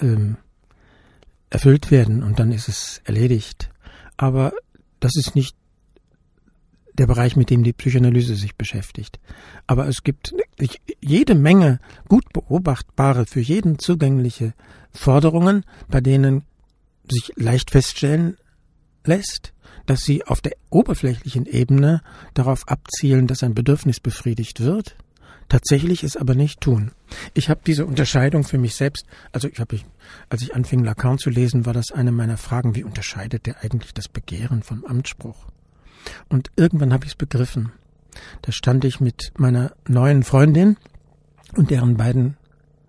ähm, 0.00 0.36
erfüllt 1.48 1.90
werden 1.90 2.22
und 2.22 2.38
dann 2.38 2.52
ist 2.52 2.68
es 2.68 3.00
erledigt. 3.04 3.70
Aber 4.18 4.52
das 5.00 5.16
ist 5.16 5.34
nicht 5.34 5.56
der 6.92 7.06
Bereich, 7.06 7.34
mit 7.34 7.48
dem 7.48 7.62
die 7.62 7.72
Psychoanalyse 7.72 8.34
sich 8.34 8.56
beschäftigt. 8.56 9.18
Aber 9.66 9.88
es 9.88 10.02
gibt 10.02 10.34
jede 11.00 11.34
Menge 11.34 11.80
gut 12.08 12.30
beobachtbare, 12.34 13.24
für 13.24 13.40
jeden 13.40 13.78
zugängliche 13.78 14.52
Forderungen, 14.92 15.64
bei 15.88 16.02
denen 16.02 16.44
sich 17.08 17.32
leicht 17.36 17.70
feststellen 17.70 18.36
lässt, 19.04 19.54
dass 19.86 20.00
sie 20.00 20.24
auf 20.26 20.40
der 20.40 20.52
oberflächlichen 20.70 21.46
Ebene 21.46 22.02
darauf 22.34 22.68
abzielen, 22.68 23.26
dass 23.26 23.42
ein 23.42 23.54
Bedürfnis 23.54 24.00
befriedigt 24.00 24.60
wird, 24.60 24.96
tatsächlich 25.48 26.02
es 26.02 26.16
aber 26.16 26.34
nicht 26.34 26.60
tun. 26.60 26.92
Ich 27.34 27.48
habe 27.48 27.60
diese 27.66 27.86
Unterscheidung 27.86 28.44
für 28.44 28.58
mich 28.58 28.74
selbst, 28.74 29.06
also 29.32 29.48
ich 29.48 29.58
habe, 29.60 29.78
als 30.28 30.42
ich 30.42 30.54
anfing 30.54 30.84
Lacan 30.84 31.18
zu 31.18 31.30
lesen, 31.30 31.66
war 31.66 31.72
das 31.72 31.92
eine 31.92 32.12
meiner 32.12 32.36
Fragen, 32.36 32.74
wie 32.74 32.84
unterscheidet 32.84 33.46
der 33.46 33.62
eigentlich 33.62 33.94
das 33.94 34.08
Begehren 34.08 34.62
vom 34.62 34.84
Anspruch? 34.84 35.46
Und 36.28 36.50
irgendwann 36.56 36.92
habe 36.92 37.04
ich 37.04 37.12
es 37.12 37.16
begriffen. 37.16 37.72
Da 38.42 38.52
stand 38.52 38.84
ich 38.84 39.00
mit 39.00 39.32
meiner 39.36 39.72
neuen 39.86 40.22
Freundin 40.22 40.76
und 41.54 41.70
deren 41.70 41.96
beiden 41.96 42.36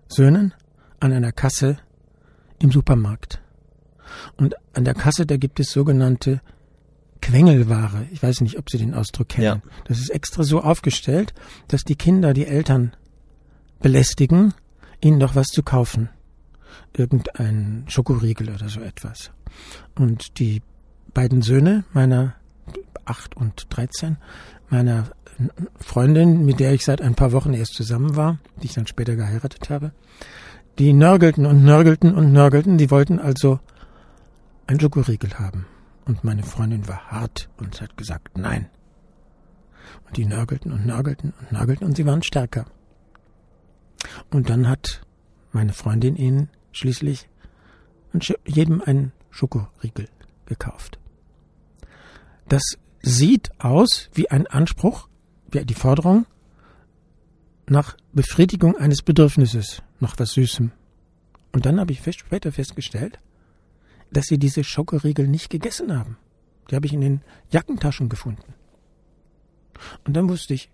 Söhnen 0.08 0.54
an 1.00 1.12
einer 1.12 1.32
Kasse 1.32 1.78
im 2.58 2.70
Supermarkt. 2.70 3.40
Und 4.36 4.54
an 4.74 4.84
der 4.84 4.94
Kasse, 4.94 5.26
da 5.26 5.36
gibt 5.36 5.60
es 5.60 5.70
sogenannte 5.70 6.40
Quengelware. 7.20 8.06
Ich 8.12 8.22
weiß 8.22 8.40
nicht, 8.40 8.58
ob 8.58 8.70
Sie 8.70 8.78
den 8.78 8.94
Ausdruck 8.94 9.28
kennen. 9.28 9.62
Ja. 9.64 9.70
Das 9.84 9.98
ist 9.98 10.10
extra 10.10 10.42
so 10.42 10.62
aufgestellt, 10.62 11.34
dass 11.68 11.82
die 11.82 11.96
Kinder 11.96 12.34
die 12.34 12.46
Eltern 12.46 12.92
belästigen, 13.80 14.54
ihnen 15.00 15.20
doch 15.20 15.34
was 15.34 15.46
zu 15.48 15.62
kaufen. 15.62 16.08
Irgendein 16.96 17.84
Schokoriegel 17.88 18.50
oder 18.50 18.68
so 18.68 18.80
etwas. 18.80 19.30
Und 19.96 20.38
die 20.38 20.62
beiden 21.14 21.42
Söhne 21.42 21.84
meiner 21.92 22.34
acht 23.04 23.36
und 23.36 23.66
dreizehn 23.70 24.18
meiner 24.70 25.04
Freundin, 25.80 26.44
mit 26.44 26.60
der 26.60 26.72
ich 26.72 26.84
seit 26.84 27.00
ein 27.00 27.14
paar 27.14 27.32
Wochen 27.32 27.54
erst 27.54 27.74
zusammen 27.74 28.16
war, 28.16 28.38
die 28.60 28.66
ich 28.66 28.74
dann 28.74 28.86
später 28.86 29.16
geheiratet 29.16 29.70
habe, 29.70 29.92
die 30.78 30.92
nörgelten 30.92 31.46
und 31.46 31.64
nörgelten 31.64 32.14
und 32.14 32.32
nörgelten. 32.32 32.76
Die 32.78 32.90
wollten 32.90 33.18
also 33.18 33.60
ein 34.66 34.78
Schokoriegel 34.80 35.38
haben. 35.38 35.66
Und 36.08 36.24
meine 36.24 36.42
Freundin 36.42 36.88
war 36.88 37.10
hart 37.10 37.50
und 37.58 37.82
hat 37.82 37.98
gesagt 37.98 38.38
nein. 38.38 38.70
Und 40.06 40.16
die 40.16 40.24
nörgelten 40.24 40.72
und 40.72 40.86
nörgelten 40.86 41.34
und 41.38 41.52
nörgelten 41.52 41.86
und 41.86 41.96
sie 41.96 42.06
waren 42.06 42.22
stärker. 42.22 42.64
Und 44.30 44.48
dann 44.48 44.68
hat 44.68 45.02
meine 45.52 45.74
Freundin 45.74 46.16
ihnen 46.16 46.48
schließlich 46.72 47.28
jedem 48.46 48.80
einen 48.80 49.12
Schokoriegel 49.30 50.08
gekauft. 50.46 50.98
Das 52.48 52.62
sieht 53.02 53.50
aus 53.60 54.08
wie 54.14 54.30
ein 54.30 54.46
Anspruch, 54.46 55.08
wie 55.50 55.62
die 55.66 55.74
Forderung 55.74 56.24
nach 57.66 57.98
Befriedigung 58.14 58.78
eines 58.78 59.02
Bedürfnisses, 59.02 59.82
nach 60.00 60.18
was 60.18 60.30
Süßem. 60.30 60.72
Und 61.52 61.66
dann 61.66 61.78
habe 61.78 61.92
ich 61.92 62.00
später 62.00 62.50
festgestellt, 62.50 63.18
dass 64.10 64.26
sie 64.26 64.38
diese 64.38 64.64
Schokoriegel 64.64 65.26
nicht 65.26 65.50
gegessen 65.50 65.96
haben. 65.96 66.16
Die 66.70 66.76
habe 66.76 66.86
ich 66.86 66.92
in 66.92 67.00
den 67.00 67.20
Jackentaschen 67.50 68.08
gefunden. 68.08 68.54
Und 70.04 70.14
dann 70.14 70.28
wusste 70.28 70.54
ich, 70.54 70.70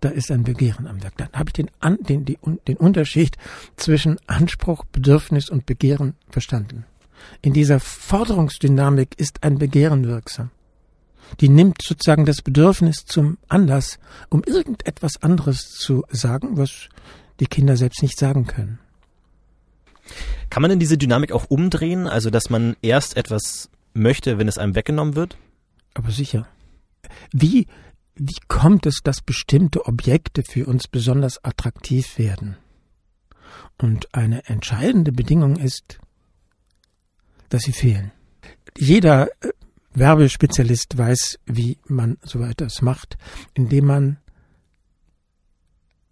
da 0.00 0.10
ist 0.10 0.30
ein 0.30 0.44
Begehren 0.44 0.86
am 0.86 1.02
Werk. 1.02 1.16
Dann 1.16 1.32
habe 1.32 1.50
ich 1.50 1.54
den, 1.54 1.70
den, 2.00 2.24
den 2.24 2.76
Unterschied 2.76 3.36
zwischen 3.76 4.18
Anspruch, 4.26 4.84
Bedürfnis 4.84 5.50
und 5.50 5.66
Begehren 5.66 6.14
verstanden. 6.30 6.84
In 7.42 7.52
dieser 7.52 7.80
Forderungsdynamik 7.80 9.18
ist 9.18 9.42
ein 9.42 9.58
Begehren 9.58 10.06
wirksam 10.06 10.50
die 11.40 11.48
nimmt 11.48 11.82
sozusagen 11.82 12.26
das 12.26 12.42
Bedürfnis 12.42 13.04
zum 13.04 13.38
Anlass, 13.48 13.98
um 14.28 14.42
irgendetwas 14.44 15.22
anderes 15.22 15.70
zu 15.70 16.04
sagen, 16.10 16.56
was 16.56 16.88
die 17.40 17.46
Kinder 17.46 17.76
selbst 17.76 18.02
nicht 18.02 18.18
sagen 18.18 18.46
können. 18.46 18.78
Kann 20.50 20.62
man 20.62 20.70
denn 20.70 20.78
diese 20.78 20.98
Dynamik 20.98 21.32
auch 21.32 21.46
umdrehen, 21.50 22.06
also 22.06 22.30
dass 22.30 22.50
man 22.50 22.76
erst 22.82 23.16
etwas 23.16 23.70
möchte, 23.94 24.38
wenn 24.38 24.48
es 24.48 24.58
einem 24.58 24.74
weggenommen 24.74 25.16
wird? 25.16 25.36
Aber 25.94 26.10
sicher. 26.10 26.46
Wie, 27.32 27.66
wie 28.14 28.36
kommt 28.48 28.86
es, 28.86 29.00
dass 29.02 29.20
bestimmte 29.20 29.86
Objekte 29.86 30.42
für 30.42 30.66
uns 30.66 30.88
besonders 30.88 31.44
attraktiv 31.44 32.18
werden? 32.18 32.56
Und 33.78 34.14
eine 34.14 34.46
entscheidende 34.46 35.12
Bedingung 35.12 35.56
ist, 35.56 35.98
dass 37.48 37.62
sie 37.62 37.72
fehlen. 37.72 38.12
Jeder 38.76 39.28
äh, 39.42 39.50
Werbespezialist 39.94 40.96
weiß, 40.96 41.38
wie 41.46 41.78
man 41.86 42.18
so 42.22 42.42
etwas 42.42 42.82
macht, 42.82 43.16
indem 43.54 43.86
man 43.86 44.18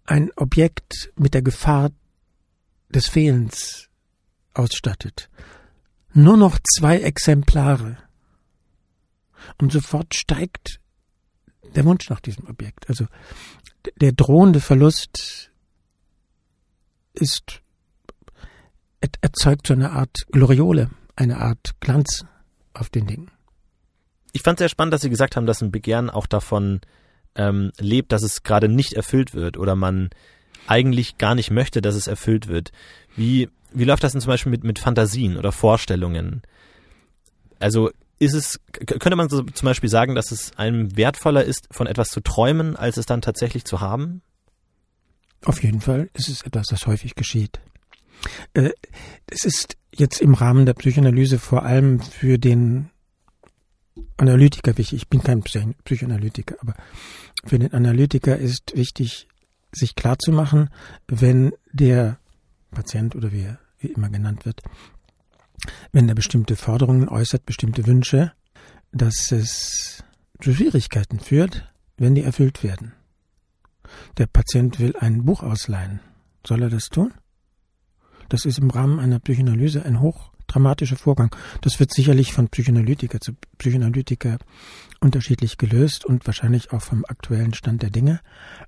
ein 0.05 0.31
Objekt 0.35 1.11
mit 1.15 1.33
der 1.33 1.41
Gefahr 1.41 1.91
des 2.89 3.07
Fehlens 3.07 3.86
ausstattet. 4.57 5.29
Nur 6.13 6.37
noch 6.37 6.57
zwei 6.77 6.99
Exemplare. 6.99 7.97
Und 9.59 9.71
sofort 9.71 10.15
steigt 10.15 10.79
der 11.75 11.85
Wunsch 11.85 12.09
nach 12.09 12.19
diesem 12.19 12.47
Objekt. 12.47 12.89
Also 12.89 13.05
der 14.01 14.11
drohende 14.11 14.59
Verlust 14.59 15.51
ist 17.13 17.61
erzeugt 19.21 19.67
so 19.67 19.73
eine 19.73 19.91
Art 19.91 20.25
Gloriole, 20.31 20.89
eine 21.15 21.37
Art 21.37 21.75
Glanz 21.79 22.25
auf 22.73 22.89
den 22.89 23.07
Dingen 23.07 23.31
ich 24.37 24.43
fand 24.43 24.59
sehr 24.59 24.69
spannend, 24.69 24.93
dass 24.93 25.01
Sie 25.01 25.09
gesagt 25.09 25.35
haben, 25.35 25.47
dass 25.47 25.63
ein 25.63 25.71
Begehren 25.71 26.11
auch 26.11 26.27
davon 26.27 26.81
ähm, 27.33 27.71
lebt, 27.79 28.11
dass 28.11 28.21
es 28.21 28.43
gerade 28.43 28.69
nicht 28.69 28.93
erfüllt 28.93 29.33
wird 29.33 29.57
oder 29.57 29.75
man 29.75 30.11
eigentlich 30.67 31.17
gar 31.17 31.33
nicht 31.33 31.49
möchte, 31.49 31.81
dass 31.81 31.95
es 31.95 32.05
erfüllt 32.05 32.47
wird. 32.47 32.71
Wie, 33.15 33.49
wie 33.77 33.85
läuft 33.85 34.03
das 34.03 34.11
denn 34.11 34.21
zum 34.21 34.29
Beispiel 34.29 34.51
mit, 34.51 34.63
mit 34.63 34.79
Fantasien 34.79 35.37
oder 35.37 35.51
Vorstellungen? 35.51 36.41
Also 37.59 37.91
ist 38.19 38.33
es, 38.33 38.59
könnte 38.71 39.15
man 39.15 39.29
so 39.29 39.43
zum 39.43 39.65
Beispiel 39.65 39.89
sagen, 39.89 40.15
dass 40.15 40.31
es 40.31 40.57
einem 40.57 40.97
wertvoller 40.97 41.43
ist, 41.43 41.67
von 41.71 41.87
etwas 41.87 42.09
zu 42.09 42.21
träumen, 42.21 42.75
als 42.75 42.97
es 42.97 43.05
dann 43.05 43.21
tatsächlich 43.21 43.65
zu 43.65 43.79
haben? 43.79 44.21
Auf 45.45 45.63
jeden 45.63 45.81
Fall 45.81 46.09
ist 46.13 46.29
es 46.29 46.41
etwas, 46.41 46.67
das 46.67 46.87
häufig 46.87 47.15
geschieht. 47.15 47.59
Äh, 48.53 48.71
es 49.29 49.45
ist 49.45 49.77
jetzt 49.91 50.21
im 50.21 50.33
Rahmen 50.33 50.65
der 50.65 50.73
Psychoanalyse 50.73 51.37
vor 51.37 51.63
allem 51.63 51.99
für 51.99 52.39
den 52.39 52.89
Analytiker 54.17 54.77
wichtig. 54.77 55.01
Ich 55.03 55.07
bin 55.07 55.21
kein 55.21 55.43
Psychoanalytiker, 55.43 56.55
aber 56.61 56.73
für 57.45 57.59
den 57.59 57.73
Analytiker 57.73 58.37
ist 58.37 58.75
wichtig, 58.75 59.27
sich 59.71 59.95
klarzumachen, 59.95 60.69
wenn 61.07 61.53
der 61.71 62.19
Patient 62.71 63.15
oder 63.15 63.31
wie 63.31 63.43
er 63.43 63.59
wie 63.79 63.87
immer 63.87 64.09
genannt 64.09 64.45
wird, 64.45 64.61
wenn 65.91 66.09
er 66.09 66.15
bestimmte 66.15 66.55
Forderungen 66.55 67.09
äußert, 67.09 67.45
bestimmte 67.45 67.85
Wünsche, 67.87 68.33
dass 68.91 69.31
es 69.31 70.03
zu 70.41 70.53
Schwierigkeiten 70.53 71.19
führt, 71.19 71.71
wenn 71.97 72.15
die 72.15 72.23
erfüllt 72.23 72.63
werden. 72.63 72.93
Der 74.17 74.27
Patient 74.27 74.79
will 74.79 74.95
ein 74.97 75.25
Buch 75.25 75.43
ausleihen. 75.43 75.99
Soll 76.45 76.61
er 76.61 76.69
das 76.69 76.89
tun? 76.89 77.13
Das 78.29 78.45
ist 78.45 78.59
im 78.59 78.69
Rahmen 78.69 78.99
einer 78.99 79.19
Psychoanalyse 79.19 79.85
ein 79.85 80.01
hochdramatischer 80.01 80.97
Vorgang. 80.97 81.33
Das 81.61 81.79
wird 81.79 81.93
sicherlich 81.93 82.33
von 82.33 82.49
Psychoanalytiker 82.49 83.19
zu 83.21 83.33
Psychoanalytiker 83.57 84.37
unterschiedlich 84.99 85.57
gelöst 85.57 86.05
und 86.05 86.25
wahrscheinlich 86.27 86.71
auch 86.71 86.81
vom 86.81 87.05
aktuellen 87.05 87.53
Stand 87.53 87.81
der 87.83 87.89
Dinge. 87.89 88.19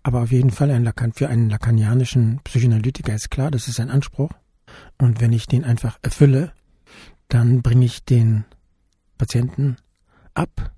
Aber 0.01 0.22
auf 0.24 0.32
jeden 0.32 0.51
Fall 0.51 0.72
ein 0.72 0.84
Lacan, 0.84 1.14
für 1.14 1.28
einen 1.28 1.49
lakanianischen 1.49 2.39
Psychoanalytiker 2.43 3.14
ist 3.14 3.30
klar, 3.30 3.51
das 3.51 3.68
ist 3.68 3.80
ein 3.80 3.89
Anspruch. 3.89 4.32
Und 4.97 5.22
wenn 5.22 5.34
ich 5.34 5.47
den 5.47 5.63
einfach 5.63 5.97
erfülle, 6.01 6.53
dann 7.28 7.61
bringe 7.61 7.86
ich 7.86 8.03
den 8.03 8.45
Patienten 9.17 9.78
ab 10.34 10.74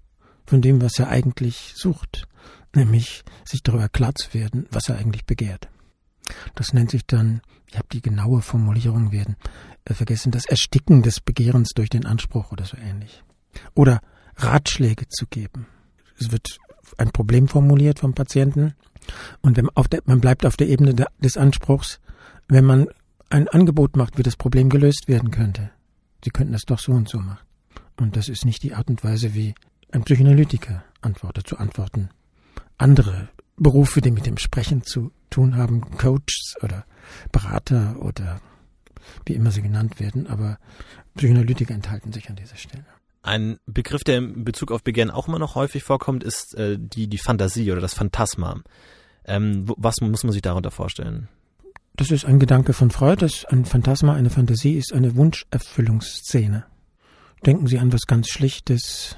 von 0.45 0.61
dem, 0.61 0.81
was 0.81 0.99
er 0.99 1.09
eigentlich 1.09 1.73
sucht, 1.75 2.27
nämlich 2.75 3.23
sich 3.45 3.63
darüber 3.63 3.89
klar 3.89 4.13
zu 4.15 4.33
werden, 4.33 4.67
was 4.71 4.89
er 4.89 4.97
eigentlich 4.97 5.25
begehrt. 5.25 5.69
Das 6.55 6.73
nennt 6.73 6.91
sich 6.91 7.05
dann, 7.05 7.41
ich 7.67 7.77
habe 7.77 7.87
die 7.91 8.01
genaue 8.01 8.41
Formulierung 8.41 9.11
werden 9.11 9.35
äh, 9.85 9.93
vergessen, 9.93 10.31
das 10.31 10.45
Ersticken 10.45 11.01
des 11.01 11.19
Begehrens 11.19 11.69
durch 11.69 11.89
den 11.89 12.05
Anspruch 12.05 12.51
oder 12.51 12.65
so 12.65 12.77
ähnlich. 12.77 13.23
Oder 13.73 14.01
Ratschläge 14.37 15.07
zu 15.09 15.27
geben. 15.27 15.67
Es 16.19 16.31
wird 16.31 16.57
ein 16.97 17.11
Problem 17.11 17.47
formuliert 17.47 17.99
vom 17.99 18.13
Patienten 18.13 18.73
und 19.41 19.57
wenn 19.57 19.69
auf 19.69 19.87
der, 19.87 20.01
man 20.05 20.21
bleibt 20.21 20.45
auf 20.45 20.57
der 20.57 20.67
Ebene 20.67 20.93
des 21.19 21.37
Anspruchs, 21.37 21.99
wenn 22.47 22.65
man 22.65 22.87
ein 23.31 23.47
Angebot 23.47 23.95
macht, 23.95 24.17
wie 24.17 24.23
das 24.23 24.35
Problem 24.35 24.69
gelöst 24.69 25.07
werden 25.07 25.31
könnte. 25.31 25.71
Sie 26.23 26.29
könnten 26.29 26.53
das 26.53 26.65
doch 26.65 26.79
so 26.79 26.91
und 26.91 27.09
so 27.09 27.19
machen. 27.19 27.39
Und 27.99 28.15
das 28.15 28.29
ist 28.29 28.45
nicht 28.45 28.63
die 28.63 28.73
Art 28.73 28.89
und 28.89 29.03
Weise, 29.03 29.33
wie 29.33 29.55
ein 29.91 30.03
Psychoanalytiker 30.03 30.83
antwortet, 31.01 31.47
zu 31.47 31.57
antworten. 31.57 32.09
Andere 32.77 33.29
Berufe, 33.57 34.01
die 34.01 34.11
mit 34.11 34.25
dem 34.25 34.37
Sprechen 34.37 34.83
zu 34.83 35.11
tun 35.29 35.55
haben, 35.55 35.81
Coaches 35.97 36.55
oder 36.61 36.85
Berater 37.31 37.95
oder 38.01 38.41
wie 39.25 39.33
immer 39.33 39.51
sie 39.51 39.61
genannt 39.61 39.99
werden, 39.99 40.27
aber 40.27 40.57
Psychoanalytiker 41.15 41.73
enthalten 41.73 42.11
sich 42.11 42.29
an 42.29 42.35
dieser 42.35 42.55
Stelle. 42.55 42.85
Ein 43.23 43.57
Begriff, 43.65 44.03
der 44.03 44.17
in 44.17 44.43
Bezug 44.43 44.71
auf 44.71 44.83
Begehren 44.83 45.11
auch 45.11 45.27
immer 45.27 45.39
noch 45.39 45.55
häufig 45.55 45.83
vorkommt, 45.83 46.23
ist 46.23 46.55
äh, 46.55 46.77
die, 46.79 47.07
die 47.07 47.19
Fantasie 47.19 47.71
oder 47.71 47.81
das 47.81 47.93
Phantasma. 47.93 48.61
Ähm, 49.25 49.71
was 49.77 50.01
muss 50.01 50.23
man 50.23 50.33
sich 50.33 50.41
darunter 50.41 50.71
vorstellen? 50.71 51.27
Das 52.01 52.09
ist 52.09 52.25
ein 52.25 52.39
Gedanke 52.39 52.73
von 52.73 52.89
Freud, 52.89 53.23
dass 53.23 53.45
ein 53.45 53.63
Phantasma, 53.63 54.15
eine 54.15 54.31
Fantasie 54.31 54.73
ist 54.73 54.91
eine 54.91 55.15
Wunscherfüllungsszene. 55.15 56.65
Denken 57.45 57.67
Sie 57.67 57.77
an 57.77 57.93
was 57.93 58.07
ganz 58.07 58.29
Schlichtes, 58.29 59.17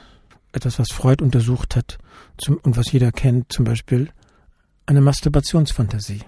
etwas, 0.51 0.79
was 0.79 0.91
Freud 0.91 1.23
untersucht 1.23 1.77
hat 1.77 1.97
zum, 2.38 2.57
und 2.57 2.75
was 2.75 2.91
jeder 2.91 3.13
kennt, 3.13 3.53
zum 3.53 3.63
Beispiel 3.63 4.09
eine 4.86 4.99
Masturbationsfantasie. 4.99 6.23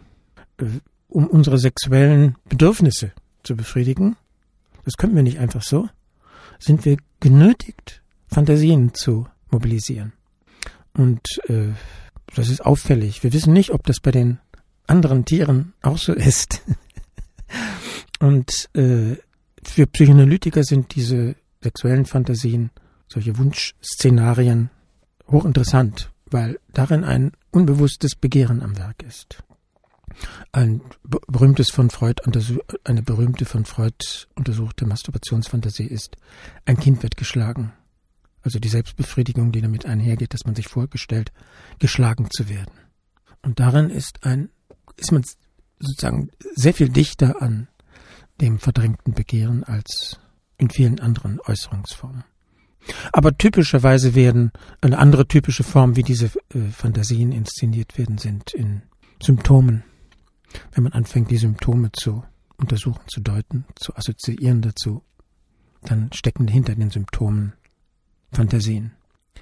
Äh, 0.55 0.79
um 1.09 1.27
unsere 1.27 1.57
sexuellen 1.57 2.37
Bedürfnisse 2.47 3.11
zu 3.43 3.57
befriedigen, 3.57 4.15
das 4.85 4.95
können 4.95 5.17
wir 5.17 5.23
nicht 5.23 5.39
einfach 5.39 5.61
so, 5.61 5.89
sind 6.57 6.85
wir 6.85 6.95
genötigt, 7.19 8.01
Fantasien 8.29 8.93
zu 8.93 9.27
mobilisieren. 9.51 10.13
Und 10.93 11.19
äh, 11.49 11.73
das 12.33 12.47
ist 12.47 12.65
auffällig. 12.65 13.23
Wir 13.23 13.33
wissen 13.33 13.51
nicht, 13.51 13.71
ob 13.71 13.85
das 13.85 13.99
bei 13.99 14.11
den 14.11 14.39
anderen 14.87 15.25
Tieren 15.25 15.73
auch 15.81 15.97
so 15.97 16.13
ist. 16.13 16.61
Und 18.19 18.69
äh, 18.73 19.17
für 19.63 19.87
Psychoanalytiker 19.87 20.63
sind 20.63 20.95
diese 20.95 21.35
sexuellen 21.61 22.05
Fantasien, 22.05 22.69
solche 23.07 23.37
Wunschszenarien 23.37 24.69
hochinteressant, 25.27 26.11
weil 26.25 26.59
darin 26.73 27.03
ein 27.03 27.31
unbewusstes 27.51 28.15
Begehren 28.15 28.61
am 28.61 28.77
Werk 28.77 29.03
ist. 29.03 29.43
Ein 30.51 30.81
berühmtes 31.03 31.69
von 31.69 31.89
Freud 31.89 32.21
eine 32.83 33.01
berühmte 33.01 33.45
von 33.45 33.65
Freud 33.65 34.27
untersuchte 34.35 34.85
Masturbationsfantasie 34.85 35.85
ist, 35.85 36.15
ein 36.65 36.77
Kind 36.77 37.03
wird 37.03 37.17
geschlagen. 37.17 37.73
Also 38.41 38.59
die 38.59 38.69
Selbstbefriedigung, 38.69 39.51
die 39.51 39.61
damit 39.61 39.85
einhergeht, 39.85 40.33
dass 40.33 40.45
man 40.45 40.55
sich 40.55 40.67
vorgestellt, 40.67 41.31
geschlagen 41.79 42.29
zu 42.29 42.47
werden. 42.47 42.71
Und 43.41 43.59
darin 43.59 43.89
ist 43.89 44.23
ein, 44.23 44.49
ist 44.97 45.11
man 45.11 45.23
sozusagen 45.79 46.29
sehr 46.55 46.73
viel 46.73 46.89
dichter 46.89 47.41
an 47.41 47.67
dem 48.41 48.59
verdrängten 48.59 49.13
Begehren 49.13 49.63
als 49.63 50.19
in 50.57 50.69
vielen 50.69 50.99
anderen 50.99 51.39
Äußerungsformen. 51.41 52.23
Aber 53.11 53.37
typischerweise 53.37 54.13
werden 54.13 54.51
eine 54.81 54.97
andere 54.97 55.27
typische 55.27 55.63
Form, 55.63 55.95
wie 55.95 56.03
diese 56.03 56.29
äh, 56.53 56.69
Fantasien 56.69 57.31
inszeniert 57.31 57.97
werden, 57.97 58.17
sind 58.17 58.53
in 58.53 58.83
Symptomen 59.21 59.83
wenn 60.73 60.83
man 60.83 60.93
anfängt, 60.93 61.31
die 61.31 61.37
Symptome 61.37 61.91
zu 61.91 62.23
untersuchen, 62.57 63.01
zu 63.07 63.21
deuten, 63.21 63.65
zu 63.75 63.95
assoziieren 63.95 64.61
dazu, 64.61 65.03
dann 65.81 66.11
stecken 66.13 66.47
hinter 66.47 66.75
den 66.75 66.89
Symptomen 66.89 67.53
Fantasien. 68.31 68.91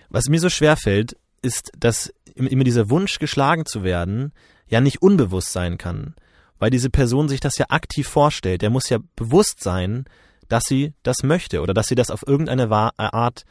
Was 0.10 0.28
mir 0.28 0.40
so 0.40 0.50
schwer 0.50 0.78
fällt, 0.78 1.18
ist, 1.42 1.72
dass 1.78 2.14
immer 2.36 2.64
dieser 2.64 2.90
Wunsch, 2.90 3.20
geschlagen 3.20 3.66
zu 3.66 3.84
werden, 3.84 4.34
ja 4.74 4.82
nicht 4.82 5.02
unbewusst 5.02 5.52
sein 5.52 5.78
kann. 5.78 6.16
Weil 6.60 6.72
diese 6.72 6.90
Person 6.90 7.30
sich 7.30 7.40
das 7.40 7.58
ja 7.58 7.68
aktiv 7.70 8.08
vorstellt. 8.08 8.62
Der 8.62 8.70
muss 8.70 8.90
ja 8.90 8.98
bewusst 9.16 9.62
sein, 9.62 10.06
dass 10.50 10.64
sie 10.66 10.94
das 11.04 11.24
möchte 11.24 11.62
oder 11.62 11.74
dass 11.74 11.88
sie 11.88 11.96
das 11.96 12.10
auf 12.10 12.26
irgendeine 12.28 12.70
Art 12.72 13.46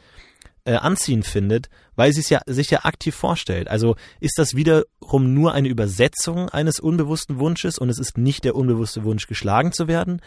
äh, 0.64 0.74
anziehend 0.74 1.24
findet, 1.24 1.68
weil 1.94 2.12
sie 2.12 2.20
es 2.20 2.28
ja 2.28 2.40
sich 2.46 2.70
ja 2.70 2.84
aktiv 2.84 3.14
vorstellt. 3.14 3.68
Also 3.68 3.96
ist 4.20 4.36
das 4.38 4.54
wiederum 4.54 5.32
nur 5.32 5.52
eine 5.52 5.68
Übersetzung 5.68 6.48
eines 6.48 6.80
unbewussten 6.80 7.38
Wunsches 7.38 7.78
und 7.78 7.88
es 7.88 7.98
ist 7.98 8.18
nicht 8.18 8.44
der 8.44 8.56
unbewusste 8.56 9.04
Wunsch, 9.04 9.26
geschlagen 9.26 9.72
zu 9.72 9.88
werden? 9.88 10.20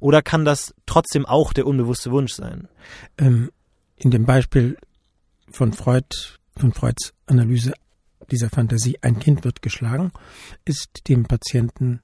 Oder 0.00 0.22
kann 0.22 0.44
das 0.44 0.74
trotzdem 0.86 1.26
auch 1.26 1.52
der 1.52 1.66
unbewusste 1.66 2.10
Wunsch 2.10 2.32
sein? 2.32 2.68
Ähm, 3.18 3.50
in 3.96 4.10
dem 4.10 4.24
Beispiel 4.24 4.78
von 5.50 5.72
Freud, 5.72 6.06
von 6.56 6.72
Freuds 6.72 7.12
Analyse 7.26 7.72
dieser 8.30 8.50
Fantasie, 8.50 8.98
ein 9.02 9.18
Kind 9.18 9.44
wird 9.44 9.62
geschlagen, 9.62 10.12
ist 10.64 11.08
dem 11.08 11.24
Patienten 11.24 12.00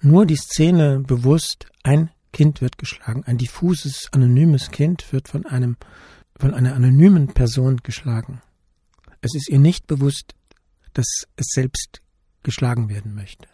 nur 0.00 0.26
die 0.26 0.36
Szene 0.36 1.00
bewusst, 1.00 1.66
ein 1.82 2.10
Kind 2.32 2.60
wird 2.60 2.78
geschlagen, 2.78 3.24
ein 3.24 3.38
diffuses, 3.38 4.08
anonymes 4.12 4.70
Kind 4.70 5.12
wird 5.12 5.28
von 5.28 5.46
einem 5.46 5.76
von 6.40 6.54
einer 6.54 6.74
anonymen 6.74 7.28
Person 7.28 7.78
geschlagen. 7.82 8.40
Es 9.20 9.34
ist 9.34 9.50
ihr 9.50 9.58
nicht 9.58 9.86
bewusst, 9.86 10.34
dass 10.94 11.06
es 11.36 11.48
selbst 11.50 12.00
geschlagen 12.42 12.88
werden 12.88 13.14
möchte. 13.14 13.46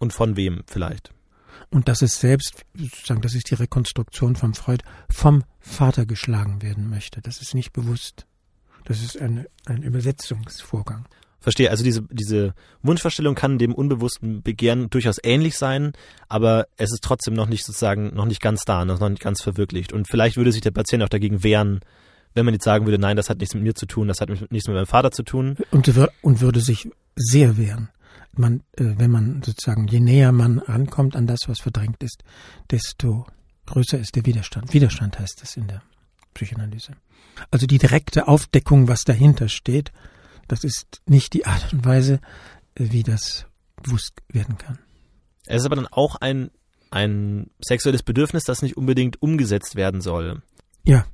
Und 0.00 0.12
von 0.12 0.36
wem 0.36 0.64
vielleicht? 0.66 1.14
Und 1.70 1.88
dass 1.88 2.02
es 2.02 2.18
selbst, 2.18 2.64
sozusagen, 2.74 3.20
das 3.20 3.34
ist 3.34 3.50
die 3.50 3.54
Rekonstruktion 3.54 4.34
von 4.34 4.54
Freud, 4.54 4.82
vom 5.08 5.44
Vater 5.60 6.06
geschlagen 6.06 6.60
werden 6.60 6.90
möchte. 6.90 7.22
Das 7.22 7.40
ist 7.40 7.54
nicht 7.54 7.72
bewusst. 7.72 8.26
Das 8.84 9.02
ist 9.02 9.20
eine, 9.20 9.46
ein 9.64 9.82
Übersetzungsvorgang. 9.82 11.06
Verstehe, 11.42 11.70
also 11.70 11.82
diese, 11.82 12.02
diese 12.10 12.54
Wunschvorstellung 12.82 13.34
kann 13.34 13.58
dem 13.58 13.74
unbewussten 13.74 14.42
Begehren 14.42 14.88
durchaus 14.90 15.16
ähnlich 15.22 15.58
sein, 15.58 15.92
aber 16.28 16.68
es 16.76 16.92
ist 16.92 17.02
trotzdem 17.02 17.34
noch 17.34 17.48
nicht 17.48 17.64
sozusagen, 17.64 18.14
noch 18.14 18.26
nicht 18.26 18.40
ganz 18.40 18.62
da, 18.64 18.84
noch 18.84 19.00
nicht 19.08 19.20
ganz 19.20 19.42
verwirklicht. 19.42 19.92
Und 19.92 20.08
vielleicht 20.08 20.36
würde 20.36 20.52
sich 20.52 20.60
der 20.60 20.70
Patient 20.70 21.02
auch 21.02 21.08
dagegen 21.08 21.42
wehren, 21.42 21.80
wenn 22.34 22.44
man 22.44 22.54
jetzt 22.54 22.64
sagen 22.64 22.86
würde, 22.86 22.98
nein, 22.98 23.16
das 23.16 23.28
hat 23.28 23.40
nichts 23.40 23.54
mit 23.54 23.64
mir 23.64 23.74
zu 23.74 23.86
tun, 23.86 24.08
das 24.08 24.20
hat 24.20 24.28
nichts 24.28 24.68
mit 24.68 24.76
meinem 24.76 24.86
Vater 24.86 25.10
zu 25.10 25.24
tun. 25.24 25.56
Und, 25.70 25.88
und 26.22 26.40
würde 26.40 26.60
sich 26.60 26.88
sehr 27.16 27.56
wehren. 27.56 27.88
Man, 28.34 28.62
äh, 28.76 28.94
wenn 28.96 29.10
man 29.10 29.42
sozusagen, 29.42 29.88
je 29.88 30.00
näher 30.00 30.32
man 30.32 30.58
rankommt 30.60 31.16
an 31.16 31.26
das, 31.26 31.40
was 31.48 31.60
verdrängt 31.60 32.02
ist, 32.02 32.22
desto 32.70 33.26
größer 33.66 33.98
ist 33.98 34.16
der 34.16 34.24
Widerstand. 34.24 34.72
Widerstand 34.72 35.18
heißt 35.18 35.42
es 35.42 35.56
in 35.56 35.66
der 35.66 35.82
Psychoanalyse. 36.32 36.92
Also 37.50 37.66
die 37.66 37.78
direkte 37.78 38.28
Aufdeckung, 38.28 38.88
was 38.88 39.02
dahinter 39.04 39.48
steht, 39.48 39.92
das 40.48 40.64
ist 40.64 41.02
nicht 41.06 41.32
die 41.32 41.46
Art 41.46 41.72
und 41.72 41.84
Weise, 41.84 42.20
äh, 42.74 42.86
wie 42.90 43.02
das 43.02 43.46
bewusst 43.82 44.22
werden 44.28 44.58
kann. 44.58 44.78
Es 45.46 45.62
ist 45.62 45.66
aber 45.66 45.76
dann 45.76 45.88
auch 45.88 46.16
ein, 46.16 46.50
ein 46.90 47.50
sexuelles 47.60 48.02
Bedürfnis, 48.02 48.44
das 48.44 48.62
nicht 48.62 48.76
unbedingt 48.76 49.20
umgesetzt 49.20 49.76
werden 49.76 50.00
soll. 50.00 50.42
Ja, 50.84 51.04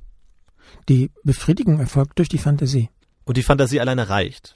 die 0.87 1.11
Befriedigung 1.23 1.79
erfolgt 1.79 2.19
durch 2.19 2.29
die 2.29 2.37
Fantasie. 2.37 2.89
Und 3.25 3.37
die 3.37 3.43
Fantasie 3.43 3.79
alleine 3.79 4.09
reicht. 4.09 4.55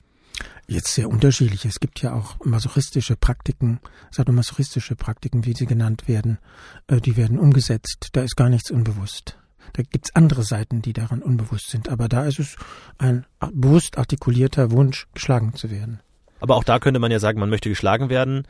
Jetzt 0.68 0.94
sehr 0.94 1.10
unterschiedlich. 1.10 1.66
Es 1.66 1.80
gibt 1.80 2.02
ja 2.02 2.14
auch 2.14 2.44
masochistische 2.44 3.16
Praktiken, 3.16 3.80
sadomasochistische 4.12 4.96
Praktiken, 4.96 5.46
wie 5.46 5.54
sie 5.54 5.66
genannt 5.66 6.08
werden, 6.08 6.40
äh, 6.88 7.02
die 7.02 7.18
werden 7.18 7.38
umgesetzt. 7.38 8.10
Da 8.14 8.24
ist 8.24 8.36
gar 8.36 8.50
nichts 8.50 8.72
unbewusst. 8.72 9.38
Da 9.74 9.82
gibt's 9.84 10.16
andere 10.16 10.44
Seiten, 10.44 10.82
die 10.82 10.94
daran 10.94 11.22
unbewusst 11.22 11.70
sind. 11.70 11.90
Aber 11.90 12.08
da 12.08 12.26
ist 12.26 12.40
es 12.40 12.56
ein 13.00 13.26
bewusst 13.52 13.98
artikulierter 13.98 14.72
Wunsch, 14.72 15.08
geschlagen 15.14 15.54
zu 15.56 15.72
werden. 15.72 16.00
Aber 16.40 16.56
auch 16.56 16.64
da 16.64 16.80
könnte 16.80 17.00
man 17.00 17.12
ja 17.12 17.20
sagen, 17.20 17.40
man 17.40 17.50
möchte 17.50 17.70
geschlagen 17.70 18.10
werden, 18.10 18.48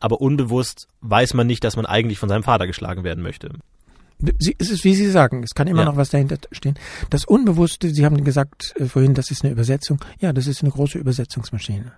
aber 0.00 0.20
unbewusst 0.20 0.88
weiß 1.00 1.34
man 1.34 1.46
nicht, 1.46 1.62
dass 1.64 1.76
man 1.76 1.86
eigentlich 1.86 2.18
von 2.18 2.28
seinem 2.28 2.42
Vater 2.42 2.66
geschlagen 2.66 3.04
werden 3.04 3.22
möchte. 3.22 3.50
Sie, 4.38 4.54
es 4.58 4.70
ist, 4.70 4.84
wie 4.84 4.94
Sie 4.94 5.10
sagen, 5.10 5.42
es 5.42 5.50
kann 5.50 5.66
immer 5.66 5.80
Ja. 5.80 5.86
noch 5.86 5.96
was 5.96 6.10
dahinter 6.10 6.36
stehen. 6.52 6.78
Das 7.10 7.24
Unbewusste, 7.24 7.90
Sie 7.90 8.04
haben 8.04 8.22
gesagt 8.22 8.72
äh, 8.76 8.86
vorhin, 8.86 9.14
das 9.14 9.30
ist 9.32 9.42
eine 9.44 9.52
Übersetzung. 9.52 9.98
Ja, 10.20 10.32
das 10.32 10.46
ist 10.46 10.62
eine 10.62 10.70
große 10.70 10.98
Übersetzungsmaschine. 10.98 11.92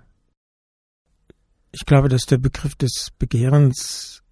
Ich 1.73 1.85
glaube, 1.87 2.09
dass 2.09 2.23
der 2.23 2.39
Begriff 2.39 2.75
des 2.77 3.09
Begehrens 3.19 4.23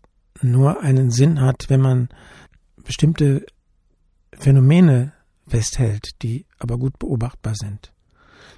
nur 0.41 0.81
einen 0.81 1.11
Sinn 1.11 1.41
hat, 1.41 1.67
wenn 1.69 1.81
man 1.81 2.09
bestimmte 2.85 3.45
Phänomene 4.39 5.13
festhält, 5.47 6.23
die 6.23 6.47
aber 6.59 6.79
gut 6.79 6.99
beobachtbar 6.99 7.55
sind. 7.55 7.93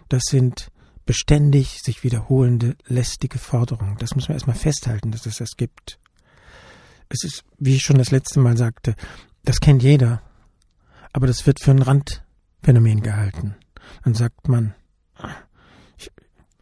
Das 0.08 0.22
sind 0.28 0.70
beständig 1.06 1.80
sich 1.82 2.02
wiederholende 2.02 2.76
lästige 2.86 3.38
Forderungen. 3.38 3.96
Das 3.98 4.14
muss 4.14 4.28
man 4.28 4.36
erstmal 4.36 4.56
festhalten, 4.56 5.10
dass 5.10 5.26
es 5.26 5.36
das 5.36 5.56
gibt. 5.56 5.98
Es 7.08 7.24
ist, 7.24 7.44
wie 7.58 7.76
ich 7.76 7.82
schon 7.82 7.98
das 7.98 8.10
letzte 8.10 8.40
Mal 8.40 8.56
sagte, 8.56 8.94
das 9.44 9.60
kennt 9.60 9.82
jeder. 9.82 10.22
Aber 11.12 11.26
das 11.26 11.46
wird 11.46 11.60
für 11.60 11.70
ein 11.70 11.82
Randphänomen 11.82 13.02
gehalten. 13.02 13.54
Dann 14.02 14.14
sagt 14.14 14.48
man, 14.48 14.74
ich, 15.96 16.10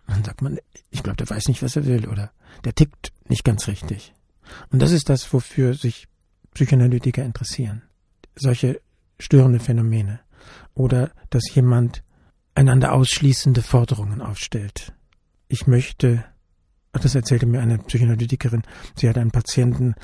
dann 0.06 0.24
sagt 0.24 0.42
man, 0.42 0.58
ich 0.90 1.02
glaube, 1.02 1.16
der 1.16 1.30
weiß 1.30 1.48
nicht, 1.48 1.62
was 1.62 1.76
er 1.76 1.86
will 1.86 2.08
oder 2.08 2.32
der 2.64 2.74
tickt 2.74 3.12
nicht 3.28 3.44
ganz 3.44 3.68
richtig. 3.68 4.12
Und 4.70 4.80
das 4.80 4.90
ist 4.92 5.08
das, 5.08 5.32
wofür 5.32 5.74
sich 5.74 6.08
Psychoanalytiker 6.54 7.24
interessieren. 7.24 7.82
Solche 8.34 8.80
störende 9.23 9.61
Phänomene. 9.61 10.20
Oder 10.75 11.11
dass 11.31 11.55
jemand 11.55 12.03
einander 12.55 12.93
ausschließende 12.93 13.62
Forderungen 13.62 14.20
aufstellt. 14.20 14.93
Ich 15.49 15.66
möchte, 15.66 16.25
das 16.93 17.14
erzählte 17.14 17.47
mir 17.47 17.61
eine 17.61 17.79
Psychoanalytikerin, 17.79 18.62
sie 18.97 19.09
hatte 19.09 19.20
einen 19.20 19.31
Patienten, 19.31 19.95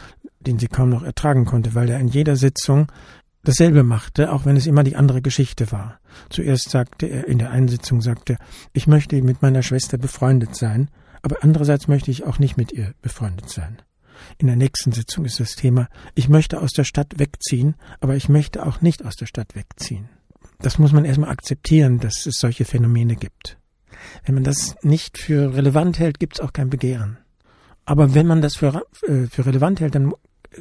den 0.40 0.58
sie 0.58 0.68
kaum 0.68 0.90
noch 0.90 1.02
ertragen 1.02 1.44
konnte, 1.44 1.74
weil 1.74 1.90
er 1.90 1.98
in 1.98 2.08
jeder 2.08 2.36
Sitzung 2.36 2.90
dasselbe 3.44 3.82
machte, 3.82 4.32
auch 4.32 4.44
wenn 4.44 4.56
es 4.56 4.66
immer 4.66 4.84
die 4.84 4.96
andere 4.96 5.22
Geschichte 5.22 5.72
war. 5.72 6.00
Zuerst 6.28 6.70
sagte 6.70 7.06
er, 7.06 7.28
in 7.28 7.38
der 7.38 7.50
einen 7.50 7.68
Sitzung 7.68 8.00
sagte 8.00 8.36
ich 8.72 8.86
möchte 8.86 9.20
mit 9.22 9.42
meiner 9.42 9.62
Schwester 9.62 9.98
befreundet 9.98 10.54
sein, 10.56 10.90
aber 11.22 11.36
andererseits 11.42 11.88
möchte 11.88 12.10
ich 12.10 12.24
auch 12.24 12.38
nicht 12.38 12.56
mit 12.56 12.72
ihr 12.72 12.94
befreundet 13.02 13.50
sein. 13.50 13.78
In 14.38 14.46
der 14.46 14.56
nächsten 14.56 14.92
Sitzung 14.92 15.24
ist 15.24 15.40
das 15.40 15.56
Thema, 15.56 15.88
ich 16.14 16.28
möchte 16.28 16.60
aus 16.60 16.72
der 16.72 16.84
Stadt 16.84 17.18
wegziehen, 17.18 17.74
aber 18.00 18.16
ich 18.16 18.28
möchte 18.28 18.64
auch 18.66 18.80
nicht 18.80 19.04
aus 19.04 19.16
der 19.16 19.26
Stadt 19.26 19.54
wegziehen. 19.54 20.08
Das 20.60 20.78
muss 20.78 20.92
man 20.92 21.04
erstmal 21.04 21.30
akzeptieren, 21.30 22.00
dass 22.00 22.26
es 22.26 22.38
solche 22.38 22.64
Phänomene 22.64 23.16
gibt. 23.16 23.58
Wenn 24.24 24.34
man 24.34 24.44
das 24.44 24.76
nicht 24.82 25.18
für 25.18 25.54
relevant 25.54 25.98
hält, 25.98 26.18
gibt 26.18 26.34
es 26.34 26.40
auch 26.40 26.52
kein 26.52 26.70
Begehren. 26.70 27.18
Aber 27.84 28.14
wenn 28.14 28.26
man 28.26 28.42
das 28.42 28.56
für, 28.56 28.82
äh, 29.06 29.26
für 29.26 29.46
relevant 29.46 29.80
hält, 29.80 29.94
dann 29.94 30.12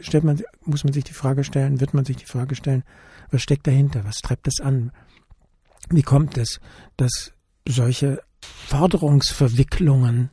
stellt 0.01 0.23
man, 0.23 0.41
muss 0.63 0.83
man 0.83 0.93
sich 0.93 1.03
die 1.03 1.13
Frage 1.13 1.43
stellen, 1.43 1.79
wird 1.79 1.93
man 1.93 2.05
sich 2.05 2.17
die 2.17 2.25
Frage 2.25 2.55
stellen, 2.55 2.83
was 3.31 3.41
steckt 3.41 3.67
dahinter? 3.67 4.05
Was 4.05 4.17
treibt 4.17 4.47
das 4.47 4.59
an? 4.61 4.91
Wie 5.89 6.03
kommt 6.03 6.37
es, 6.37 6.59
dass 6.95 7.33
solche 7.67 8.21
Forderungsverwicklungen 8.41 10.29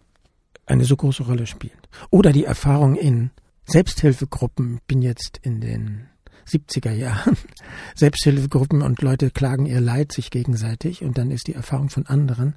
eine 0.67 0.85
so 0.85 0.97
große 0.97 1.25
Rolle 1.25 1.47
spielen? 1.47 1.79
Oder 2.11 2.33
die 2.33 2.45
Erfahrung 2.45 2.97
in 2.97 3.31
Selbsthilfegruppen, 3.67 4.77
ich 4.77 4.83
bin 4.83 5.03
jetzt 5.03 5.39
in 5.43 5.61
den 5.61 6.07
70er 6.47 6.93
Jahren, 6.93 7.37
Selbsthilfegruppen 7.95 8.83
und 8.83 9.01
Leute 9.03 9.31
klagen 9.31 9.67
ihr 9.67 9.81
Leid 9.81 10.13
sich 10.13 10.31
gegenseitig 10.31 11.03
und 11.03 11.19
dann 11.19 11.31
ist 11.31 11.47
die 11.47 11.55
Erfahrung 11.55 11.89
von 11.89 12.07
anderen, 12.07 12.57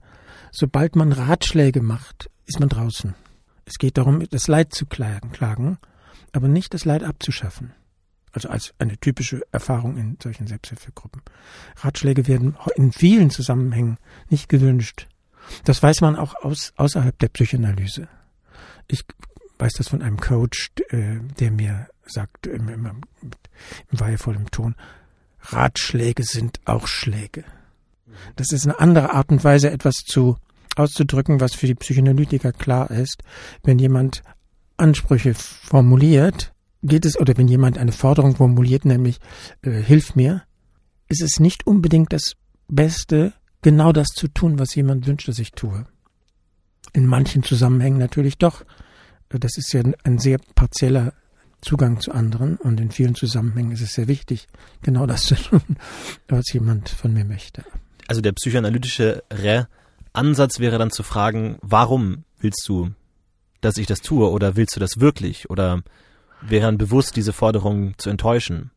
sobald 0.51 0.95
man 0.95 1.11
Ratschläge 1.11 1.81
macht, 1.81 2.29
ist 2.45 2.59
man 2.59 2.69
draußen. 2.69 3.15
Es 3.65 3.77
geht 3.77 3.97
darum, 3.97 4.23
das 4.29 4.47
Leid 4.47 4.73
zu 4.73 4.85
klagen, 4.85 5.31
klagen 5.31 5.77
aber 6.37 6.47
nicht 6.47 6.73
das 6.73 6.85
Leid 6.85 7.03
abzuschaffen. 7.03 7.73
Also 8.31 8.49
als 8.49 8.73
eine 8.77 8.97
typische 8.97 9.41
Erfahrung 9.51 9.97
in 9.97 10.17
solchen 10.21 10.47
Selbsthilfegruppen. 10.47 11.21
Ratschläge 11.77 12.27
werden 12.27 12.55
in 12.75 12.91
vielen 12.91 13.29
Zusammenhängen 13.29 13.97
nicht 14.29 14.47
gewünscht. 14.49 15.07
Das 15.63 15.81
weiß 15.81 16.01
man 16.01 16.15
auch 16.15 16.35
aus, 16.35 16.73
außerhalb 16.75 17.17
der 17.19 17.29
Psychoanalyse. 17.29 18.07
Ich 18.87 19.03
weiß 19.59 19.73
das 19.73 19.89
von 19.89 20.01
einem 20.01 20.17
Coach, 20.17 20.71
äh, 20.89 21.19
der 21.39 21.51
mir 21.51 21.87
sagt, 22.05 22.47
im, 22.47 22.69
im, 22.69 22.85
im 22.85 23.99
weihevollen 23.99 24.47
Ton, 24.47 24.75
Ratschläge 25.41 26.23
sind 26.23 26.59
auch 26.65 26.87
Schläge. 26.87 27.43
Das 28.35 28.51
ist 28.51 28.65
eine 28.65 28.79
andere 28.79 29.13
Art 29.13 29.29
und 29.29 29.43
Weise, 29.43 29.69
etwas 29.71 29.95
zu 30.05 30.37
auszudrücken, 30.75 31.39
was 31.39 31.55
für 31.55 31.67
die 31.67 31.75
Psychoanalytiker 31.75 32.51
klar 32.51 32.91
ist. 32.91 33.23
Wenn 33.63 33.79
jemand 33.79 34.23
Ansprüche 34.77 35.33
formuliert, 35.33 36.53
geht 36.83 37.05
es, 37.05 37.19
oder 37.19 37.35
wenn 37.37 37.47
jemand 37.47 37.77
eine 37.77 37.91
Forderung 37.91 38.35
formuliert, 38.35 38.85
nämlich 38.85 39.19
äh, 39.61 39.71
hilf 39.71 40.15
mir, 40.15 40.43
ist 41.07 41.21
es 41.21 41.39
nicht 41.39 41.65
unbedingt 41.65 42.13
das 42.13 42.33
Beste, 42.67 43.33
genau 43.68 43.91
das 43.91 44.07
zu 44.07 44.30
tun, 44.30 44.59
was 44.59 44.76
jemand 44.76 45.07
wünscht, 45.07 45.28
dass 45.28 45.39
ich 45.39 45.51
tue. 45.51 45.86
In 46.93 47.05
manchen 47.05 47.43
Zusammenhängen 47.43 47.97
natürlich 47.97 48.38
doch. 48.38 48.63
Das 49.28 49.57
ist 49.57 49.74
ja 49.74 49.84
ein 50.05 50.20
sehr 50.20 50.39
partieller 50.55 51.11
Zugang 51.59 51.99
zu 51.99 52.13
anderen 52.13 52.55
und 52.55 52.80
in 52.80 52.91
vielen 52.91 53.13
Zusammenhängen 53.13 53.74
ist 53.74 53.82
es 53.82 53.93
sehr 53.93 54.07
wichtig, 54.07 54.47
genau 54.84 55.05
das 55.05 55.24
zu 55.24 55.36
tun, 55.36 55.61
was 56.30 56.45
jemand 56.53 56.88
von 56.88 57.11
mir 57.11 57.26
möchte. 57.26 57.65
Also 58.07 58.22
der 58.22 58.32
psychoanalytische 58.32 59.24
Ansatz 60.13 60.59
wäre 60.59 60.78
dann 60.78 60.91
zu 60.91 61.03
fragen, 61.03 61.57
warum 61.61 62.24
willst 62.39 62.65
du 62.70 62.91
dass 63.59 63.78
ich 63.78 63.88
das 63.88 63.99
tue 64.01 64.30
oder 64.30 64.55
willst 64.55 64.76
du 64.76 64.80
das 64.80 64.99
wirklich 64.99 65.49
oder 65.49 65.82
wäre 66.41 66.68
dann 66.68 66.78
bewusst, 66.78 67.15
diese 67.15 67.34
Forderung 67.34 67.97
zu 67.97 68.09
enttäuschen? 68.09 68.72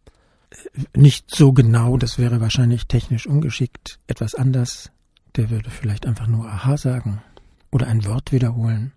Nicht 0.97 1.35
so 1.35 1.53
genau, 1.53 1.97
das 1.97 2.19
wäre 2.19 2.41
wahrscheinlich 2.41 2.87
technisch 2.87 3.27
ungeschickt. 3.27 3.99
Etwas 4.07 4.35
anders, 4.35 4.91
der 5.37 5.51
würde 5.51 5.71
vielleicht 5.71 6.07
einfach 6.07 6.27
nur 6.27 6.49
Aha 6.49 6.77
sagen 6.77 7.23
oder 7.71 7.87
ein 7.87 8.05
Wort 8.05 8.33
wiederholen. 8.33 8.93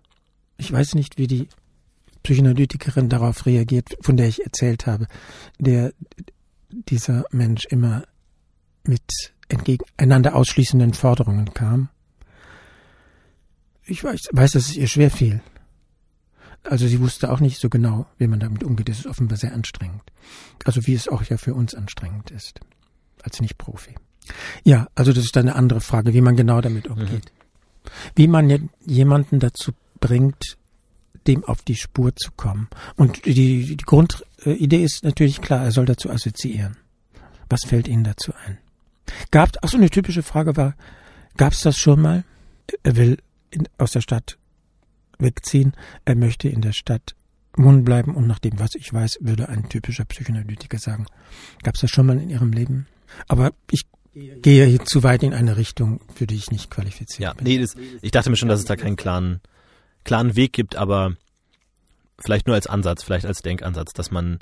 Ich 0.56 0.72
weiß 0.72 0.94
nicht, 0.94 1.16
wie 1.18 1.26
die 1.26 1.48
Psychoanalytikerin 2.24 3.08
darauf 3.08 3.46
reagiert, 3.46 3.96
von 4.00 4.16
der 4.16 4.28
ich 4.28 4.44
erzählt 4.44 4.86
habe, 4.86 5.06
der 5.58 5.92
dieser 6.70 7.24
Mensch 7.30 7.66
immer 7.66 8.04
mit 8.84 9.34
entgegen 9.48 9.84
einander 9.96 10.34
ausschließenden 10.34 10.94
Forderungen 10.94 11.52
kam. 11.54 11.88
Ich 13.84 14.02
weiß, 14.02 14.28
weiß, 14.32 14.52
dass 14.52 14.68
es 14.70 14.76
ihr 14.76 14.88
schwer 14.88 15.10
fiel. 15.10 15.40
Also 16.64 16.86
sie 16.86 17.00
wusste 17.00 17.30
auch 17.30 17.40
nicht 17.40 17.60
so 17.60 17.68
genau, 17.68 18.06
wie 18.18 18.26
man 18.26 18.40
damit 18.40 18.64
umgeht. 18.64 18.88
Das 18.88 18.98
ist 18.98 19.06
offenbar 19.06 19.36
sehr 19.36 19.52
anstrengend. 19.52 20.02
Also 20.64 20.86
wie 20.86 20.94
es 20.94 21.08
auch 21.08 21.22
ja 21.24 21.36
für 21.36 21.54
uns 21.54 21.74
anstrengend 21.74 22.30
ist, 22.30 22.60
als 23.22 23.40
Nicht-Profi. 23.40 23.94
Ja, 24.64 24.88
also 24.94 25.12
das 25.12 25.24
ist 25.24 25.36
eine 25.36 25.56
andere 25.56 25.80
Frage, 25.80 26.14
wie 26.14 26.22
man 26.22 26.36
genau 26.36 26.60
damit 26.60 26.88
umgeht. 26.88 27.10
Mhm. 27.10 27.90
Wie 28.16 28.28
man 28.28 28.70
jemanden 28.86 29.40
dazu 29.40 29.72
bringt, 30.00 30.56
dem 31.26 31.44
auf 31.44 31.62
die 31.62 31.76
Spur 31.76 32.14
zu 32.16 32.30
kommen. 32.32 32.68
Und 32.96 33.24
die, 33.26 33.76
die 33.76 33.84
Grundidee 33.84 34.82
ist 34.82 35.04
natürlich 35.04 35.40
klar, 35.40 35.64
er 35.64 35.72
soll 35.72 35.86
dazu 35.86 36.10
assoziieren. 36.10 36.76
Was 37.48 37.64
fällt 37.66 37.88
Ihnen 37.88 38.04
dazu 38.04 38.32
ein? 38.46 38.58
Gab, 39.30 39.50
ach 39.62 39.68
so 39.68 39.76
eine 39.76 39.90
typische 39.90 40.22
Frage 40.22 40.56
war, 40.56 40.74
gab 41.36 41.52
es 41.52 41.60
das 41.60 41.76
schon 41.76 42.00
mal? 42.00 42.24
Er 42.82 42.96
will 42.96 43.18
in, 43.50 43.68
aus 43.78 43.92
der 43.92 44.00
Stadt 44.00 44.38
wegziehen. 45.24 45.72
Er 46.04 46.14
möchte 46.14 46.48
in 46.48 46.60
der 46.60 46.72
Stadt 46.72 47.16
wohnen 47.56 47.84
bleiben 47.84 48.14
und 48.14 48.26
nach 48.26 48.38
dem, 48.38 48.58
was 48.58 48.74
ich 48.74 48.92
weiß, 48.92 49.18
würde 49.20 49.48
ein 49.48 49.68
typischer 49.68 50.04
Psychoanalytiker 50.04 50.78
sagen. 50.78 51.06
Gab 51.62 51.74
es 51.74 51.80
das 51.80 51.90
schon 51.90 52.06
mal 52.06 52.18
in 52.18 52.30
Ihrem 52.30 52.52
Leben? 52.52 52.86
Aber 53.26 53.52
ich 53.70 53.86
gehe 54.12 54.64
hier 54.66 54.84
zu 54.84 55.02
weit 55.02 55.22
in 55.22 55.34
eine 55.34 55.56
Richtung, 55.56 56.00
für 56.14 56.26
die 56.26 56.36
ich 56.36 56.50
nicht 56.50 56.70
qualifiziert 56.70 57.20
ja, 57.20 57.32
bin. 57.32 57.44
Nee, 57.44 57.58
das, 57.58 57.74
ich 58.00 58.10
dachte 58.10 58.30
mir 58.30 58.36
schon, 58.36 58.48
dass 58.48 58.60
es 58.60 58.66
da 58.66 58.76
keinen 58.76 58.96
klaren, 58.96 59.40
klaren 60.04 60.36
Weg 60.36 60.52
gibt, 60.52 60.76
aber 60.76 61.16
vielleicht 62.20 62.46
nur 62.46 62.54
als 62.54 62.66
Ansatz, 62.66 63.02
vielleicht 63.02 63.26
als 63.26 63.42
Denkansatz, 63.42 63.92
dass 63.92 64.10
man, 64.10 64.38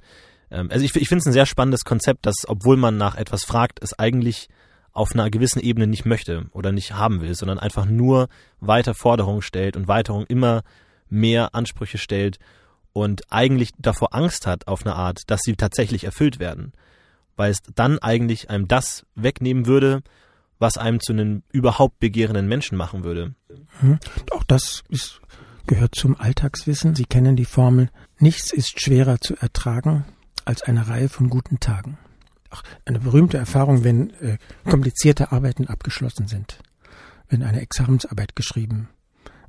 ähm, 0.51 0.69
also 0.71 0.85
ich, 0.85 0.95
ich 0.95 1.09
finde 1.09 1.21
es 1.21 1.27
ein 1.27 1.33
sehr 1.33 1.47
spannendes 1.47 1.85
Konzept, 1.85 2.27
dass 2.27 2.47
obwohl 2.47 2.77
man 2.77 2.97
nach 2.97 3.17
etwas 3.17 3.45
fragt, 3.45 3.83
es 3.83 3.99
eigentlich 3.99 4.49
auf 4.93 5.13
einer 5.13 5.31
gewissen 5.31 5.61
Ebene 5.61 5.87
nicht 5.87 6.05
möchte 6.05 6.47
oder 6.53 6.73
nicht 6.73 6.93
haben 6.93 7.21
will, 7.21 7.35
sondern 7.35 7.59
einfach 7.59 7.87
nur 7.87 8.29
weiter 8.61 8.95
Forderungen 8.95 9.43
stellt 9.43 9.77
und 9.77 9.89
Weiterung 9.89 10.27
immer 10.27 10.63
mehr 11.09 11.55
Ansprüche 11.55 11.99
stellt 11.99 12.39
und 12.93 13.23
eigentlich 13.31 13.71
davor 13.79 14.15
Angst 14.15 14.47
hat 14.47 14.69
auf 14.69 14.85
eine 14.85 14.95
Art, 14.95 15.23
dass 15.29 15.41
sie 15.43 15.57
tatsächlich 15.57 16.05
erfüllt 16.05 16.39
werden, 16.39 16.73
weil 17.37 17.51
es 17.51 17.61
dann 17.75 17.99
eigentlich 17.99 18.51
einem 18.51 18.69
das 18.69 19.07
wegnehmen 19.15 19.67
würde, 19.67 20.03
was 20.59 20.77
einem 20.77 21.01
zu 21.01 21.13
einem 21.13 21.43
überhaupt 21.51 21.99
begehrenden 21.99 22.49
Menschen 22.49 22.77
machen 22.77 23.03
würde. 23.03 23.35
Mhm. 23.81 23.99
Auch 24.31 24.45
das 24.45 24.85
ist, 24.89 25.21
gehört 25.67 25.95
zum 25.95 26.21
Alltagswissen. 26.21 26.95
Sie 26.95 27.05
kennen 27.05 27.35
die 27.35 27.47
Formel, 27.47 27.91
nichts 28.19 28.53
ist 28.53 28.81
schwerer 28.81 29.19
zu 29.21 29.37
ertragen 29.37 30.05
als 30.45 30.63
eine 30.63 30.89
Reihe 30.89 31.09
von 31.09 31.31
guten 31.31 31.61
Tagen 31.61 31.99
eine 32.85 33.01
berühmte 33.01 33.39
Erfahrung, 33.39 33.85
wenn 33.85 34.11
äh, 34.21 34.39
komplizierte 34.65 35.33
Arbeiten 35.33 35.67
abgeschlossen 35.69 36.29
sind, 36.29 36.59
wenn 37.29 37.43
eine 37.43 37.61
Examensarbeit 37.61 38.37
geschrieben 38.37 38.89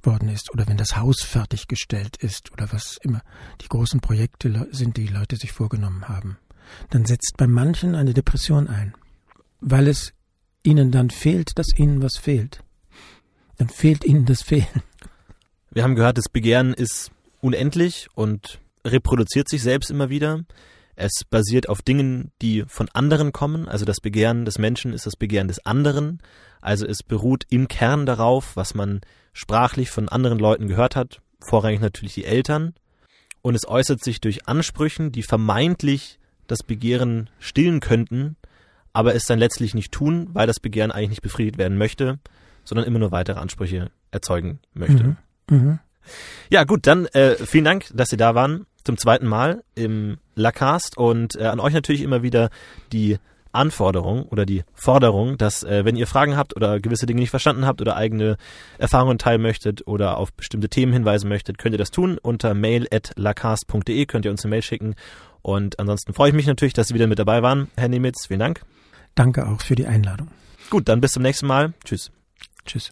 worden 0.05 0.29
ist 0.29 0.53
oder 0.53 0.67
wenn 0.67 0.77
das 0.77 0.97
Haus 0.97 1.21
fertiggestellt 1.23 2.17
ist 2.17 2.51
oder 2.51 2.71
was 2.71 2.97
immer 3.01 3.21
die 3.61 3.69
großen 3.69 4.01
Projekte 4.01 4.67
sind, 4.71 4.97
die 4.97 5.07
Leute 5.07 5.37
sich 5.37 5.51
vorgenommen 5.51 6.07
haben. 6.09 6.37
dann 6.89 7.05
setzt 7.05 7.35
bei 7.37 7.47
manchen 7.47 7.95
eine 7.95 8.13
Depression 8.13 8.67
ein, 8.67 8.93
weil 9.59 9.87
es 9.87 10.13
ihnen 10.63 10.91
dann 10.91 11.09
fehlt, 11.09 11.57
dass 11.57 11.67
ihnen 11.75 12.01
was 12.01 12.17
fehlt. 12.17 12.63
Dann 13.57 13.69
fehlt 13.69 14.03
ihnen 14.05 14.25
das 14.25 14.41
Fehlen. 14.41 14.81
Wir 15.71 15.83
haben 15.83 15.95
gehört, 15.95 16.17
das 16.17 16.29
Begehren 16.29 16.73
ist 16.73 17.11
unendlich 17.41 18.07
und 18.15 18.59
reproduziert 18.85 19.49
sich 19.49 19.61
selbst 19.61 19.91
immer 19.91 20.09
wieder. 20.09 20.43
Es 20.95 21.23
basiert 21.29 21.69
auf 21.69 21.81
Dingen, 21.81 22.31
die 22.41 22.63
von 22.67 22.89
anderen 22.93 23.31
kommen. 23.31 23.67
Also 23.67 23.85
das 23.85 23.99
Begehren 23.99 24.45
des 24.45 24.59
Menschen 24.59 24.93
ist 24.93 25.05
das 25.05 25.15
Begehren 25.15 25.47
des 25.47 25.65
anderen. 25.65 26.21
Also 26.61 26.85
es 26.85 27.03
beruht 27.03 27.45
im 27.49 27.67
Kern 27.67 28.05
darauf, 28.05 28.55
was 28.55 28.75
man 28.75 29.01
sprachlich 29.33 29.89
von 29.89 30.07
anderen 30.09 30.39
Leuten 30.39 30.67
gehört 30.67 30.95
hat. 30.95 31.21
Vorrangig 31.39 31.81
natürlich 31.81 32.13
die 32.13 32.25
Eltern. 32.25 32.73
Und 33.41 33.55
es 33.55 33.67
äußert 33.67 34.03
sich 34.03 34.21
durch 34.21 34.47
Ansprüchen, 34.47 35.11
die 35.11 35.23
vermeintlich 35.23 36.19
das 36.47 36.63
Begehren 36.63 37.29
stillen 37.39 37.79
könnten, 37.79 38.37
aber 38.93 39.15
es 39.15 39.25
dann 39.25 39.39
letztlich 39.39 39.73
nicht 39.73 39.91
tun, 39.91 40.29
weil 40.33 40.47
das 40.47 40.59
Begehren 40.59 40.91
eigentlich 40.91 41.09
nicht 41.09 41.21
befriedigt 41.21 41.57
werden 41.57 41.77
möchte, 41.77 42.19
sondern 42.63 42.85
immer 42.85 42.99
nur 42.99 43.11
weitere 43.11 43.39
Ansprüche 43.39 43.91
erzeugen 44.11 44.59
möchte. 44.73 45.03
Mhm. 45.03 45.17
Mhm. 45.49 45.79
Ja, 46.49 46.63
gut, 46.63 46.85
dann 46.85 47.07
äh, 47.07 47.35
vielen 47.35 47.65
Dank, 47.65 47.89
dass 47.93 48.09
Sie 48.09 48.17
da 48.17 48.35
waren 48.35 48.65
zum 48.83 48.97
zweiten 48.97 49.27
Mal 49.27 49.63
im 49.75 50.17
Lacast 50.35 50.97
und 50.97 51.35
äh, 51.35 51.45
an 51.45 51.59
euch 51.59 51.73
natürlich 51.73 52.01
immer 52.01 52.23
wieder 52.23 52.49
die 52.91 53.17
Anforderung 53.51 54.23
oder 54.23 54.45
die 54.45 54.63
Forderung, 54.73 55.37
dass 55.37 55.63
äh, 55.63 55.85
wenn 55.85 55.95
ihr 55.95 56.07
Fragen 56.07 56.35
habt 56.35 56.55
oder 56.55 56.79
gewisse 56.79 57.05
Dinge 57.05 57.21
nicht 57.21 57.29
verstanden 57.29 57.65
habt 57.65 57.81
oder 57.81 57.95
eigene 57.95 58.37
Erfahrungen 58.79 59.19
teilen 59.19 59.41
möchtet 59.41 59.87
oder 59.87 60.17
auf 60.17 60.33
bestimmte 60.33 60.69
Themen 60.69 60.91
hinweisen 60.91 61.29
möchtet, 61.29 61.59
könnt 61.59 61.73
ihr 61.73 61.79
das 61.79 61.91
tun 61.91 62.17
unter 62.21 62.55
mail@lacast.de 62.55 64.05
könnt 64.07 64.25
ihr 64.25 64.31
uns 64.31 64.43
eine 64.43 64.49
Mail 64.49 64.63
schicken 64.63 64.95
und 65.43 65.77
ansonsten 65.79 66.13
freue 66.13 66.29
ich 66.29 66.35
mich 66.35 66.47
natürlich, 66.47 66.73
dass 66.73 66.87
Sie 66.87 66.95
wieder 66.95 67.07
mit 67.07 67.19
dabei 67.19 67.43
waren, 67.43 67.69
Herr 67.75 67.89
Nemitz. 67.89 68.27
Vielen 68.27 68.39
Dank. 68.39 68.61
Danke 69.13 69.47
auch 69.47 69.61
für 69.61 69.75
die 69.75 69.85
Einladung. 69.85 70.29
Gut, 70.69 70.89
dann 70.89 71.01
bis 71.01 71.11
zum 71.11 71.21
nächsten 71.21 71.45
Mal. 71.45 71.73
Tschüss. 71.83 72.11
Tschüss. 72.65 72.91